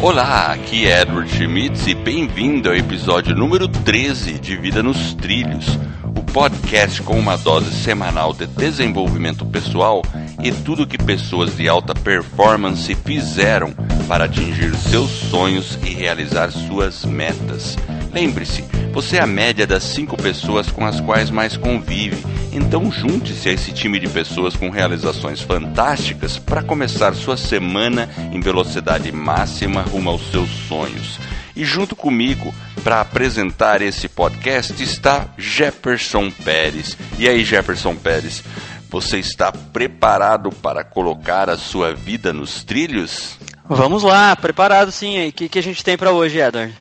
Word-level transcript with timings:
Olá, 0.00 0.52
aqui 0.52 0.86
é 0.86 1.00
Edward 1.00 1.28
Schmitz 1.34 1.86
e 1.86 1.94
bem-vindo 1.94 2.68
ao 2.68 2.76
episódio 2.76 3.34
número 3.34 3.66
13 3.66 4.38
de 4.38 4.54
Vida 4.54 4.82
nos 4.82 5.14
Trilhos, 5.14 5.66
o 6.04 6.22
podcast 6.22 7.00
com 7.02 7.18
uma 7.18 7.36
dose 7.38 7.74
semanal 7.74 8.34
de 8.34 8.46
desenvolvimento 8.46 9.46
pessoal 9.46 10.02
e 10.44 10.52
tudo 10.52 10.86
que 10.86 10.98
pessoas 10.98 11.56
de 11.56 11.66
alta 11.66 11.94
performance 11.94 12.94
fizeram 12.94 13.72
para 14.06 14.24
atingir 14.24 14.76
seus 14.76 15.10
sonhos 15.10 15.78
e 15.82 15.94
realizar 15.94 16.52
suas 16.52 17.04
metas. 17.06 17.76
Lembre-se, 18.12 18.62
você 18.92 19.16
é 19.16 19.22
a 19.22 19.26
média 19.26 19.66
das 19.66 19.82
cinco 19.82 20.16
pessoas 20.16 20.70
com 20.70 20.86
as 20.86 21.00
quais 21.00 21.30
mais 21.30 21.56
convive, 21.56 22.16
então 22.52 22.90
junte-se 22.90 23.48
a 23.48 23.52
esse 23.52 23.72
time 23.72 23.98
de 23.98 24.08
pessoas 24.08 24.56
com 24.56 24.70
realizações 24.70 25.40
fantásticas 25.42 26.38
para 26.38 26.62
começar 26.62 27.14
sua 27.14 27.36
semana 27.36 28.08
em 28.32 28.40
velocidade 28.40 29.12
máxima 29.12 29.82
rumo 29.82 30.10
aos 30.10 30.30
seus 30.30 30.48
sonhos. 30.66 31.18
E 31.54 31.64
junto 31.64 31.96
comigo, 31.96 32.54
para 32.82 33.00
apresentar 33.00 33.82
esse 33.82 34.08
podcast, 34.08 34.82
está 34.82 35.26
Jefferson 35.38 36.30
Pérez. 36.30 36.96
E 37.18 37.26
aí, 37.28 37.44
Jefferson 37.44 37.96
Pérez, 37.96 38.44
você 38.90 39.18
está 39.18 39.50
preparado 39.50 40.50
para 40.50 40.84
colocar 40.84 41.48
a 41.48 41.56
sua 41.56 41.94
vida 41.94 42.32
nos 42.32 42.62
trilhos? 42.62 43.38
Vamos 43.68 44.02
lá, 44.02 44.36
preparado 44.36 44.92
sim. 44.92 45.28
O 45.28 45.32
que, 45.32 45.48
que 45.48 45.58
a 45.58 45.62
gente 45.62 45.82
tem 45.82 45.96
para 45.96 46.12
hoje, 46.12 46.38
Edward? 46.38 46.74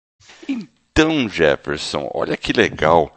Então, 0.48 0.75
Jefferson, 1.30 2.10
olha 2.14 2.38
que 2.38 2.54
legal 2.54 3.14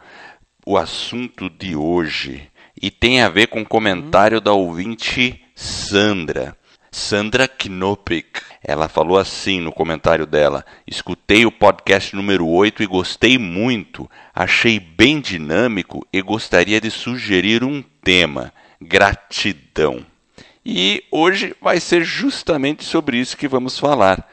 o 0.65 0.77
assunto 0.77 1.49
de 1.49 1.77
hoje 1.77 2.51
e 2.81 2.91
tem 2.91 3.21
a 3.21 3.29
ver 3.29 3.47
com 3.47 3.61
o 3.61 3.65
comentário 3.65 4.41
da 4.41 4.51
ouvinte 4.51 5.41
Sandra. 5.55 6.57
Sandra 6.91 7.47
Knopik. 7.47 8.41
Ela 8.61 8.89
falou 8.89 9.17
assim 9.17 9.61
no 9.61 9.71
comentário 9.71 10.25
dela: 10.25 10.65
Escutei 10.85 11.45
o 11.45 11.51
podcast 11.51 12.13
número 12.13 12.45
8 12.45 12.83
e 12.83 12.85
gostei 12.85 13.37
muito. 13.37 14.11
Achei 14.35 14.77
bem 14.77 15.21
dinâmico 15.21 16.05
e 16.11 16.21
gostaria 16.21 16.81
de 16.81 16.91
sugerir 16.91 17.63
um 17.63 17.81
tema: 18.03 18.51
gratidão. 18.81 20.05
E 20.65 21.01
hoje 21.09 21.55
vai 21.61 21.79
ser 21.79 22.03
justamente 22.03 22.83
sobre 22.83 23.17
isso 23.17 23.37
que 23.37 23.47
vamos 23.47 23.79
falar 23.79 24.27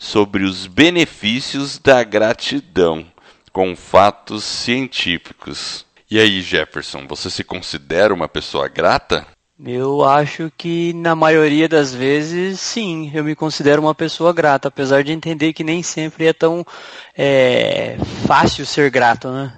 sobre 0.00 0.44
os 0.44 0.66
benefícios 0.66 1.78
da 1.78 2.02
gratidão, 2.02 3.04
com 3.52 3.76
fatos 3.76 4.44
científicos. 4.44 5.84
E 6.10 6.18
aí, 6.18 6.40
Jefferson, 6.40 7.06
você 7.06 7.28
se 7.28 7.44
considera 7.44 8.14
uma 8.14 8.26
pessoa 8.26 8.66
grata? 8.66 9.26
Eu 9.62 10.02
acho 10.02 10.50
que 10.56 10.94
na 10.94 11.14
maioria 11.14 11.68
das 11.68 11.94
vezes, 11.94 12.58
sim, 12.58 13.12
eu 13.14 13.22
me 13.22 13.36
considero 13.36 13.82
uma 13.82 13.94
pessoa 13.94 14.32
grata, 14.32 14.68
apesar 14.68 15.04
de 15.04 15.12
entender 15.12 15.52
que 15.52 15.62
nem 15.62 15.82
sempre 15.82 16.26
é 16.26 16.32
tão 16.32 16.66
é, 17.14 17.98
fácil 18.26 18.64
ser 18.64 18.90
grato, 18.90 19.30
né? 19.30 19.54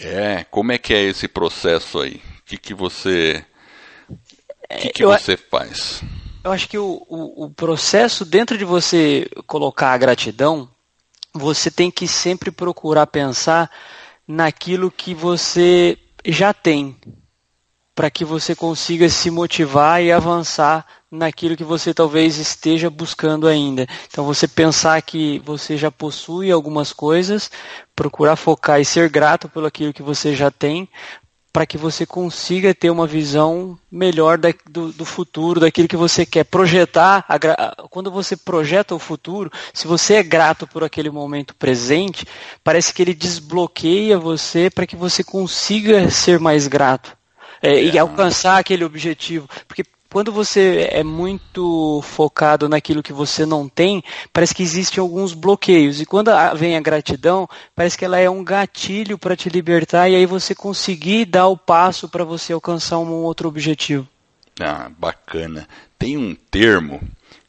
É, 0.00 0.46
como 0.50 0.72
é 0.72 0.78
que 0.78 0.94
é 0.94 1.02
esse 1.02 1.28
processo 1.28 2.00
aí? 2.00 2.14
O 2.14 2.44
que, 2.46 2.56
que 2.56 2.72
você, 2.72 3.44
o 4.08 4.78
que, 4.78 4.88
que 4.88 5.04
eu, 5.04 5.10
você 5.10 5.36
faz? 5.36 6.02
Eu 6.46 6.52
acho 6.52 6.68
que 6.68 6.78
o, 6.78 7.04
o, 7.08 7.46
o 7.46 7.50
processo 7.50 8.24
dentro 8.24 8.56
de 8.56 8.64
você 8.64 9.28
colocar 9.48 9.90
a 9.90 9.98
gratidão, 9.98 10.70
você 11.34 11.72
tem 11.72 11.90
que 11.90 12.06
sempre 12.06 12.52
procurar 12.52 13.08
pensar 13.08 13.68
naquilo 14.28 14.88
que 14.88 15.12
você 15.12 15.98
já 16.24 16.54
tem, 16.54 16.96
para 17.96 18.08
que 18.12 18.24
você 18.24 18.54
consiga 18.54 19.08
se 19.08 19.28
motivar 19.28 20.00
e 20.00 20.12
avançar 20.12 20.86
naquilo 21.10 21.56
que 21.56 21.64
você 21.64 21.92
talvez 21.92 22.38
esteja 22.38 22.88
buscando 22.88 23.48
ainda. 23.48 23.84
Então 24.06 24.24
você 24.24 24.46
pensar 24.46 25.02
que 25.02 25.40
você 25.40 25.76
já 25.76 25.90
possui 25.90 26.52
algumas 26.52 26.92
coisas, 26.92 27.50
procurar 27.96 28.36
focar 28.36 28.80
e 28.80 28.84
ser 28.84 29.10
grato 29.10 29.48
pelo 29.48 29.66
aquilo 29.66 29.92
que 29.92 30.02
você 30.02 30.32
já 30.32 30.48
tem, 30.52 30.88
para 31.56 31.64
que 31.64 31.78
você 31.78 32.04
consiga 32.04 32.74
ter 32.74 32.90
uma 32.90 33.06
visão 33.06 33.78
melhor 33.90 34.36
da, 34.36 34.52
do, 34.68 34.92
do, 34.92 35.06
futuro, 35.06 35.58
daquilo 35.58 35.88
que 35.88 35.96
você 35.96 36.26
quer 36.26 36.44
projetar. 36.44 37.24
A, 37.26 37.88
quando 37.88 38.10
você 38.10 38.36
projeta 38.36 38.94
o 38.94 38.98
futuro, 38.98 39.50
se 39.72 39.86
você 39.86 40.16
é 40.16 40.22
grato 40.22 40.66
por 40.66 40.84
aquele 40.84 41.08
momento 41.08 41.54
presente, 41.54 42.26
parece 42.62 42.92
que 42.92 43.00
ele 43.00 43.14
desbloqueia 43.14 44.18
você 44.18 44.68
para 44.68 44.86
que 44.86 44.96
você 44.96 45.24
consiga 45.24 46.10
ser 46.10 46.38
mais 46.38 46.68
grato. 46.68 47.16
É, 47.62 47.70
é. 47.70 47.84
E 47.84 47.98
alcançar 47.98 48.58
aquele 48.58 48.84
objetivo. 48.84 49.48
Porque 49.66 49.82
quando 50.16 50.32
você 50.32 50.88
é 50.90 51.04
muito 51.04 52.00
focado 52.00 52.70
naquilo 52.70 53.02
que 53.02 53.12
você 53.12 53.44
não 53.44 53.68
tem, 53.68 54.02
parece 54.32 54.54
que 54.54 54.62
existem 54.62 54.98
alguns 54.98 55.34
bloqueios. 55.34 56.00
E 56.00 56.06
quando 56.06 56.30
vem 56.54 56.74
a 56.74 56.80
gratidão, 56.80 57.46
parece 57.74 57.98
que 57.98 58.04
ela 58.06 58.18
é 58.18 58.30
um 58.30 58.42
gatilho 58.42 59.18
para 59.18 59.36
te 59.36 59.50
libertar 59.50 60.08
e 60.08 60.16
aí 60.16 60.24
você 60.24 60.54
conseguir 60.54 61.26
dar 61.26 61.48
o 61.48 61.56
passo 61.58 62.08
para 62.08 62.24
você 62.24 62.54
alcançar 62.54 62.98
um 62.98 63.12
outro 63.24 63.46
objetivo. 63.46 64.08
Ah, 64.58 64.90
bacana. 64.98 65.68
Tem 65.98 66.16
um 66.16 66.34
termo 66.34 66.98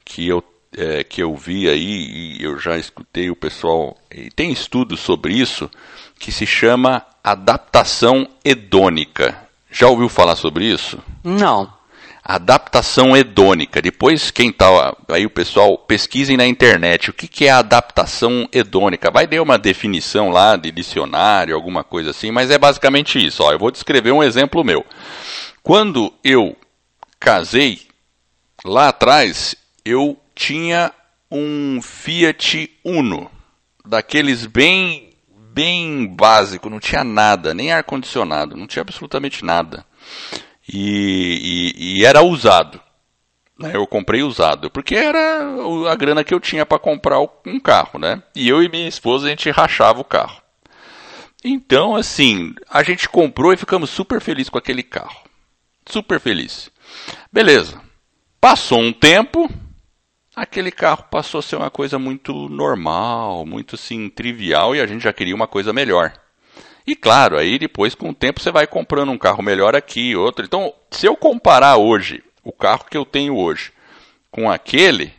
que 0.03 0.27
eu, 0.27 0.43
é, 0.75 1.05
que 1.05 1.23
eu 1.23 1.33
vi 1.37 1.69
aí 1.69 2.35
e 2.37 2.43
eu 2.43 2.59
já 2.59 2.77
escutei 2.77 3.29
o 3.31 3.35
pessoal, 3.37 3.95
e 4.13 4.29
tem 4.29 4.51
estudos 4.51 4.99
sobre 4.99 5.33
isso, 5.35 5.71
que 6.19 6.33
se 6.33 6.45
chama 6.45 7.01
adaptação 7.23 8.27
hedônica. 8.43 9.41
Já 9.71 9.87
ouviu 9.87 10.09
falar 10.09 10.35
sobre 10.35 10.65
isso? 10.65 10.99
Não 11.23 11.76
adaptação 12.27 13.15
hedônica. 13.15 13.81
Depois, 13.81 14.31
quem 14.31 14.51
tá 14.51 14.93
aí, 15.07 15.25
o 15.25 15.29
pessoal, 15.29 15.77
pesquisem 15.77 16.35
na 16.35 16.45
internet 16.45 17.09
o 17.09 17.13
que, 17.13 17.25
que 17.25 17.45
é 17.45 17.51
adaptação 17.51 18.49
hedônica. 18.51 19.09
Vai 19.09 19.25
ter 19.25 19.39
uma 19.39 19.57
definição 19.57 20.29
lá 20.29 20.57
de 20.57 20.69
dicionário, 20.69 21.55
alguma 21.55 21.85
coisa 21.85 22.09
assim, 22.09 22.29
mas 22.29 22.51
é 22.51 22.57
basicamente 22.57 23.25
isso. 23.25 23.41
Ó, 23.43 23.53
eu 23.53 23.57
vou 23.57 23.71
descrever 23.71 24.11
um 24.11 24.21
exemplo 24.21 24.61
meu. 24.61 24.85
Quando 25.63 26.13
eu 26.21 26.57
casei, 27.17 27.87
lá 28.65 28.89
atrás, 28.89 29.55
eu 29.85 30.17
tinha 30.35 30.91
um 31.31 31.81
Fiat 31.81 32.69
Uno, 32.83 33.31
daqueles 33.85 34.45
bem, 34.45 35.11
bem 35.53 36.05
básico, 36.05 36.69
não 36.69 36.79
tinha 36.81 37.05
nada, 37.05 37.53
nem 37.53 37.71
ar-condicionado, 37.71 38.57
não 38.57 38.67
tinha 38.67 38.81
absolutamente 38.81 39.45
nada 39.45 39.85
e, 40.67 41.73
e, 41.75 41.99
e 41.99 42.05
era 42.05 42.21
usado. 42.21 42.81
Né? 43.59 43.71
Eu 43.73 43.87
comprei 43.87 44.21
usado, 44.21 44.69
porque 44.69 44.95
era 44.95 45.41
a 45.89 45.95
grana 45.95 46.23
que 46.23 46.33
eu 46.33 46.39
tinha 46.39 46.65
para 46.65 46.77
comprar 46.77 47.19
um 47.19 47.59
carro, 47.59 47.97
né? 47.99 48.21
E 48.35 48.47
eu 48.47 48.61
e 48.61 48.69
minha 48.69 48.87
esposa 48.87 49.25
a 49.25 49.29
gente 49.29 49.49
rachava 49.49 49.99
o 49.99 50.05
carro. 50.05 50.41
Então, 51.43 51.95
assim, 51.95 52.53
a 52.69 52.83
gente 52.83 53.09
comprou 53.09 53.53
e 53.53 53.57
ficamos 53.57 53.89
super 53.89 54.21
felizes 54.21 54.49
com 54.49 54.57
aquele 54.57 54.83
carro. 54.83 55.21
Super 55.87 56.19
feliz. 56.19 56.69
Beleza. 57.31 57.81
Passou 58.39 58.79
um 58.79 58.93
tempo, 58.93 59.49
aquele 60.35 60.71
carro 60.71 61.05
passou 61.09 61.39
a 61.39 61.41
ser 61.41 61.55
uma 61.55 61.71
coisa 61.71 61.97
muito 61.97 62.47
normal, 62.49 63.45
muito 63.45 63.75
assim, 63.75 64.07
trivial 64.09 64.75
e 64.75 64.81
a 64.81 64.85
gente 64.85 65.03
já 65.03 65.13
queria 65.13 65.35
uma 65.35 65.47
coisa 65.47 65.73
melhor. 65.73 66.13
E 66.87 66.95
claro, 66.95 67.37
aí 67.37 67.59
depois 67.59 67.93
com 67.93 68.09
o 68.09 68.13
tempo 68.13 68.39
você 68.39 68.49
vai 68.49 68.65
comprando 68.65 69.11
um 69.11 69.17
carro 69.17 69.43
melhor 69.43 69.75
aqui, 69.75 70.15
outro. 70.15 70.45
Então, 70.45 70.73
se 70.89 71.05
eu 71.05 71.17
comparar 71.17 71.75
hoje 71.75 72.23
o 72.41 72.51
carro 72.53 72.85
que 72.89 72.95
eu 72.95 73.05
tenho 73.05 73.35
hoje 73.35 73.73
com 74.31 74.49
aquele, 74.49 75.13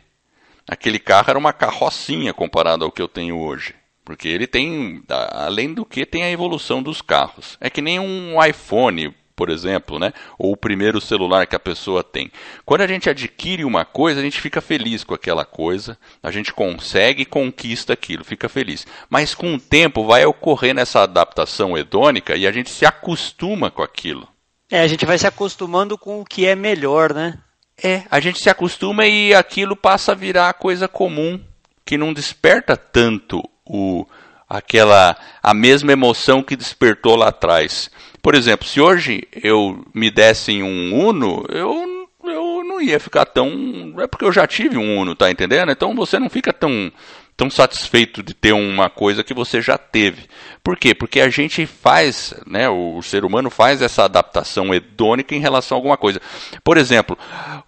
aquele 0.67 0.97
carro 0.97 1.29
era 1.29 1.37
uma 1.37 1.53
carrocinha 1.53 2.33
comparado 2.33 2.83
ao 2.83 2.91
que 2.91 3.01
eu 3.01 3.07
tenho 3.07 3.37
hoje. 3.37 3.75
Porque 4.03 4.27
ele 4.27 4.47
tem, 4.47 5.03
além 5.31 5.71
do 5.71 5.85
que, 5.85 6.03
tem 6.07 6.23
a 6.23 6.31
evolução 6.31 6.81
dos 6.81 6.99
carros. 6.99 7.55
É 7.61 7.69
que 7.69 7.79
nem 7.79 7.99
um 7.99 8.43
iPhone, 8.43 9.13
por 9.39 9.49
exemplo, 9.49 9.97
né? 9.97 10.11
ou 10.37 10.51
o 10.51 10.57
primeiro 10.57 10.99
celular 10.99 11.47
que 11.47 11.55
a 11.55 11.59
pessoa 11.59 12.03
tem. 12.03 12.29
Quando 12.65 12.81
a 12.81 12.87
gente 12.87 13.09
adquire 13.09 13.63
uma 13.63 13.85
coisa, 13.85 14.19
a 14.19 14.23
gente 14.23 14.41
fica 14.41 14.59
feliz 14.59 15.01
com 15.01 15.13
aquela 15.13 15.45
coisa, 15.45 15.97
a 16.21 16.29
gente 16.29 16.51
consegue 16.51 17.21
e 17.21 17.25
conquista 17.25 17.93
aquilo, 17.93 18.25
fica 18.25 18.49
feliz. 18.49 18.85
Mas 19.09 19.33
com 19.33 19.55
o 19.55 19.59
tempo 19.59 20.05
vai 20.05 20.25
ocorrendo 20.25 20.81
essa 20.81 21.03
adaptação 21.03 21.77
hedônica 21.77 22.35
e 22.35 22.45
a 22.45 22.51
gente 22.51 22.69
se 22.69 22.85
acostuma 22.85 23.71
com 23.71 23.81
aquilo. 23.81 24.27
É, 24.69 24.81
a 24.81 24.87
gente 24.87 25.05
vai 25.05 25.17
se 25.17 25.25
acostumando 25.25 25.97
com 25.97 26.19
o 26.19 26.25
que 26.25 26.45
é 26.45 26.53
melhor, 26.53 27.13
né? 27.13 27.39
É, 27.81 28.03
a 28.11 28.19
gente 28.19 28.43
se 28.43 28.49
acostuma 28.49 29.05
e 29.05 29.33
aquilo 29.33 29.73
passa 29.73 30.11
a 30.11 30.15
virar 30.15 30.53
coisa 30.55 30.85
comum, 30.85 31.39
que 31.85 31.97
não 31.97 32.11
desperta 32.11 32.75
tanto 32.75 33.41
o 33.65 34.05
aquela 34.49 35.15
a 35.41 35.53
mesma 35.53 35.93
emoção 35.93 36.43
que 36.43 36.57
despertou 36.57 37.15
lá 37.15 37.29
atrás. 37.29 37.89
Por 38.21 38.35
exemplo, 38.35 38.67
se 38.67 38.81
hoje 38.81 39.27
eu 39.43 39.85
me 39.93 40.11
dessem 40.11 40.61
um 40.61 41.07
Uno, 41.07 41.45
eu, 41.49 42.07
eu 42.25 42.63
não 42.63 42.81
ia 42.81 42.99
ficar 42.99 43.25
tão. 43.25 43.95
É 43.99 44.07
porque 44.07 44.25
eu 44.25 44.31
já 44.31 44.45
tive 44.45 44.77
um 44.77 44.99
Uno, 44.99 45.15
tá 45.15 45.31
entendendo? 45.31 45.71
Então 45.71 45.95
você 45.95 46.19
não 46.19 46.29
fica 46.29 46.51
tão, 46.51 46.91
tão 47.37 47.49
satisfeito 47.49 48.21
de 48.21 48.33
ter 48.33 48.51
uma 48.51 48.89
coisa 48.89 49.23
que 49.23 49.33
você 49.33 49.61
já 49.61 49.77
teve. 49.77 50.27
Por 50.61 50.77
quê? 50.77 50.93
Porque 50.93 51.21
a 51.21 51.29
gente 51.29 51.65
faz, 51.65 52.33
né, 52.45 52.67
o 52.67 53.01
ser 53.01 53.23
humano 53.23 53.49
faz 53.49 53.81
essa 53.81 54.03
adaptação 54.03 54.73
hedônica 54.73 55.33
em 55.33 55.39
relação 55.39 55.75
a 55.75 55.79
alguma 55.79 55.97
coisa. 55.97 56.21
Por 56.63 56.77
exemplo, 56.77 57.17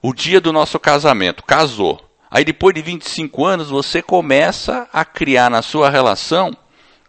o 0.02 0.14
dia 0.14 0.42
do 0.42 0.52
nosso 0.52 0.78
casamento, 0.78 1.44
casou. 1.44 2.00
Aí 2.30 2.44
depois 2.44 2.76
de 2.76 2.82
25 2.82 3.46
anos 3.46 3.70
você 3.70 4.02
começa 4.02 4.88
a 4.92 5.06
criar 5.06 5.50
na 5.50 5.62
sua 5.62 5.90
relação 5.90 6.56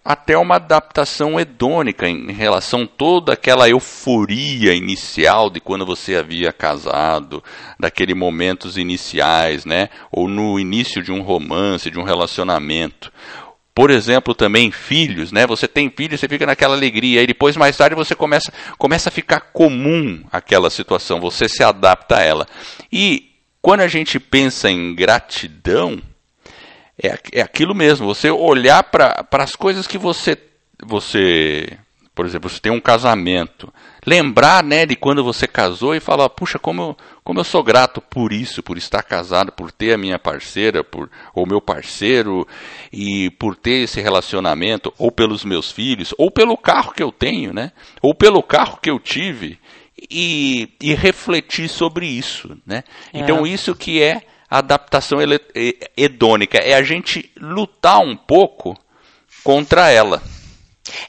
até 0.04 0.36
uma 0.36 0.56
adaptação 0.56 1.38
hedônica 1.38 2.08
em 2.08 2.32
relação 2.32 2.82
a 2.82 2.86
toda 2.86 3.32
aquela 3.34 3.68
euforia 3.68 4.74
inicial 4.74 5.48
de 5.48 5.60
quando 5.60 5.86
você 5.86 6.16
havia 6.16 6.52
casado, 6.52 7.42
daqueles 7.78 8.16
momentos 8.16 8.76
iniciais, 8.76 9.64
né? 9.64 9.88
Ou 10.10 10.28
no 10.28 10.58
início 10.58 11.02
de 11.02 11.12
um 11.12 11.22
romance, 11.22 11.90
de 11.90 12.00
um 12.00 12.02
relacionamento. 12.02 13.12
Por 13.74 13.90
exemplo, 13.90 14.34
também 14.34 14.70
filhos, 14.70 15.32
né? 15.32 15.46
Você 15.46 15.68
tem 15.68 15.88
filhos, 15.88 16.20
você 16.20 16.28
fica 16.28 16.44
naquela 16.44 16.74
alegria, 16.74 17.22
e 17.22 17.26
depois 17.26 17.56
mais 17.56 17.76
tarde 17.76 17.94
você 17.94 18.14
começa, 18.14 18.52
começa 18.76 19.08
a 19.08 19.12
ficar 19.12 19.40
comum 19.52 20.22
aquela 20.30 20.68
situação, 20.68 21.20
você 21.20 21.48
se 21.48 21.62
adapta 21.62 22.18
a 22.18 22.22
ela. 22.22 22.46
E 22.92 23.30
quando 23.62 23.80
a 23.80 23.88
gente 23.88 24.18
pensa 24.18 24.68
em 24.68 24.94
gratidão, 24.94 26.02
é, 27.00 27.18
é 27.32 27.40
aquilo 27.40 27.74
mesmo, 27.74 28.06
você 28.06 28.30
olhar 28.30 28.82
para 28.84 29.26
as 29.32 29.56
coisas 29.56 29.86
que 29.86 29.98
você, 29.98 30.36
você, 30.84 31.78
por 32.14 32.26
exemplo, 32.26 32.50
você 32.50 32.60
tem 32.60 32.72
um 32.72 32.80
casamento, 32.80 33.72
lembrar 34.04 34.62
né, 34.64 34.84
de 34.84 34.96
quando 34.96 35.22
você 35.22 35.46
casou 35.46 35.94
e 35.94 36.00
falar, 36.00 36.28
puxa, 36.28 36.58
como 36.58 36.82
eu, 36.82 36.96
como 37.22 37.40
eu 37.40 37.44
sou 37.44 37.62
grato 37.62 38.00
por 38.00 38.32
isso, 38.32 38.62
por 38.62 38.76
estar 38.76 39.02
casado, 39.02 39.52
por 39.52 39.70
ter 39.70 39.94
a 39.94 39.98
minha 39.98 40.18
parceira, 40.18 40.82
por, 40.82 41.08
ou 41.34 41.46
meu 41.46 41.60
parceiro, 41.60 42.46
e 42.92 43.30
por 43.30 43.56
ter 43.56 43.84
esse 43.84 44.00
relacionamento, 44.00 44.92
ou 44.98 45.10
pelos 45.10 45.44
meus 45.44 45.70
filhos, 45.70 46.12
ou 46.18 46.30
pelo 46.30 46.56
carro 46.56 46.92
que 46.92 47.02
eu 47.02 47.12
tenho, 47.12 47.52
né? 47.52 47.72
Ou 48.02 48.14
pelo 48.14 48.42
carro 48.42 48.78
que 48.82 48.90
eu 48.90 48.98
tive, 48.98 49.58
e, 50.10 50.68
e 50.80 50.94
refletir 50.94 51.68
sobre 51.68 52.06
isso, 52.06 52.56
né? 52.66 52.82
É. 53.12 53.20
Então 53.20 53.46
isso 53.46 53.74
que 53.74 54.02
é 54.02 54.22
adaptação 54.58 55.18
hedônica, 55.96 56.58
é 56.58 56.74
a 56.74 56.82
gente 56.82 57.32
lutar 57.40 58.00
um 58.00 58.14
pouco 58.14 58.76
contra 59.42 59.90
ela. 59.90 60.22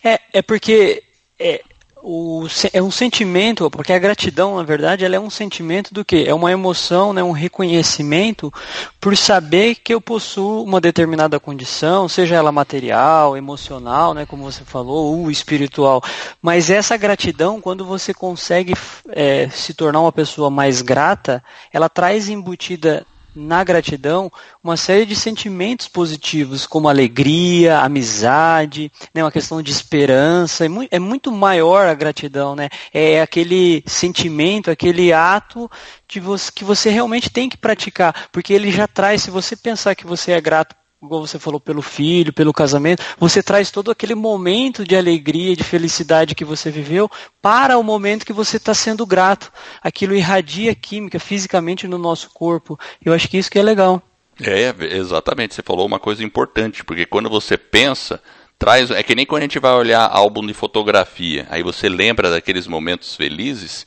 É, 0.03 0.19
é 0.33 0.41
porque 0.41 1.03
é, 1.37 1.61
o, 2.01 2.47
é 2.71 2.81
um 2.81 2.91
sentimento, 2.91 3.69
porque 3.69 3.91
a 3.91 3.99
gratidão, 3.99 4.57
na 4.57 4.63
verdade, 4.63 5.03
ela 5.03 5.15
é 5.15 5.19
um 5.19 5.29
sentimento 5.29 5.93
do 5.93 6.05
que? 6.05 6.27
É 6.27 6.33
uma 6.33 6.51
emoção, 6.51 7.13
né, 7.13 7.23
um 7.23 7.31
reconhecimento 7.31 8.53
por 8.99 9.15
saber 9.15 9.75
que 9.75 9.93
eu 9.93 10.01
possuo 10.01 10.63
uma 10.63 10.81
determinada 10.81 11.39
condição, 11.39 12.09
seja 12.09 12.35
ela 12.35 12.51
material, 12.51 13.35
emocional, 13.37 14.13
né, 14.13 14.25
como 14.25 14.43
você 14.43 14.63
falou, 14.63 15.17
ou 15.17 15.31
espiritual. 15.31 16.01
Mas 16.41 16.69
essa 16.69 16.97
gratidão, 16.97 17.61
quando 17.61 17.85
você 17.85 18.13
consegue 18.13 18.73
é, 19.09 19.49
se 19.49 19.73
tornar 19.73 20.01
uma 20.01 20.11
pessoa 20.11 20.49
mais 20.49 20.81
grata, 20.81 21.43
ela 21.71 21.89
traz 21.89 22.27
embutida 22.27 23.05
na 23.35 23.63
gratidão 23.63 24.31
uma 24.63 24.77
série 24.77 25.05
de 25.05 25.15
sentimentos 25.15 25.87
positivos, 25.87 26.65
como 26.65 26.87
alegria, 26.87 27.79
amizade, 27.79 28.91
né, 29.13 29.23
uma 29.23 29.31
questão 29.31 29.61
de 29.61 29.71
esperança. 29.71 30.65
É 30.65 30.69
muito, 30.69 30.89
é 30.93 30.99
muito 30.99 31.31
maior 31.31 31.87
a 31.87 31.93
gratidão, 31.93 32.55
né? 32.55 32.69
É 32.93 33.21
aquele 33.21 33.83
sentimento, 33.87 34.71
aquele 34.71 35.11
ato 35.11 35.69
de 36.07 36.19
você, 36.19 36.51
que 36.51 36.63
você 36.63 36.89
realmente 36.89 37.29
tem 37.29 37.49
que 37.49 37.57
praticar, 37.57 38.27
porque 38.31 38.53
ele 38.53 38.71
já 38.71 38.87
traz, 38.87 39.23
se 39.23 39.31
você 39.31 39.55
pensar 39.55 39.95
que 39.95 40.05
você 40.05 40.31
é 40.31 40.41
grato 40.41 40.75
igual 41.03 41.25
você 41.25 41.37
falou, 41.37 41.59
pelo 41.59 41.81
filho, 41.81 42.31
pelo 42.31 42.53
casamento, 42.53 43.03
você 43.17 43.43
traz 43.43 43.69
todo 43.69 43.91
aquele 43.91 44.15
momento 44.15 44.83
de 44.85 44.95
alegria, 44.95 45.55
de 45.55 45.63
felicidade 45.63 46.35
que 46.35 46.45
você 46.45 46.71
viveu 46.71 47.09
para 47.41 47.77
o 47.77 47.83
momento 47.83 48.25
que 48.25 48.33
você 48.33 48.57
está 48.57 48.73
sendo 48.73 49.05
grato. 49.05 49.51
Aquilo 49.81 50.15
irradia 50.15 50.73
química, 50.73 51.19
fisicamente 51.19 51.87
no 51.87 51.97
nosso 51.97 52.29
corpo. 52.33 52.79
Eu 53.03 53.13
acho 53.13 53.27
que 53.27 53.37
isso 53.37 53.51
que 53.51 53.59
é 53.59 53.63
legal. 53.63 54.01
É, 54.41 54.73
exatamente. 54.95 55.53
Você 55.53 55.61
falou 55.61 55.85
uma 55.85 55.99
coisa 55.99 56.23
importante, 56.23 56.83
porque 56.83 57.05
quando 57.05 57.29
você 57.29 57.57
pensa, 57.57 58.21
traz. 58.57 58.89
É 58.89 59.03
que 59.03 59.15
nem 59.15 59.25
quando 59.25 59.41
a 59.41 59.45
gente 59.45 59.59
vai 59.59 59.73
olhar 59.73 60.09
álbum 60.09 60.45
de 60.45 60.53
fotografia, 60.53 61.45
aí 61.49 61.61
você 61.61 61.89
lembra 61.89 62.29
daqueles 62.29 62.67
momentos 62.67 63.15
felizes, 63.15 63.85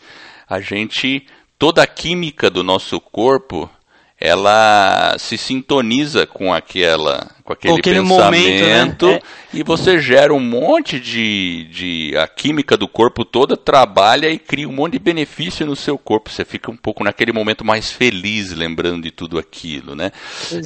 a 0.49 0.61
gente. 0.61 1.27
Toda 1.59 1.83
a 1.83 1.87
química 1.87 2.51
do 2.51 2.63
nosso 2.63 3.01
corpo 3.01 3.71
ela 4.19 5.17
se 5.19 5.37
sintoniza 5.37 6.27
com 6.27 6.53
aquela 6.53 7.31
com 7.45 7.53
aquele, 7.53 7.79
aquele 7.79 8.01
pensamento 8.01 8.65
momento, 8.65 9.07
né? 9.07 9.15
é. 9.15 9.23
e 9.53 9.63
você 9.63 10.01
gera 10.01 10.33
um 10.33 10.41
monte 10.41 10.99
de, 10.99 11.69
de 11.71 12.17
a 12.17 12.27
química 12.27 12.77
do 12.77 12.89
corpo 12.89 13.25
toda 13.25 13.57
trabalha 13.57 14.29
e 14.31 14.39
cria 14.39 14.69
um 14.69 14.73
monte 14.73 14.93
de 14.93 14.99
benefício 14.99 15.67
no 15.67 15.77
seu 15.77 15.99
corpo 15.99 16.31
você 16.31 16.45
fica 16.45 16.71
um 16.71 16.77
pouco 16.77 17.05
naquele 17.05 17.33
momento 17.33 17.65
mais 17.65 17.93
feliz 17.93 18.53
lembrando 18.53 19.03
de 19.03 19.11
tudo 19.11 19.39
aquilo 19.39 19.95
né 19.95 20.11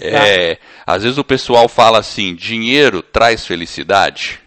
é, 0.00 0.58
às 0.86 1.02
vezes 1.02 1.18
o 1.18 1.24
pessoal 1.24 1.68
fala 1.68 1.98
assim 1.98 2.34
dinheiro 2.34 3.02
traz 3.02 3.46
felicidade 3.46 4.39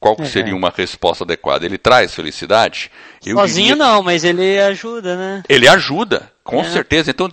qual 0.00 0.16
que 0.16 0.26
seria 0.26 0.56
uma 0.56 0.72
resposta 0.74 1.24
adequada? 1.24 1.66
Ele 1.66 1.76
traz 1.76 2.14
felicidade? 2.14 2.90
Eu 3.24 3.36
Sozinho 3.36 3.74
diria... 3.74 3.84
não, 3.84 4.02
mas 4.02 4.24
ele 4.24 4.58
ajuda, 4.58 5.14
né? 5.14 5.42
Ele 5.46 5.68
ajuda, 5.68 6.32
com 6.42 6.62
é. 6.62 6.64
certeza. 6.64 7.10
Então 7.10 7.28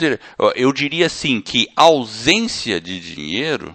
eu 0.54 0.74
diria 0.74 1.06
assim 1.06 1.40
que 1.40 1.70
ausência 1.78 2.82
de 2.82 3.00
dinheiro 3.00 3.74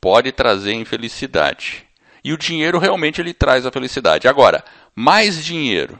pode 0.00 0.30
trazer 0.30 0.72
infelicidade. 0.72 1.84
E 2.24 2.32
o 2.32 2.38
dinheiro 2.38 2.78
realmente 2.78 3.20
ele 3.20 3.34
traz 3.34 3.66
a 3.66 3.72
felicidade. 3.72 4.28
Agora, 4.28 4.64
mais 4.94 5.44
dinheiro 5.44 5.98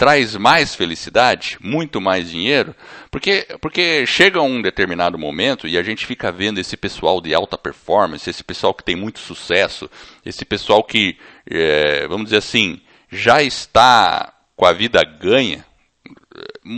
traz 0.00 0.34
mais 0.34 0.74
felicidade, 0.74 1.58
muito 1.60 2.00
mais 2.00 2.30
dinheiro, 2.30 2.74
porque, 3.10 3.46
porque 3.60 4.06
chega 4.06 4.40
um 4.40 4.62
determinado 4.62 5.18
momento 5.18 5.68
e 5.68 5.76
a 5.76 5.82
gente 5.82 6.06
fica 6.06 6.32
vendo 6.32 6.58
esse 6.58 6.74
pessoal 6.74 7.20
de 7.20 7.34
alta 7.34 7.58
performance, 7.58 8.30
esse 8.30 8.42
pessoal 8.42 8.72
que 8.72 8.82
tem 8.82 8.96
muito 8.96 9.18
sucesso, 9.18 9.90
esse 10.24 10.42
pessoal 10.42 10.82
que, 10.82 11.18
é, 11.46 12.08
vamos 12.08 12.24
dizer 12.24 12.38
assim, 12.38 12.80
já 13.12 13.42
está 13.42 14.32
com 14.56 14.64
a 14.64 14.72
vida 14.72 15.04
ganha. 15.04 15.66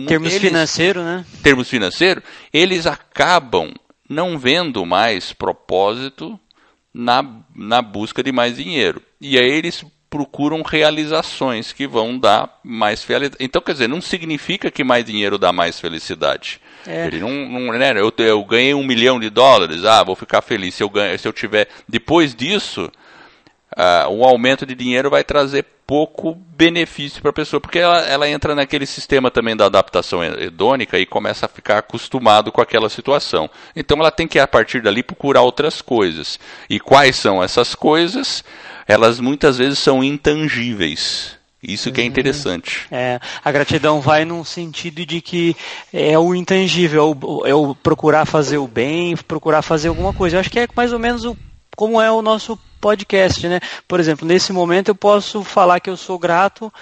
Termos 0.08 0.34
financeiro, 0.34 1.04
né? 1.04 1.24
Termos 1.44 1.68
financeiro, 1.70 2.20
eles 2.52 2.88
acabam 2.88 3.72
não 4.08 4.36
vendo 4.36 4.84
mais 4.84 5.32
propósito 5.32 6.36
na, 6.92 7.24
na 7.54 7.80
busca 7.82 8.20
de 8.20 8.32
mais 8.32 8.56
dinheiro. 8.56 9.00
E 9.20 9.38
aí 9.38 9.48
eles 9.48 9.84
procuram 10.12 10.60
realizações 10.60 11.72
que 11.72 11.86
vão 11.86 12.18
dar 12.18 12.60
mais 12.62 13.02
felicidade. 13.02 13.42
Então, 13.42 13.62
quer 13.62 13.72
dizer, 13.72 13.88
não 13.88 14.02
significa 14.02 14.70
que 14.70 14.84
mais 14.84 15.06
dinheiro 15.06 15.38
dá 15.38 15.54
mais 15.54 15.80
felicidade. 15.80 16.60
É. 16.86 17.06
Ele 17.06 17.20
não, 17.20 17.30
não 17.30 17.72
né, 17.72 17.94
eu, 17.96 18.12
eu, 18.18 18.44
ganhei 18.44 18.74
um 18.74 18.84
milhão 18.84 19.18
de 19.18 19.30
dólares, 19.30 19.86
ah, 19.86 20.02
vou 20.02 20.14
ficar 20.14 20.42
feliz 20.42 20.74
se 20.74 20.82
eu, 20.82 20.90
ganho, 20.90 21.18
se 21.18 21.26
eu 21.26 21.32
tiver. 21.32 21.66
Depois 21.88 22.34
disso, 22.34 22.92
uh, 23.74 24.10
um 24.10 24.22
aumento 24.22 24.66
de 24.66 24.74
dinheiro 24.74 25.08
vai 25.08 25.24
trazer 25.24 25.64
pouco 25.86 26.34
benefício 26.34 27.22
para 27.22 27.30
a 27.30 27.34
pessoa, 27.34 27.58
porque 27.58 27.78
ela, 27.78 28.00
ela 28.00 28.28
entra 28.28 28.54
naquele 28.54 28.84
sistema 28.84 29.30
também 29.30 29.56
da 29.56 29.64
adaptação 29.64 30.22
hedônica 30.22 30.98
e 30.98 31.06
começa 31.06 31.46
a 31.46 31.48
ficar 31.48 31.78
acostumado 31.78 32.52
com 32.52 32.60
aquela 32.60 32.90
situação. 32.90 33.48
Então 33.74 33.98
ela 33.98 34.10
tem 34.10 34.28
que, 34.28 34.38
a 34.38 34.46
partir 34.46 34.82
dali, 34.82 35.02
procurar 35.02 35.40
outras 35.40 35.80
coisas. 35.80 36.38
E 36.68 36.78
quais 36.78 37.16
são 37.16 37.42
essas 37.42 37.74
coisas? 37.74 38.44
Elas 38.92 39.18
muitas 39.18 39.58
vezes 39.58 39.78
são 39.78 40.04
intangíveis. 40.04 41.36
Isso 41.62 41.92
que 41.92 42.00
é 42.00 42.04
uhum. 42.04 42.10
interessante. 42.10 42.86
É, 42.90 43.20
a 43.44 43.52
gratidão 43.52 44.00
vai 44.00 44.24
num 44.24 44.42
sentido 44.42 45.06
de 45.06 45.20
que 45.20 45.56
é 45.92 46.18
o 46.18 46.34
intangível, 46.34 47.16
é 47.44 47.54
o 47.54 47.72
procurar 47.72 48.26
fazer 48.26 48.58
o 48.58 48.66
bem, 48.66 49.16
procurar 49.16 49.62
fazer 49.62 49.88
alguma 49.88 50.12
coisa. 50.12 50.36
Eu 50.36 50.40
acho 50.40 50.50
que 50.50 50.58
é 50.58 50.68
mais 50.74 50.92
ou 50.92 50.98
menos 50.98 51.24
o, 51.24 51.36
como 51.76 52.00
é 52.00 52.10
o 52.10 52.20
nosso 52.20 52.58
podcast, 52.80 53.46
né? 53.46 53.60
Por 53.86 54.00
exemplo, 54.00 54.26
nesse 54.26 54.52
momento 54.52 54.88
eu 54.88 54.94
posso 54.94 55.44
falar 55.44 55.78
que 55.78 55.88
eu 55.88 55.96
sou 55.96 56.18
grato 56.18 56.72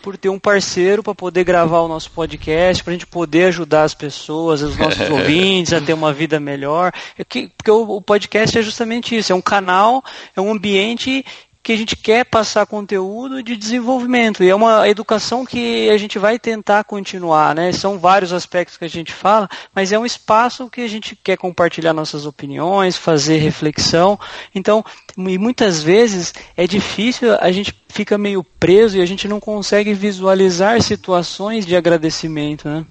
por 0.00 0.16
ter 0.16 0.28
um 0.28 0.38
parceiro 0.38 1.02
para 1.02 1.14
poder 1.14 1.44
gravar 1.44 1.80
o 1.80 1.88
nosso 1.88 2.10
podcast, 2.12 2.82
para 2.82 2.92
a 2.92 2.94
gente 2.94 3.06
poder 3.06 3.46
ajudar 3.46 3.82
as 3.82 3.94
pessoas, 3.94 4.62
os 4.62 4.76
nossos 4.76 5.04
ouvintes 5.10 5.72
a 5.72 5.80
ter 5.80 5.92
uma 5.92 6.12
vida 6.12 6.38
melhor. 6.38 6.92
É 7.18 7.24
porque 7.24 7.70
o 7.70 8.00
podcast 8.00 8.56
é 8.56 8.62
justamente 8.62 9.16
isso, 9.16 9.32
é 9.32 9.34
um 9.34 9.40
canal, 9.40 10.02
é 10.36 10.40
um 10.40 10.52
ambiente 10.52 11.24
que 11.68 11.72
a 11.72 11.76
gente 11.76 11.96
quer 11.96 12.24
passar 12.24 12.64
conteúdo 12.64 13.42
de 13.42 13.54
desenvolvimento. 13.54 14.42
E 14.42 14.48
é 14.48 14.54
uma 14.54 14.88
educação 14.88 15.44
que 15.44 15.90
a 15.90 15.98
gente 15.98 16.18
vai 16.18 16.38
tentar 16.38 16.82
continuar, 16.84 17.54
né? 17.54 17.72
São 17.72 17.98
vários 17.98 18.32
aspectos 18.32 18.78
que 18.78 18.86
a 18.86 18.88
gente 18.88 19.12
fala, 19.12 19.46
mas 19.74 19.92
é 19.92 19.98
um 19.98 20.06
espaço 20.06 20.70
que 20.70 20.80
a 20.80 20.88
gente 20.88 21.14
quer 21.14 21.36
compartilhar 21.36 21.92
nossas 21.92 22.24
opiniões, 22.24 22.96
fazer 22.96 23.36
reflexão. 23.36 24.18
Então, 24.54 24.82
e 25.14 25.36
muitas 25.36 25.82
vezes 25.82 26.32
é 26.56 26.66
difícil, 26.66 27.36
a 27.38 27.52
gente 27.52 27.76
fica 27.86 28.16
meio 28.16 28.42
preso 28.42 28.96
e 28.96 29.02
a 29.02 29.06
gente 29.06 29.28
não 29.28 29.38
consegue 29.38 29.92
visualizar 29.92 30.80
situações 30.80 31.66
de 31.66 31.76
agradecimento, 31.76 32.66
né? 32.66 32.86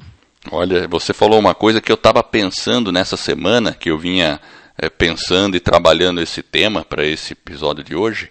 Olha, 0.52 0.88
você 0.88 1.14
falou 1.14 1.40
uma 1.40 1.56
coisa 1.56 1.82
que 1.82 1.92
eu 1.92 1.96
estava 1.96 2.22
pensando 2.22 2.92
nessa 2.92 3.18
semana, 3.18 3.74
que 3.74 3.90
eu 3.90 3.98
vinha 3.98 4.40
é, 4.78 4.88
pensando 4.88 5.58
e 5.58 5.60
trabalhando 5.60 6.22
esse 6.22 6.44
tema 6.44 6.86
para 6.86 7.04
esse 7.04 7.34
episódio 7.34 7.84
de 7.84 7.96
hoje 7.96 8.30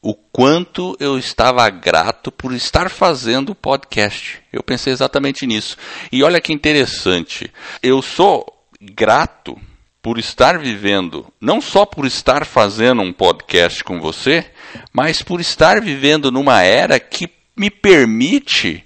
o 0.00 0.14
quanto 0.14 0.96
eu 1.00 1.18
estava 1.18 1.68
grato 1.70 2.30
por 2.30 2.52
estar 2.54 2.88
fazendo 2.88 3.50
o 3.50 3.54
podcast. 3.54 4.40
Eu 4.52 4.62
pensei 4.62 4.92
exatamente 4.92 5.46
nisso. 5.46 5.76
E 6.10 6.22
olha 6.22 6.40
que 6.40 6.52
interessante. 6.52 7.52
Eu 7.82 8.00
sou 8.00 8.46
grato 8.80 9.58
por 10.00 10.18
estar 10.18 10.58
vivendo, 10.58 11.26
não 11.40 11.60
só 11.60 11.84
por 11.84 12.06
estar 12.06 12.46
fazendo 12.46 13.02
um 13.02 13.12
podcast 13.12 13.82
com 13.82 14.00
você, 14.00 14.46
mas 14.92 15.22
por 15.22 15.40
estar 15.40 15.80
vivendo 15.80 16.30
numa 16.30 16.62
era 16.62 17.00
que 17.00 17.28
me 17.56 17.68
permite 17.68 18.84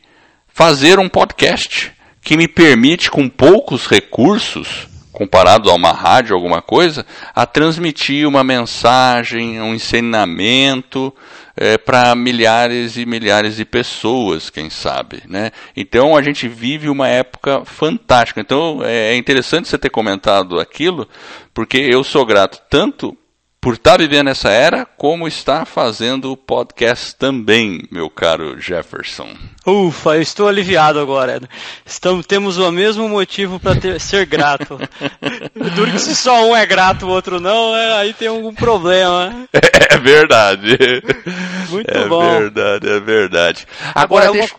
fazer 0.49 0.99
um 0.99 1.09
podcast, 1.09 1.93
que 2.23 2.37
me 2.37 2.49
permite, 2.49 3.11
com 3.11 3.29
poucos 3.29 3.87
recursos, 3.87 4.89
comparado 5.13 5.71
a 5.71 5.75
uma 5.75 5.93
rádio, 5.93 6.35
alguma 6.35 6.63
coisa, 6.63 7.05
a 7.35 7.45
transmitir 7.45 8.27
uma 8.27 8.43
mensagem, 8.43 9.61
um 9.61 9.75
ensinamento 9.75 11.15
é, 11.55 11.77
para 11.77 12.15
milhares 12.15 12.97
e 12.97 13.05
milhares 13.05 13.57
de 13.57 13.65
pessoas, 13.65 14.49
quem 14.49 14.71
sabe, 14.71 15.23
né? 15.29 15.51
Então 15.77 16.17
a 16.17 16.23
gente 16.23 16.49
vive 16.49 16.89
uma 16.89 17.09
época 17.09 17.63
fantástica. 17.65 18.41
Então 18.41 18.81
é, 18.83 19.13
é 19.13 19.17
interessante 19.17 19.69
você 19.69 19.79
ter 19.79 19.91
comentado 19.91 20.59
aquilo, 20.59 21.07
porque 21.53 21.77
eu 21.77 22.03
sou 22.03 22.25
grato 22.25 22.61
tanto 22.71 23.17
por 23.63 23.75
estar 23.75 23.93
tá 23.93 23.97
vivendo 23.99 24.29
essa 24.29 24.51
era, 24.51 24.85
como 24.85 25.29
está 25.29 25.65
fazendo 25.65 26.33
o 26.33 26.37
podcast 26.37 27.15
também, 27.15 27.85
meu 27.93 28.11
caro 28.11 28.61
Jefferson. 28.61 29.37
Ufa, 29.65 30.17
eu 30.17 30.21
estou 30.21 30.49
aliviado 30.49 30.99
agora. 30.99 31.41
Estamos, 31.87 32.27
temos 32.27 32.59
o 32.59 32.73
mesmo 32.73 33.09
motivo 33.09 33.61
para 33.61 34.01
ser 34.01 34.27
grato. 34.27 34.81
Duro 35.77 35.93
que 35.93 36.01
se 36.01 36.17
só 36.17 36.45
um 36.45 36.57
é 36.57 36.67
grato, 36.67 37.07
o 37.07 37.09
outro 37.09 37.39
não, 37.39 37.77
é, 37.77 37.99
aí 37.99 38.13
tem 38.13 38.27
algum 38.27 38.53
problema. 38.53 39.49
É 39.93 39.99
verdade. 39.99 40.79
Muito 41.69 41.91
é 41.91 42.09
bom. 42.09 42.25
É 42.25 42.41
verdade, 42.41 42.89
é 42.89 43.01
verdade. 43.01 43.67
Agora, 43.95 44.25
agora 44.29 44.33
deixa... 44.33 44.57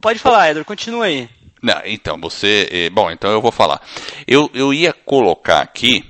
pode 0.00 0.20
falar, 0.20 0.50
Edro, 0.50 0.64
continua 0.64 1.06
aí. 1.06 1.28
Não, 1.60 1.80
então, 1.84 2.16
você. 2.20 2.68
Eh, 2.70 2.90
bom, 2.90 3.10
então 3.10 3.32
eu 3.32 3.42
vou 3.42 3.50
falar. 3.50 3.80
Eu, 4.26 4.48
eu 4.54 4.72
ia 4.72 4.92
colocar 4.92 5.60
aqui. 5.60 6.04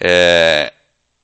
É, 0.00 0.72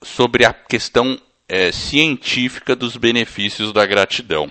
sobre 0.02 0.44
a 0.44 0.52
questão 0.52 1.20
é, 1.48 1.72
científica 1.72 2.76
dos 2.76 2.96
benefícios 2.96 3.72
da 3.72 3.84
gratidão. 3.84 4.50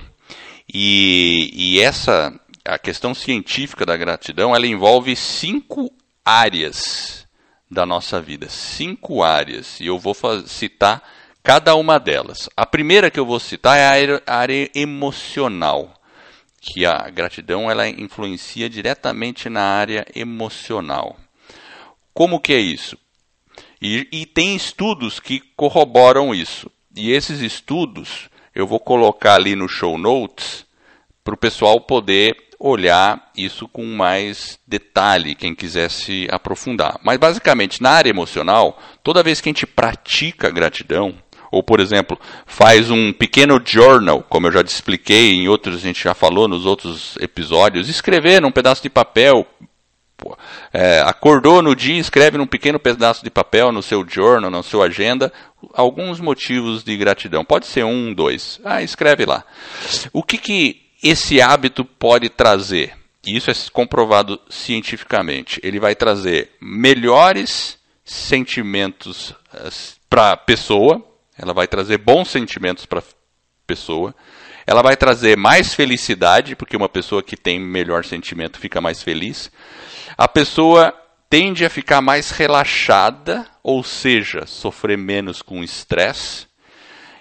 E, 0.71 1.49
e, 1.53 1.79
essa, 1.79 2.37
a 2.63 2.77
questão 2.77 3.13
científica 3.13 3.85
da 3.85 3.97
gratidão, 3.97 4.55
ela 4.55 4.67
envolve 4.67 5.15
cinco 5.15 5.91
áreas 6.23 7.25
da 7.69 7.85
nossa 7.85 8.21
vida. 8.21 8.47
Cinco 8.49 9.23
áreas. 9.23 9.79
E 9.79 9.87
eu 9.87 9.97
vou 9.97 10.15
citar 10.45 11.01
cada 11.41 11.73
uma 11.75 11.99
delas. 11.99 12.49
A 12.55 12.65
primeira 12.65 13.09
que 13.09 13.19
eu 13.19 13.25
vou 13.25 13.39
citar 13.39 13.77
é 13.77 14.21
a 14.27 14.35
área, 14.35 14.69
emocional. 14.75 15.93
Que 16.61 16.85
a 16.85 17.09
gratidão 17.09 17.71
ela 17.71 17.87
influencia 17.87 18.69
diretamente 18.69 19.49
na 19.49 19.63
área 19.63 20.05
emocional. 20.13 21.17
Como 22.13 22.39
que 22.39 22.53
é 22.53 22.59
isso? 22.59 22.97
E, 23.81 24.07
e 24.11 24.25
tem 24.25 24.55
estudos 24.55 25.19
que 25.19 25.39
corroboram 25.55 26.33
isso. 26.33 26.69
E 26.95 27.11
esses 27.11 27.39
estudos 27.39 28.29
eu 28.53 28.67
vou 28.67 28.79
colocar 28.79 29.35
ali 29.35 29.55
no 29.55 29.67
show 29.67 29.97
notes 29.97 30.65
para 31.23 31.33
o 31.33 31.37
pessoal 31.37 31.79
poder 31.79 32.35
olhar 32.59 33.31
isso 33.37 33.67
com 33.69 33.85
mais 33.85 34.59
detalhe, 34.67 35.33
quem 35.33 35.55
quiser 35.55 35.89
se 35.89 36.27
aprofundar. 36.29 36.99
Mas 37.01 37.17
basicamente, 37.17 37.81
na 37.81 37.91
área 37.91 38.09
emocional, 38.09 38.77
toda 39.01 39.23
vez 39.23 39.39
que 39.39 39.47
a 39.47 39.51
gente 39.51 39.65
pratica 39.65 40.49
gratidão, 40.49 41.15
ou 41.51 41.63
por 41.63 41.79
exemplo, 41.79 42.19
faz 42.45 42.91
um 42.91 43.13
pequeno 43.13 43.61
journal, 43.65 44.23
como 44.23 44.47
eu 44.47 44.51
já 44.51 44.63
te 44.63 44.67
expliquei 44.67 45.31
em 45.31 45.47
outros, 45.47 45.77
a 45.77 45.79
gente 45.79 46.03
já 46.03 46.13
falou 46.13 46.47
nos 46.47 46.65
outros 46.65 47.15
episódios, 47.21 47.87
escrever 47.87 48.41
num 48.41 48.51
pedaço 48.51 48.83
de 48.83 48.89
papel, 48.89 49.47
é, 50.73 51.01
acordou 51.01 51.61
no 51.61 51.75
dia, 51.75 51.99
escreve 51.99 52.37
num 52.37 52.47
pequeno 52.47 52.79
pedaço 52.79 53.23
de 53.23 53.29
papel 53.29 53.71
no 53.71 53.81
seu 53.81 54.05
journal, 54.07 54.51
na 54.51 54.63
sua 54.63 54.85
agenda, 54.85 55.31
alguns 55.73 56.19
motivos 56.19 56.83
de 56.83 56.95
gratidão. 56.97 57.43
Pode 57.43 57.65
ser 57.65 57.83
um, 57.83 58.13
dois. 58.13 58.59
Ah, 58.63 58.81
escreve 58.81 59.25
lá. 59.25 59.43
O 60.13 60.23
que, 60.23 60.37
que 60.37 60.81
esse 61.01 61.41
hábito 61.41 61.83
pode 61.83 62.29
trazer? 62.29 62.97
Isso 63.25 63.51
é 63.51 63.53
comprovado 63.71 64.39
cientificamente. 64.49 65.59
Ele 65.63 65.79
vai 65.79 65.95
trazer 65.95 66.51
melhores 66.61 67.77
sentimentos 68.03 69.35
eh, 69.53 69.69
para 70.09 70.31
a 70.31 70.37
pessoa, 70.37 71.03
ela 71.37 71.53
vai 71.53 71.67
trazer 71.67 71.97
bons 71.97 72.29
sentimentos 72.29 72.85
para 72.85 72.99
a 72.99 73.03
pessoa, 73.67 74.15
ela 74.65 74.81
vai 74.81 74.95
trazer 74.95 75.37
mais 75.37 75.73
felicidade, 75.73 76.55
porque 76.55 76.77
uma 76.77 76.89
pessoa 76.89 77.21
que 77.21 77.37
tem 77.37 77.59
melhor 77.59 78.03
sentimento 78.05 78.59
fica 78.59 78.81
mais 78.81 79.03
feliz 79.03 79.51
a 80.19 80.27
pessoa 80.27 80.93
tende 81.29 81.63
a 81.63 81.69
ficar 81.69 82.01
mais 82.01 82.29
relaxada, 82.29 83.47
ou 83.63 83.81
seja, 83.85 84.45
sofrer 84.45 84.97
menos 84.97 85.41
com 85.41 85.63
estresse. 85.63 86.45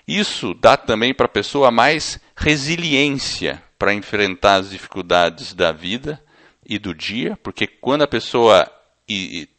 Isso 0.07 0.53
dá 0.53 0.77
também 0.77 1.15
para 1.15 1.27
a 1.27 1.29
pessoa 1.29 1.71
mais 1.71 2.19
resiliência 2.37 3.63
para 3.79 3.95
enfrentar 3.95 4.57
as 4.57 4.71
dificuldades 4.71 5.55
da 5.55 5.71
vida 5.71 6.21
e 6.67 6.77
do 6.77 6.93
dia, 6.93 7.39
porque 7.41 7.69
quando 7.69 8.03
a 8.03 8.09
pessoa 8.09 8.69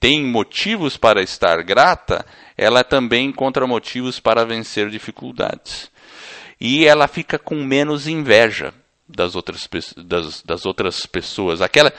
tem 0.01 0.21
motivos 0.21 0.97
para 0.97 1.23
estar 1.23 1.63
grata, 1.63 2.25
ela 2.57 2.83
também 2.83 3.27
encontra 3.27 3.65
motivos 3.65 4.19
para 4.19 4.45
vencer 4.45 4.89
dificuldades. 4.89 5.89
E 6.59 6.85
ela 6.85 7.07
fica 7.07 7.39
com 7.39 7.55
menos 7.63 8.05
inveja, 8.05 8.73
das 9.09 9.35
outras, 9.35 9.67
das, 9.97 10.43
das 10.43 10.65
outras 10.65 11.05
pessoas. 11.05 11.61
Aquela, 11.61 11.91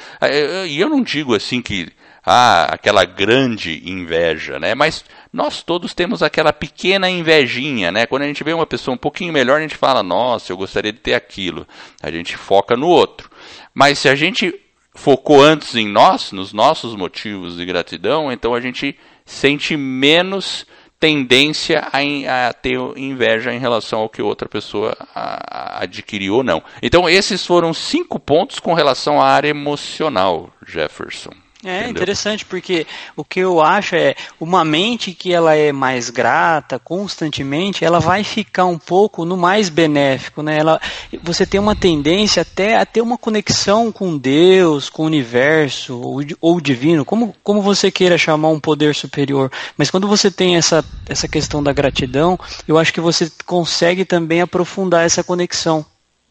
e 0.68 0.80
eu 0.80 0.88
não 0.88 1.02
digo 1.02 1.34
assim 1.34 1.60
que 1.60 1.88
ah, 2.24 2.64
aquela 2.74 3.04
grande 3.04 3.82
inveja, 3.84 4.58
né? 4.58 4.74
Mas 4.74 5.04
nós 5.32 5.62
todos 5.62 5.94
temos 5.94 6.22
aquela 6.22 6.52
pequena 6.52 7.08
invejinha, 7.08 7.90
né? 7.90 8.06
Quando 8.06 8.22
a 8.22 8.26
gente 8.26 8.44
vê 8.44 8.52
uma 8.52 8.66
pessoa 8.66 8.94
um 8.94 8.98
pouquinho 8.98 9.32
melhor, 9.32 9.58
a 9.58 9.62
gente 9.62 9.76
fala, 9.76 10.02
nossa, 10.02 10.52
eu 10.52 10.56
gostaria 10.56 10.92
de 10.92 10.98
ter 10.98 11.14
aquilo. 11.14 11.66
A 12.02 12.10
gente 12.10 12.36
foca 12.36 12.76
no 12.76 12.86
outro. 12.86 13.30
Mas 13.74 13.98
se 13.98 14.08
a 14.08 14.14
gente 14.14 14.54
focou 14.94 15.42
antes 15.42 15.74
em 15.74 15.88
nós, 15.88 16.30
nos 16.30 16.52
nossos 16.52 16.94
motivos 16.94 17.56
de 17.56 17.64
gratidão, 17.64 18.30
então 18.30 18.54
a 18.54 18.60
gente 18.60 18.96
sente 19.24 19.76
menos 19.76 20.66
tendência 21.00 21.88
a, 21.90 22.48
a, 22.48 22.52
ter 22.52 22.78
inveja 22.96 23.52
em 23.52 23.58
relação 23.58 24.00
ao 24.00 24.08
que 24.08 24.20
outra 24.20 24.46
pessoa 24.46 24.94
a, 25.14 25.82
adquiriu 25.82 26.34
ou 26.34 26.44
não. 26.44 26.62
Então, 26.82 27.08
esses 27.08 27.44
foram 27.44 27.72
cinco 27.72 28.20
pontos 28.20 28.60
com 28.60 28.74
relação 28.74 29.20
à 29.20 29.26
área 29.26 29.48
emocional, 29.48 30.50
Jefferson. 30.64 31.32
É 31.62 31.80
Entendeu? 31.80 31.90
interessante 31.90 32.44
porque 32.46 32.86
o 33.14 33.22
que 33.22 33.40
eu 33.40 33.60
acho 33.60 33.94
é 33.94 34.14
uma 34.40 34.64
mente 34.64 35.12
que 35.12 35.32
ela 35.32 35.54
é 35.54 35.72
mais 35.72 36.08
grata 36.08 36.78
constantemente, 36.78 37.84
ela 37.84 38.00
vai 38.00 38.24
ficar 38.24 38.64
um 38.64 38.78
pouco 38.78 39.26
no 39.26 39.36
mais 39.36 39.68
benéfico, 39.68 40.42
né? 40.42 40.58
Ela, 40.58 40.80
você 41.22 41.44
tem 41.44 41.60
uma 41.60 41.76
tendência 41.76 42.40
até 42.40 42.76
a 42.76 42.86
ter 42.86 43.02
uma 43.02 43.18
conexão 43.18 43.92
com 43.92 44.16
Deus, 44.16 44.88
com 44.88 45.02
o 45.02 45.06
universo 45.06 46.00
ou, 46.00 46.20
ou 46.40 46.60
divino, 46.62 47.04
como, 47.04 47.34
como 47.42 47.60
você 47.60 47.90
queira 47.90 48.16
chamar 48.16 48.48
um 48.48 48.60
poder 48.60 48.94
superior. 48.94 49.52
Mas 49.76 49.90
quando 49.90 50.08
você 50.08 50.30
tem 50.30 50.56
essa, 50.56 50.82
essa 51.06 51.28
questão 51.28 51.62
da 51.62 51.74
gratidão, 51.74 52.40
eu 52.66 52.78
acho 52.78 52.92
que 52.92 53.00
você 53.02 53.30
consegue 53.44 54.06
também 54.06 54.40
aprofundar 54.40 55.04
essa 55.04 55.22
conexão 55.22 55.84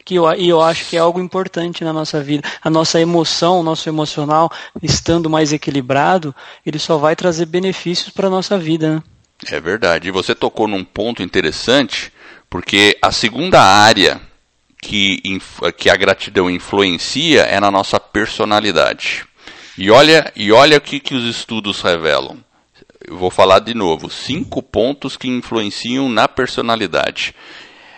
que 0.10 0.16
eu, 0.16 0.34
e 0.34 0.50
eu 0.50 0.60
acho 0.60 0.90
que 0.90 0.98
é 0.98 1.00
algo 1.00 1.20
importante 1.20 1.84
na 1.84 1.94
nossa 1.94 2.20
vida. 2.24 2.50
A 2.64 2.70
nossa 2.70 3.00
emoção, 3.00 3.60
o 3.60 3.64
nosso 3.64 3.88
emocional, 3.88 4.52
estando 4.82 5.30
mais 5.30 5.54
equilibrado, 5.54 6.36
ele 6.66 6.80
só 6.80 6.98
vai 6.98 7.16
trazer 7.16 7.46
benefícios 7.46 8.10
para 8.10 8.26
a 8.26 8.30
nossa 8.30 8.58
vida. 8.58 8.96
Né? 8.96 9.04
É 9.52 9.60
verdade. 9.60 10.08
E 10.08 10.12
você 10.12 10.34
tocou 10.34 10.68
num 10.68 10.84
ponto 10.84 11.22
interessante, 11.22 12.12
porque 12.50 12.98
a 13.04 13.12
segunda 13.12 13.62
área 13.62 14.20
que, 14.82 15.22
que 15.78 15.92
a 15.92 15.96
gratidão 15.96 16.50
influencia 16.50 17.44
é 17.44 17.60
na 17.60 17.70
nossa 17.70 18.00
personalidade. 18.00 19.28
E 19.78 19.92
olha, 19.92 20.34
e 20.36 20.52
olha 20.52 20.80
o 20.80 20.82
que, 20.82 21.00
que 21.00 21.14
os 21.14 21.24
estudos 21.24 21.82
revelam. 21.82 22.38
Eu 23.08 23.16
vou 23.16 23.30
falar 23.30 23.60
de 23.60 23.76
novo: 23.76 24.10
cinco 24.10 24.64
pontos 24.64 25.16
que 25.16 25.28
influenciam 25.28 26.10
na 26.10 26.28
personalidade. 26.28 27.36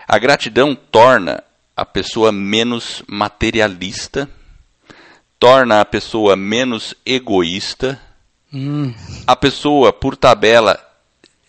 A 0.05 0.19
gratidão 0.19 0.75
torna 0.75 1.41
a 1.81 1.85
pessoa 1.85 2.31
menos 2.31 3.01
materialista, 3.07 4.29
torna 5.39 5.81
a 5.81 5.85
pessoa 5.85 6.35
menos 6.35 6.93
egoísta, 7.03 7.99
hum. 8.53 8.93
a 9.25 9.35
pessoa, 9.35 9.91
por 9.91 10.15
tabela, 10.15 10.79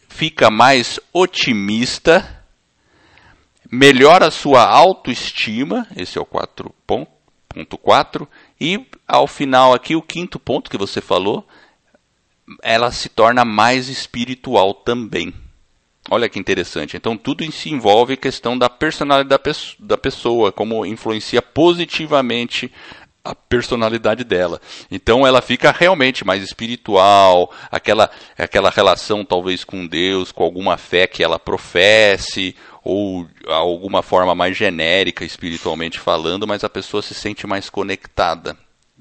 fica 0.09 0.51
mais 0.51 0.99
otimista, 1.13 2.43
melhora 3.71 4.29
a 4.29 4.31
sua 4.31 4.65
autoestima, 4.65 5.87
esse 5.95 6.17
é 6.17 6.21
o 6.23 6.25
4.4, 6.25 8.27
e 8.59 8.87
ao 9.07 9.27
final 9.27 9.75
aqui, 9.75 9.95
o 9.95 10.01
quinto 10.01 10.39
ponto 10.39 10.71
que 10.71 10.79
você 10.79 11.03
falou, 11.03 11.47
ela 12.63 12.91
se 12.91 13.11
torna 13.11 13.45
mais 13.45 13.91
espiritual 13.91 14.73
também. 14.73 15.35
Olha 16.13 16.29
que 16.29 16.39
interessante. 16.39 16.95
Então, 16.95 17.17
tudo 17.17 17.51
se 17.51 17.71
envolve 17.71 18.13
a 18.13 18.17
questão 18.19 18.59
da 18.59 18.69
personalidade 18.69 19.49
da 19.79 19.97
pessoa, 19.97 20.53
como 20.53 20.85
influencia 20.85 21.41
positivamente 21.41 22.71
a 23.25 23.35
personalidade 23.35 24.23
dela. 24.23 24.61
Então 24.91 25.27
ela 25.27 25.41
fica 25.41 25.73
realmente 25.73 26.23
mais 26.23 26.43
espiritual, 26.43 27.51
aquela, 27.71 28.11
aquela 28.37 28.69
relação 28.69 29.25
talvez 29.25 29.65
com 29.65 29.87
Deus, 29.87 30.31
com 30.31 30.45
alguma 30.45 30.77
fé 30.77 31.07
que 31.07 31.23
ela 31.23 31.39
professe, 31.39 32.55
ou 32.85 33.27
alguma 33.47 34.03
forma 34.03 34.35
mais 34.35 34.55
genérica 34.55 35.25
espiritualmente 35.25 35.99
falando, 35.99 36.47
mas 36.47 36.63
a 36.63 36.69
pessoa 36.69 37.01
se 37.01 37.15
sente 37.15 37.47
mais 37.47 37.71
conectada. 37.71 38.55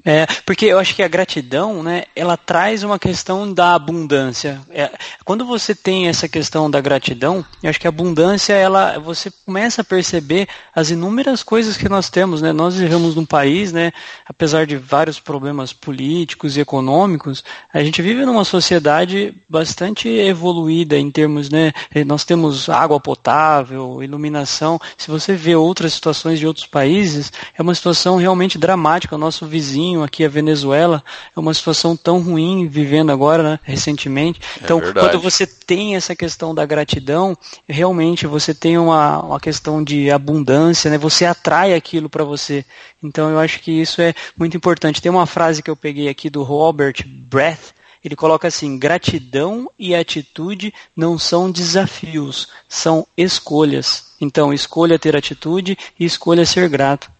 É, 0.03 0.25
porque 0.45 0.65
eu 0.65 0.79
acho 0.79 0.95
que 0.95 1.03
a 1.03 1.07
gratidão, 1.07 1.83
né, 1.83 2.03
ela 2.15 2.35
traz 2.35 2.83
uma 2.83 2.97
questão 2.97 3.51
da 3.53 3.75
abundância. 3.75 4.59
É, 4.71 4.89
quando 5.23 5.45
você 5.45 5.75
tem 5.75 6.07
essa 6.07 6.27
questão 6.27 6.69
da 6.69 6.81
gratidão, 6.81 7.45
eu 7.61 7.69
acho 7.69 7.79
que 7.79 7.87
a 7.87 7.89
abundância, 7.89 8.53
ela, 8.53 8.97
você 8.97 9.31
começa 9.45 9.81
a 9.81 9.85
perceber 9.85 10.47
as 10.73 10.89
inúmeras 10.89 11.43
coisas 11.43 11.77
que 11.77 11.87
nós 11.87 12.09
temos, 12.09 12.41
né? 12.41 12.51
Nós 12.51 12.77
vivemos 12.77 13.15
num 13.15 13.25
país, 13.25 13.71
né, 13.71 13.91
apesar 14.25 14.65
de 14.65 14.75
vários 14.75 15.19
problemas 15.19 15.71
políticos 15.71 16.57
e 16.57 16.61
econômicos, 16.61 17.43
a 17.71 17.83
gente 17.83 18.01
vive 18.01 18.25
numa 18.25 18.43
sociedade 18.43 19.35
bastante 19.47 20.09
evoluída 20.09 20.97
em 20.97 21.11
termos, 21.11 21.49
né, 21.49 21.73
nós 22.05 22.25
temos 22.25 22.69
água 22.69 22.99
potável, 22.99 24.01
iluminação. 24.01 24.79
Se 24.97 25.11
você 25.11 25.33
vê 25.33 25.55
outras 25.55 25.93
situações 25.93 26.39
de 26.39 26.47
outros 26.47 26.65
países, 26.65 27.31
é 27.55 27.61
uma 27.61 27.75
situação 27.75 28.17
realmente 28.17 28.57
dramática. 28.57 29.15
O 29.15 29.19
nosso 29.19 29.45
vizinho 29.45 29.90
vizinho 29.91 30.03
aqui, 30.03 30.23
a 30.23 30.29
Venezuela, 30.29 31.03
é 31.35 31.39
uma 31.39 31.53
situação 31.53 31.95
tão 31.95 32.21
ruim 32.21 32.67
vivendo 32.67 33.11
agora, 33.11 33.43
né, 33.43 33.59
recentemente. 33.63 34.39
É 34.59 34.63
então, 34.63 34.79
é 34.79 34.93
quando 34.93 35.19
você 35.19 35.45
tem 35.45 35.95
essa 35.95 36.15
questão 36.15 36.55
da 36.55 36.65
gratidão, 36.65 37.37
realmente 37.67 38.25
você 38.25 38.53
tem 38.53 38.77
uma, 38.77 39.21
uma 39.21 39.39
questão 39.39 39.83
de 39.83 40.09
abundância, 40.09 40.89
né, 40.89 40.97
você 40.97 41.25
atrai 41.25 41.73
aquilo 41.73 42.09
para 42.09 42.23
você. 42.23 42.65
Então, 43.03 43.29
eu 43.29 43.39
acho 43.39 43.59
que 43.59 43.71
isso 43.71 44.01
é 44.01 44.13
muito 44.37 44.55
importante. 44.55 45.01
Tem 45.01 45.11
uma 45.11 45.25
frase 45.25 45.61
que 45.61 45.69
eu 45.69 45.75
peguei 45.75 46.07
aqui 46.07 46.29
do 46.29 46.43
Robert 46.43 46.95
Breath, 47.05 47.73
ele 48.03 48.15
coloca 48.15 48.47
assim: 48.47 48.79
gratidão 48.79 49.69
e 49.77 49.93
atitude 49.93 50.73
não 50.95 51.19
são 51.19 51.51
desafios, 51.51 52.47
são 52.67 53.05
escolhas. 53.15 54.11
Então, 54.19 54.53
escolha 54.53 54.99
ter 54.99 55.15
atitude 55.15 55.77
e 55.99 56.05
escolha 56.05 56.45
ser 56.45 56.67
grato. 56.67 57.11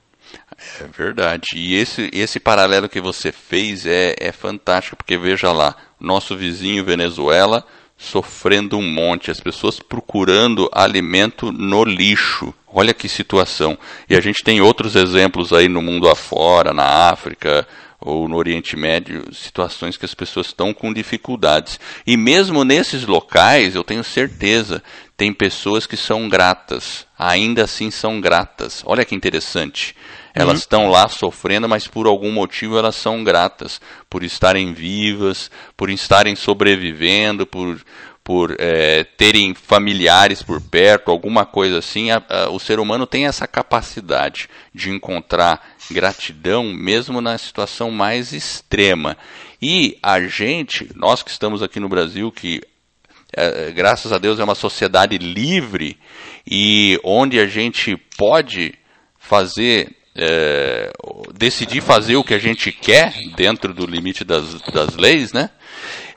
É 0.80 0.86
verdade. 0.86 1.48
E 1.56 1.76
esse, 1.76 2.10
esse 2.14 2.40
paralelo 2.40 2.90
que 2.90 3.02
você 3.02 3.32
fez 3.32 3.86
é, 3.86 4.16
é 4.20 4.32
fantástico, 4.32 4.98
porque 4.98 5.18
veja 5.18 5.52
lá, 5.52 5.76
nosso 6.00 6.36
vizinho 6.36 6.84
Venezuela 6.84 7.66
sofrendo 8.02 8.78
um 8.78 8.82
monte, 8.82 9.30
as 9.30 9.40
pessoas 9.40 9.80
procurando 9.80 10.68
alimento 10.74 11.52
no 11.52 11.84
lixo. 11.84 12.52
Olha 12.68 12.96
que 12.96 13.08
situação. 13.08 13.78
E 14.10 14.16
a 14.16 14.20
gente 14.20 14.44
tem 14.44 14.60
outros 14.60 14.96
exemplos 14.96 15.54
aí 15.54 15.70
no 15.70 15.84
mundo 15.84 16.10
afora, 16.10 16.74
na 16.74 17.10
África 17.12 17.68
ou 18.00 18.28
no 18.28 18.36
Oriente 18.36 18.76
Médio, 18.76 19.24
situações 19.32 19.96
que 19.96 20.06
as 20.06 20.16
pessoas 20.16 20.48
estão 20.48 20.74
com 20.74 20.92
dificuldades. 20.92 21.80
E 22.06 22.18
mesmo 22.18 22.64
nesses 22.64 23.06
locais, 23.06 23.76
eu 23.76 23.84
tenho 23.84 24.04
certeza, 24.04 24.82
tem 25.16 25.32
pessoas 25.32 25.86
que 25.86 25.96
são 25.96 26.28
gratas, 26.28 27.06
ainda 27.18 27.66
assim 27.66 27.92
são 27.92 28.20
gratas. 28.20 28.82
Olha 28.88 29.06
que 29.06 29.14
interessante. 29.14 29.96
Elas 30.34 30.54
uhum. 30.54 30.60
estão 30.60 30.88
lá 30.90 31.08
sofrendo, 31.08 31.68
mas 31.68 31.88
por 31.88 32.08
algum 32.08 32.32
motivo 32.32 32.78
elas 32.78 32.96
são 32.96 33.24
gratas 33.24 33.82
por 34.10 34.24
estarem 34.24 34.74
vivas, 34.74 35.52
por 35.76 35.90
estarem 35.90 36.36
sobrevivendo, 36.36 37.46
por, 37.46 37.82
por 38.24 38.56
é, 38.60 39.04
terem 39.04 39.54
familiares 39.54 40.42
por 40.42 40.62
perto, 40.62 41.12
alguma 41.12 41.46
coisa 41.46 41.80
assim. 41.80 42.12
A, 42.12 42.24
a, 42.30 42.50
o 42.50 42.60
ser 42.60 42.80
humano 42.80 43.06
tem 43.06 43.26
essa 43.26 43.46
capacidade 43.46 44.48
de 44.74 44.90
encontrar 44.90 45.76
gratidão 45.90 46.64
mesmo 46.64 47.20
na 47.20 47.38
situação 47.38 47.92
mais 47.92 48.32
extrema. 48.32 49.18
E 49.62 49.98
a 50.02 50.22
gente, 50.22 50.90
nós 50.96 51.22
que 51.22 51.30
estamos 51.30 51.62
aqui 51.62 51.80
no 51.80 51.90
Brasil, 51.90 52.32
que 52.32 52.62
é, 53.34 53.72
graças 53.72 54.12
a 54.12 54.18
Deus 54.18 54.40
é 54.40 54.44
uma 54.44 54.56
sociedade 54.56 55.18
livre 55.18 55.98
e 56.46 57.00
onde 57.04 57.40
a 57.40 57.48
gente 57.48 57.96
pode 58.18 58.74
fazer 59.18 59.96
é, 60.16 60.92
decidir 61.34 61.82
fazer 61.82 62.16
o 62.16 62.24
que 62.24 62.34
a 62.34 62.40
gente 62.40 62.72
quer 62.72 63.14
dentro 63.36 63.74
do 63.74 63.86
limite 63.86 64.24
das, 64.24 64.62
das 64.74 64.96
leis, 64.96 65.32
né? 65.32 65.50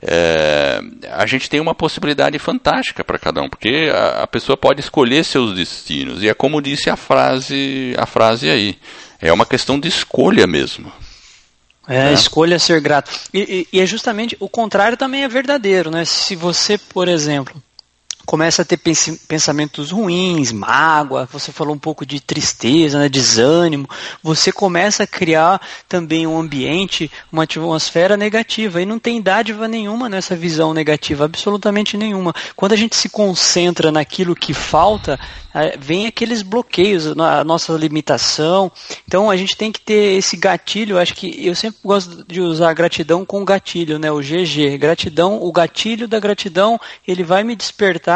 É, 0.01 0.81
a 1.11 1.25
gente 1.25 1.49
tem 1.49 1.59
uma 1.59 1.73
possibilidade 1.73 2.37
fantástica 2.37 3.03
para 3.03 3.17
cada 3.17 3.41
um, 3.41 3.49
porque 3.49 3.89
a, 3.91 4.23
a, 4.23 4.27
pessoa 4.27 4.55
pode 4.55 4.79
escolher 4.79 5.23
seus 5.23 5.55
destinos 5.55 6.21
e 6.21 6.29
é 6.29 6.33
como 6.33 6.61
disse 6.61 6.89
a 6.89 6.95
frase, 6.95 7.95
a 7.97 8.05
frase 8.05 8.49
aí, 8.49 8.77
é 9.19 9.33
uma 9.33 9.45
questão 9.45 9.79
de 9.79 9.87
escolha 9.87 10.45
mesmo. 10.45 10.91
É, 11.87 12.09
é. 12.09 12.13
escolha 12.13 12.59
ser 12.59 12.81
grato. 12.81 13.11
E, 13.33 13.67
e, 13.71 13.77
e 13.77 13.81
é 13.81 13.85
justamente 13.85 14.35
o 14.39 14.49
contrário 14.49 14.97
também 14.97 15.23
é 15.23 15.27
verdadeiro, 15.27 15.89
né? 15.89 16.03
Se 16.03 16.35
você, 16.35 16.77
por 16.77 17.07
exemplo, 17.07 17.61
começa 18.25 18.63
a 18.63 18.65
ter 18.65 18.77
pensamentos 19.27 19.91
ruins, 19.91 20.51
mágoa, 20.51 21.27
você 21.31 21.51
falou 21.51 21.75
um 21.75 21.79
pouco 21.79 22.05
de 22.05 22.19
tristeza, 22.19 22.99
né, 22.99 23.07
desânimo, 23.07 23.87
você 24.23 24.51
começa 24.51 25.03
a 25.03 25.07
criar 25.07 25.61
também 25.87 26.25
um 26.25 26.37
ambiente, 26.39 27.11
uma 27.31 27.43
atmosfera 27.43 28.17
negativa, 28.17 28.81
e 28.81 28.85
não 28.85 28.97
tem 28.97 29.21
dádiva 29.21 29.67
nenhuma 29.67 30.09
nessa 30.09 30.35
visão 30.35 30.73
negativa, 30.73 31.25
absolutamente 31.25 31.97
nenhuma. 31.97 32.33
Quando 32.55 32.71
a 32.71 32.77
gente 32.77 32.95
se 32.95 33.09
concentra 33.09 33.91
naquilo 33.91 34.35
que 34.35 34.53
falta, 34.53 35.19
vem 35.79 36.05
aqueles 36.05 36.41
bloqueios, 36.41 37.07
a 37.17 37.43
nossa 37.43 37.71
limitação, 37.73 38.71
então 39.07 39.29
a 39.29 39.37
gente 39.37 39.55
tem 39.55 39.71
que 39.71 39.79
ter 39.79 40.17
esse 40.17 40.35
gatilho, 40.35 40.99
acho 40.99 41.13
que 41.13 41.45
eu 41.45 41.55
sempre 41.55 41.79
gosto 41.83 42.25
de 42.27 42.41
usar 42.41 42.73
gratidão 42.73 43.23
com 43.23 43.45
gatilho, 43.45 43.97
né, 43.97 44.11
o 44.11 44.19
GG, 44.19 44.77
gratidão, 44.77 45.41
o 45.41 45.51
gatilho 45.51 46.07
da 46.07 46.19
gratidão, 46.19 46.79
ele 47.07 47.23
vai 47.23 47.43
me 47.43 47.55
despertar 47.55 48.14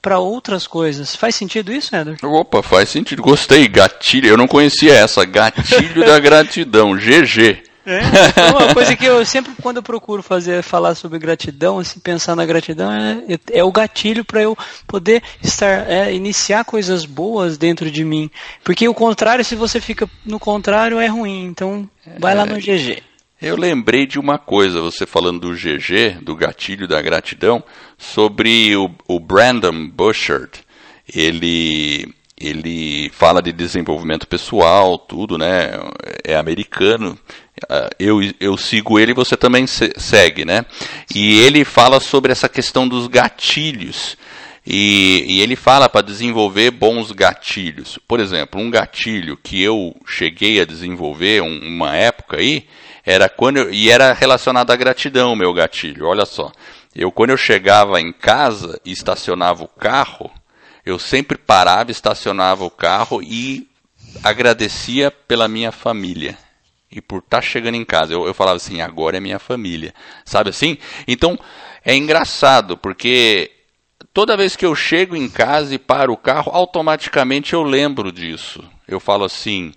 para 0.00 0.18
outras 0.18 0.66
coisas. 0.66 1.14
Faz 1.14 1.34
sentido 1.34 1.72
isso, 1.72 1.94
Eder? 1.94 2.16
Opa, 2.22 2.62
faz 2.62 2.88
sentido. 2.88 3.22
Gostei. 3.22 3.68
Gatilho. 3.68 4.28
Eu 4.28 4.36
não 4.36 4.46
conhecia 4.46 4.94
essa. 4.94 5.24
Gatilho 5.24 6.04
da 6.04 6.18
gratidão. 6.18 6.96
GG. 6.98 7.70
É, 7.86 7.98
então, 8.28 8.50
uma 8.50 8.74
coisa 8.74 8.94
que 8.94 9.06
eu 9.06 9.24
sempre, 9.24 9.52
quando 9.60 9.78
eu 9.78 9.82
procuro 9.82 10.22
fazer, 10.22 10.62
falar 10.62 10.94
sobre 10.94 11.18
gratidão, 11.18 11.78
assim, 11.78 11.98
pensar 11.98 12.36
na 12.36 12.44
gratidão, 12.44 12.92
é, 12.92 13.38
é 13.52 13.64
o 13.64 13.72
gatilho 13.72 14.24
para 14.24 14.42
eu 14.42 14.56
poder 14.86 15.22
estar, 15.42 15.90
é, 15.90 16.12
iniciar 16.12 16.64
coisas 16.64 17.04
boas 17.06 17.56
dentro 17.56 17.90
de 17.90 18.04
mim. 18.04 18.30
Porque 18.62 18.86
o 18.86 18.94
contrário, 18.94 19.44
se 19.44 19.56
você 19.56 19.80
fica 19.80 20.08
no 20.24 20.38
contrário, 20.38 21.00
é 21.00 21.06
ruim. 21.06 21.46
Então, 21.46 21.88
vai 22.18 22.34
lá 22.34 22.44
no 22.44 22.56
GG. 22.56 23.02
Eu 23.40 23.56
lembrei 23.56 24.06
de 24.06 24.18
uma 24.18 24.36
coisa, 24.36 24.82
você 24.82 25.06
falando 25.06 25.40
do 25.40 25.54
GG, 25.54 26.20
do 26.20 26.36
gatilho 26.36 26.86
da 26.86 27.00
gratidão, 27.00 27.64
sobre 27.96 28.76
o, 28.76 28.90
o 29.08 29.18
Brandon 29.18 29.88
Bushard. 29.88 30.50
Ele, 31.10 32.06
ele 32.38 33.08
fala 33.14 33.40
de 33.40 33.50
desenvolvimento 33.50 34.28
pessoal, 34.28 34.98
tudo, 34.98 35.38
né? 35.38 35.70
É 36.22 36.36
americano. 36.36 37.18
Ah, 37.66 37.88
eu, 37.98 38.18
eu 38.38 38.58
sigo 38.58 38.98
ele, 38.98 39.14
você 39.14 39.38
também 39.38 39.66
segue, 39.66 40.44
né? 40.44 40.66
E 41.14 41.40
ele 41.40 41.64
fala 41.64 41.98
sobre 41.98 42.32
essa 42.32 42.46
questão 42.46 42.86
dos 42.86 43.06
gatilhos. 43.06 44.18
E, 44.66 45.24
e, 45.26 45.40
ele 45.40 45.56
fala 45.56 45.88
para 45.88 46.02
desenvolver 46.02 46.70
bons 46.70 47.10
gatilhos. 47.10 47.98
Por 48.06 48.20
exemplo, 48.20 48.60
um 48.60 48.70
gatilho 48.70 49.38
que 49.42 49.62
eu 49.62 49.96
cheguei 50.06 50.60
a 50.60 50.66
desenvolver 50.66 51.40
um, 51.40 51.58
uma 51.58 51.96
época 51.96 52.36
aí 52.36 52.66
era 53.10 53.28
quando 53.28 53.56
eu, 53.56 53.74
e 53.74 53.90
era 53.90 54.12
relacionado 54.12 54.70
à 54.70 54.76
gratidão, 54.76 55.34
meu 55.34 55.52
gatilho. 55.52 56.06
Olha 56.06 56.24
só, 56.24 56.52
eu 56.94 57.10
quando 57.10 57.30
eu 57.30 57.36
chegava 57.36 58.00
em 58.00 58.12
casa 58.12 58.80
e 58.84 58.92
estacionava 58.92 59.64
o 59.64 59.68
carro, 59.68 60.30
eu 60.86 60.96
sempre 60.96 61.36
parava, 61.36 61.90
estacionava 61.90 62.64
o 62.64 62.70
carro 62.70 63.20
e 63.20 63.68
agradecia 64.22 65.10
pela 65.10 65.48
minha 65.48 65.72
família 65.72 66.38
e 66.90 67.00
por 67.00 67.18
estar 67.18 67.38
tá 67.38 67.42
chegando 67.42 67.74
em 67.74 67.84
casa. 67.84 68.12
Eu, 68.12 68.26
eu 68.26 68.34
falava 68.34 68.56
assim, 68.56 68.80
agora 68.80 69.16
é 69.16 69.20
minha 69.20 69.40
família, 69.40 69.92
sabe 70.24 70.50
assim? 70.50 70.78
Então 71.08 71.36
é 71.84 71.96
engraçado 71.96 72.76
porque 72.76 73.50
toda 74.14 74.36
vez 74.36 74.54
que 74.54 74.64
eu 74.64 74.74
chego 74.76 75.16
em 75.16 75.28
casa 75.28 75.74
e 75.74 75.78
paro 75.78 76.12
o 76.12 76.16
carro, 76.16 76.52
automaticamente 76.54 77.54
eu 77.54 77.62
lembro 77.64 78.12
disso. 78.12 78.62
Eu 78.86 79.00
falo 79.00 79.24
assim, 79.24 79.72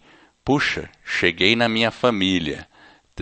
puxa, 0.46 0.88
cheguei 1.04 1.56
na 1.56 1.68
minha 1.68 1.90
família 1.90 2.68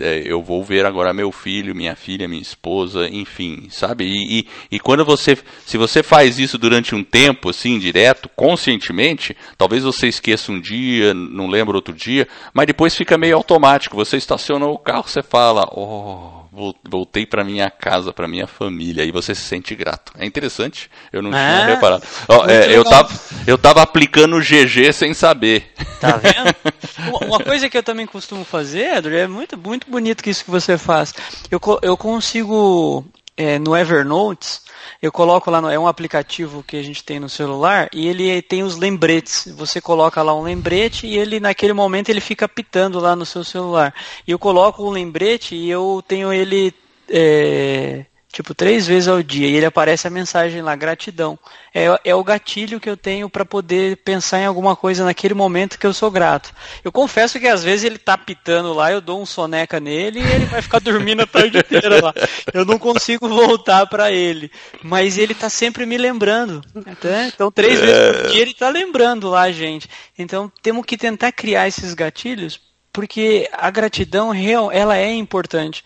eu 0.00 0.42
vou 0.42 0.64
ver 0.64 0.86
agora 0.86 1.12
meu 1.12 1.30
filho, 1.30 1.74
minha 1.74 1.94
filha, 1.94 2.26
minha 2.26 2.40
esposa, 2.40 3.08
enfim, 3.08 3.68
sabe? 3.70 4.04
E, 4.04 4.40
e, 4.40 4.48
e, 4.72 4.80
quando 4.80 5.04
você, 5.04 5.36
se 5.66 5.76
você 5.76 6.02
faz 6.02 6.38
isso 6.38 6.56
durante 6.56 6.94
um 6.94 7.04
tempo, 7.04 7.50
assim, 7.50 7.78
direto, 7.78 8.28
conscientemente, 8.34 9.36
talvez 9.58 9.82
você 9.82 10.08
esqueça 10.08 10.50
um 10.50 10.60
dia, 10.60 11.12
não 11.12 11.46
lembra 11.46 11.76
outro 11.76 11.94
dia, 11.94 12.26
mas 12.54 12.66
depois 12.66 12.96
fica 12.96 13.18
meio 13.18 13.36
automático. 13.36 13.96
Você 13.96 14.16
estacionou 14.16 14.74
o 14.74 14.78
carro, 14.78 15.06
você 15.06 15.22
fala, 15.22 15.68
oh 15.72 16.42
voltei 16.84 17.24
para 17.24 17.42
minha 17.42 17.70
casa, 17.70 18.12
para 18.12 18.28
minha 18.28 18.46
família, 18.46 19.04
e 19.04 19.10
você 19.10 19.34
se 19.34 19.40
sente 19.40 19.74
grato. 19.74 20.12
É 20.18 20.26
interessante, 20.26 20.90
eu 21.10 21.22
não 21.22 21.30
é, 21.30 21.32
tinha 21.32 21.66
reparado. 21.74 22.04
Oh, 22.28 22.44
é, 22.46 22.76
eu, 22.76 22.84
tava, 22.84 23.08
eu 23.46 23.56
tava 23.56 23.82
aplicando 23.82 24.36
o 24.36 24.40
GG 24.40 24.92
sem 24.92 25.14
saber. 25.14 25.72
Tá 25.98 26.18
vendo? 26.18 26.54
Uma 27.26 27.40
coisa 27.40 27.70
que 27.70 27.78
eu 27.78 27.82
também 27.82 28.06
costumo 28.06 28.44
fazer, 28.44 28.96
Edro, 28.96 29.16
é 29.16 29.26
muito, 29.26 29.56
muito 29.56 29.81
bonito 29.90 30.22
que 30.22 30.30
isso 30.30 30.44
que 30.44 30.50
você 30.50 30.76
faz. 30.78 31.12
Eu, 31.50 31.60
eu 31.82 31.96
consigo, 31.96 33.04
é, 33.36 33.58
no 33.58 33.76
Evernote, 33.76 34.60
eu 35.00 35.10
coloco 35.10 35.50
lá, 35.50 35.60
no, 35.60 35.68
é 35.68 35.78
um 35.78 35.88
aplicativo 35.88 36.62
que 36.62 36.76
a 36.76 36.82
gente 36.82 37.02
tem 37.02 37.18
no 37.18 37.28
celular 37.28 37.88
e 37.92 38.06
ele 38.06 38.40
tem 38.42 38.62
os 38.62 38.76
lembretes. 38.76 39.52
Você 39.56 39.80
coloca 39.80 40.22
lá 40.22 40.34
um 40.34 40.42
lembrete 40.42 41.06
e 41.06 41.18
ele 41.18 41.40
naquele 41.40 41.72
momento 41.72 42.08
ele 42.08 42.20
fica 42.20 42.48
pitando 42.48 43.00
lá 43.00 43.16
no 43.16 43.26
seu 43.26 43.42
celular. 43.42 43.94
E 44.26 44.30
eu 44.30 44.38
coloco 44.38 44.82
o 44.82 44.90
lembrete 44.90 45.56
e 45.56 45.68
eu 45.68 46.02
tenho 46.06 46.32
ele 46.32 46.72
é, 47.08 48.06
tipo 48.32 48.54
três 48.54 48.86
vezes 48.86 49.08
ao 49.08 49.22
dia 49.22 49.46
e 49.46 49.54
ele 49.54 49.66
aparece 49.66 50.06
a 50.06 50.10
mensagem 50.10 50.62
lá 50.62 50.74
gratidão. 50.74 51.38
É, 51.74 51.86
é 52.04 52.14
o 52.14 52.24
gatilho 52.24 52.80
que 52.80 52.88
eu 52.88 52.96
tenho 52.96 53.28
para 53.28 53.44
poder 53.44 53.98
pensar 53.98 54.40
em 54.40 54.46
alguma 54.46 54.74
coisa 54.74 55.04
naquele 55.04 55.34
momento 55.34 55.78
que 55.78 55.86
eu 55.86 55.92
sou 55.92 56.10
grato. 56.10 56.52
Eu 56.82 56.90
confesso 56.90 57.38
que 57.38 57.46
às 57.46 57.62
vezes 57.62 57.84
ele 57.84 57.98
tá 57.98 58.16
pitando 58.16 58.72
lá 58.72 58.90
eu 58.90 59.02
dou 59.02 59.20
um 59.20 59.26
soneca 59.26 59.78
nele 59.78 60.20
e 60.20 60.32
ele 60.32 60.46
vai 60.46 60.62
ficar 60.62 60.80
dormindo 60.80 61.22
a 61.22 61.26
tarde 61.26 61.58
inteira 61.58 62.02
lá. 62.02 62.14
Eu 62.54 62.64
não 62.64 62.78
consigo 62.78 63.28
voltar 63.28 63.86
para 63.86 64.10
ele 64.10 64.50
mas 64.82 65.18
ele 65.18 65.34
tá 65.34 65.50
sempre 65.50 65.84
me 65.84 65.98
lembrando 65.98 66.62
né? 66.74 67.30
então 67.32 67.50
três 67.50 67.78
vezes 67.78 68.16
por 68.16 68.30
dia 68.30 68.42
ele 68.42 68.54
tá 68.54 68.70
lembrando 68.70 69.28
lá 69.28 69.50
gente. 69.52 69.88
Então 70.18 70.50
temos 70.62 70.86
que 70.86 70.96
tentar 70.96 71.32
criar 71.32 71.68
esses 71.68 71.92
gatilhos 71.92 72.60
porque 72.92 73.48
a 73.52 73.70
gratidão 73.70 74.30
real 74.30 74.72
ela 74.72 74.96
é 74.96 75.12
importante 75.12 75.84